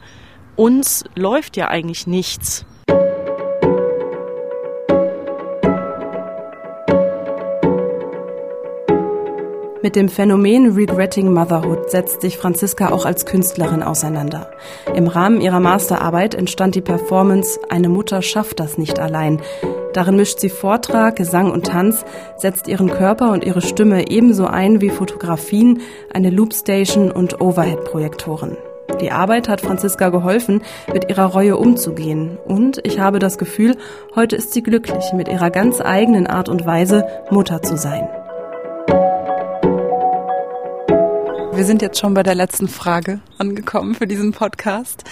uns 0.56 1.04
läuft 1.14 1.56
ja 1.56 1.68
eigentlich 1.68 2.06
nichts. 2.06 2.66
Mit 9.82 9.96
dem 9.96 10.10
Phänomen 10.10 10.74
Regretting 10.74 11.32
Motherhood 11.32 11.90
setzt 11.90 12.20
sich 12.20 12.36
Franziska 12.36 12.90
auch 12.90 13.06
als 13.06 13.24
Künstlerin 13.24 13.82
auseinander. 13.82 14.50
Im 14.94 15.06
Rahmen 15.06 15.40
ihrer 15.40 15.58
Masterarbeit 15.60 16.34
entstand 16.34 16.74
die 16.74 16.82
Performance 16.82 17.58
Eine 17.70 17.88
Mutter 17.88 18.20
schafft 18.20 18.60
das 18.60 18.76
nicht 18.76 18.98
allein. 18.98 19.40
Darin 19.94 20.16
mischt 20.16 20.38
sie 20.38 20.50
Vortrag, 20.50 21.16
Gesang 21.16 21.50
und 21.50 21.66
Tanz, 21.66 22.04
setzt 22.36 22.68
ihren 22.68 22.90
Körper 22.90 23.32
und 23.32 23.42
ihre 23.42 23.62
Stimme 23.62 24.10
ebenso 24.10 24.46
ein 24.46 24.82
wie 24.82 24.90
Fotografien, 24.90 25.80
eine 26.12 26.28
Loopstation 26.28 27.10
und 27.10 27.40
Overhead-Projektoren. 27.40 28.58
Die 29.00 29.12
Arbeit 29.12 29.48
hat 29.48 29.62
Franziska 29.62 30.10
geholfen, 30.10 30.62
mit 30.92 31.08
ihrer 31.08 31.26
Reue 31.26 31.56
umzugehen. 31.56 32.38
Und 32.44 32.80
ich 32.84 33.00
habe 33.00 33.18
das 33.18 33.38
Gefühl, 33.38 33.76
heute 34.14 34.36
ist 34.36 34.52
sie 34.52 34.62
glücklich, 34.62 35.12
mit 35.14 35.28
ihrer 35.28 35.50
ganz 35.50 35.80
eigenen 35.80 36.26
Art 36.26 36.50
und 36.50 36.66
Weise 36.66 37.06
Mutter 37.30 37.62
zu 37.62 37.78
sein. 37.78 38.08
Wir 41.60 41.66
sind 41.66 41.82
jetzt 41.82 42.00
schon 42.00 42.14
bei 42.14 42.22
der 42.22 42.34
letzten 42.34 42.68
Frage 42.68 43.20
angekommen 43.36 43.94
für 43.94 44.06
diesen 44.06 44.32
Podcast, 44.32 45.04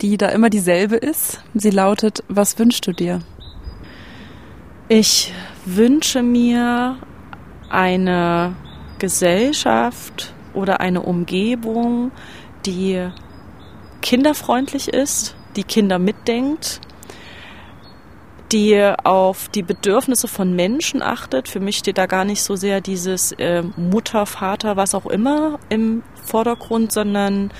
die 0.00 0.18
da 0.18 0.30
immer 0.30 0.50
dieselbe 0.50 0.96
ist. 0.96 1.44
Sie 1.54 1.70
lautet, 1.70 2.24
was 2.26 2.58
wünschst 2.58 2.84
du 2.88 2.92
dir? 2.92 3.20
Ich 4.88 5.32
wünsche 5.64 6.24
mir 6.24 6.96
eine 7.70 8.56
Gesellschaft 8.98 10.34
oder 10.54 10.80
eine 10.80 11.02
Umgebung, 11.02 12.10
die 12.66 13.08
kinderfreundlich 14.00 14.88
ist, 14.88 15.36
die 15.54 15.62
Kinder 15.62 16.00
mitdenkt, 16.00 16.80
die 18.52 18.92
auf 19.04 19.48
die 19.48 19.62
Bedürfnisse 19.62 20.28
von 20.28 20.54
Menschen 20.54 21.02
achtet. 21.02 21.48
Für 21.48 21.60
mich 21.60 21.78
steht 21.78 21.98
da 21.98 22.06
gar 22.06 22.24
nicht 22.24 22.42
so 22.42 22.54
sehr 22.54 22.80
dieses 22.80 23.32
äh, 23.32 23.62
Mutter, 23.76 24.26
Vater, 24.26 24.76
was 24.76 24.94
auch 24.94 25.06
immer 25.06 25.58
im 25.68 26.02
Vordergrund, 26.24 26.92
sondern 26.92 27.50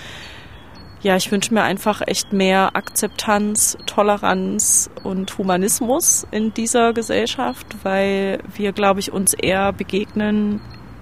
ja, 1.02 1.16
ich 1.16 1.32
wünsche 1.32 1.52
mir 1.52 1.62
einfach 1.62 2.00
echt 2.06 2.32
mehr 2.32 2.76
Akzeptanz, 2.76 3.76
Toleranz 3.86 4.88
und 5.02 5.36
Humanismus 5.36 6.26
in 6.30 6.54
dieser 6.54 6.92
Gesellschaft, 6.92 7.66
weil 7.82 8.38
wir, 8.54 8.72
glaube 8.72 9.00
ich, 9.00 9.12
uns 9.12 9.34
eher 9.34 9.72
begegnen, 9.72 10.60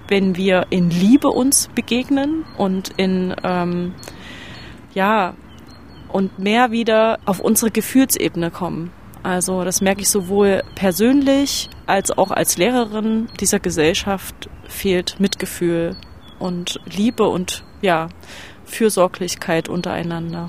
wenn 0.09 0.36
wir 0.36 0.66
in 0.70 0.88
Liebe 0.88 1.28
uns 1.28 1.68
begegnen 1.74 2.47
und 2.57 2.91
in 2.97 3.34
ähm, 3.45 3.95
ja 4.95 5.34
und 6.09 6.38
mehr 6.38 6.70
wieder 6.70 7.18
auf 7.26 7.41
unsere 7.41 7.70
Gefühlsebene 7.70 8.51
kommen. 8.51 8.91
Also 9.23 9.64
das 9.64 9.81
merke 9.81 10.03
ich 10.03 10.09
sowohl 10.09 10.62
persönlich 10.75 11.68
als 11.87 12.16
auch 12.16 12.31
als 12.31 12.57
Lehrerin 12.57 13.29
dieser 13.39 13.61
Gesellschaft 13.61 14.49
fehlt 14.66 15.21
Mitgefühl 15.21 15.97
und 16.39 16.81
Liebe 16.87 17.29
und 17.29 17.64
ja, 17.83 18.09
Fürsorglichkeit 18.64 19.68
untereinander. 19.68 20.49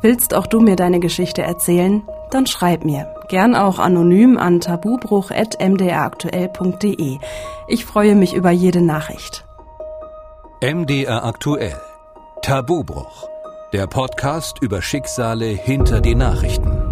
Willst 0.00 0.32
auch 0.34 0.46
du 0.46 0.60
mir 0.60 0.76
deine 0.76 1.00
Geschichte 1.00 1.42
erzählen? 1.42 2.04
Dann 2.30 2.46
schreib 2.46 2.84
mir. 2.84 3.12
Gern 3.28 3.56
auch 3.56 3.78
anonym 3.78 4.38
an 4.38 4.60
tabubruch.mdraktuell.de. 4.60 7.18
Ich 7.66 7.84
freue 7.84 8.14
mich 8.14 8.34
über 8.34 8.50
jede 8.50 8.80
Nachricht. 8.80 9.44
MDR 10.62 11.24
aktuell 11.24 11.76
Tabubruch. 12.42 13.28
Der 13.72 13.86
Podcast 13.86 14.62
über 14.62 14.80
Schicksale 14.80 15.46
hinter 15.46 16.00
die 16.00 16.14
Nachrichten. 16.14 16.87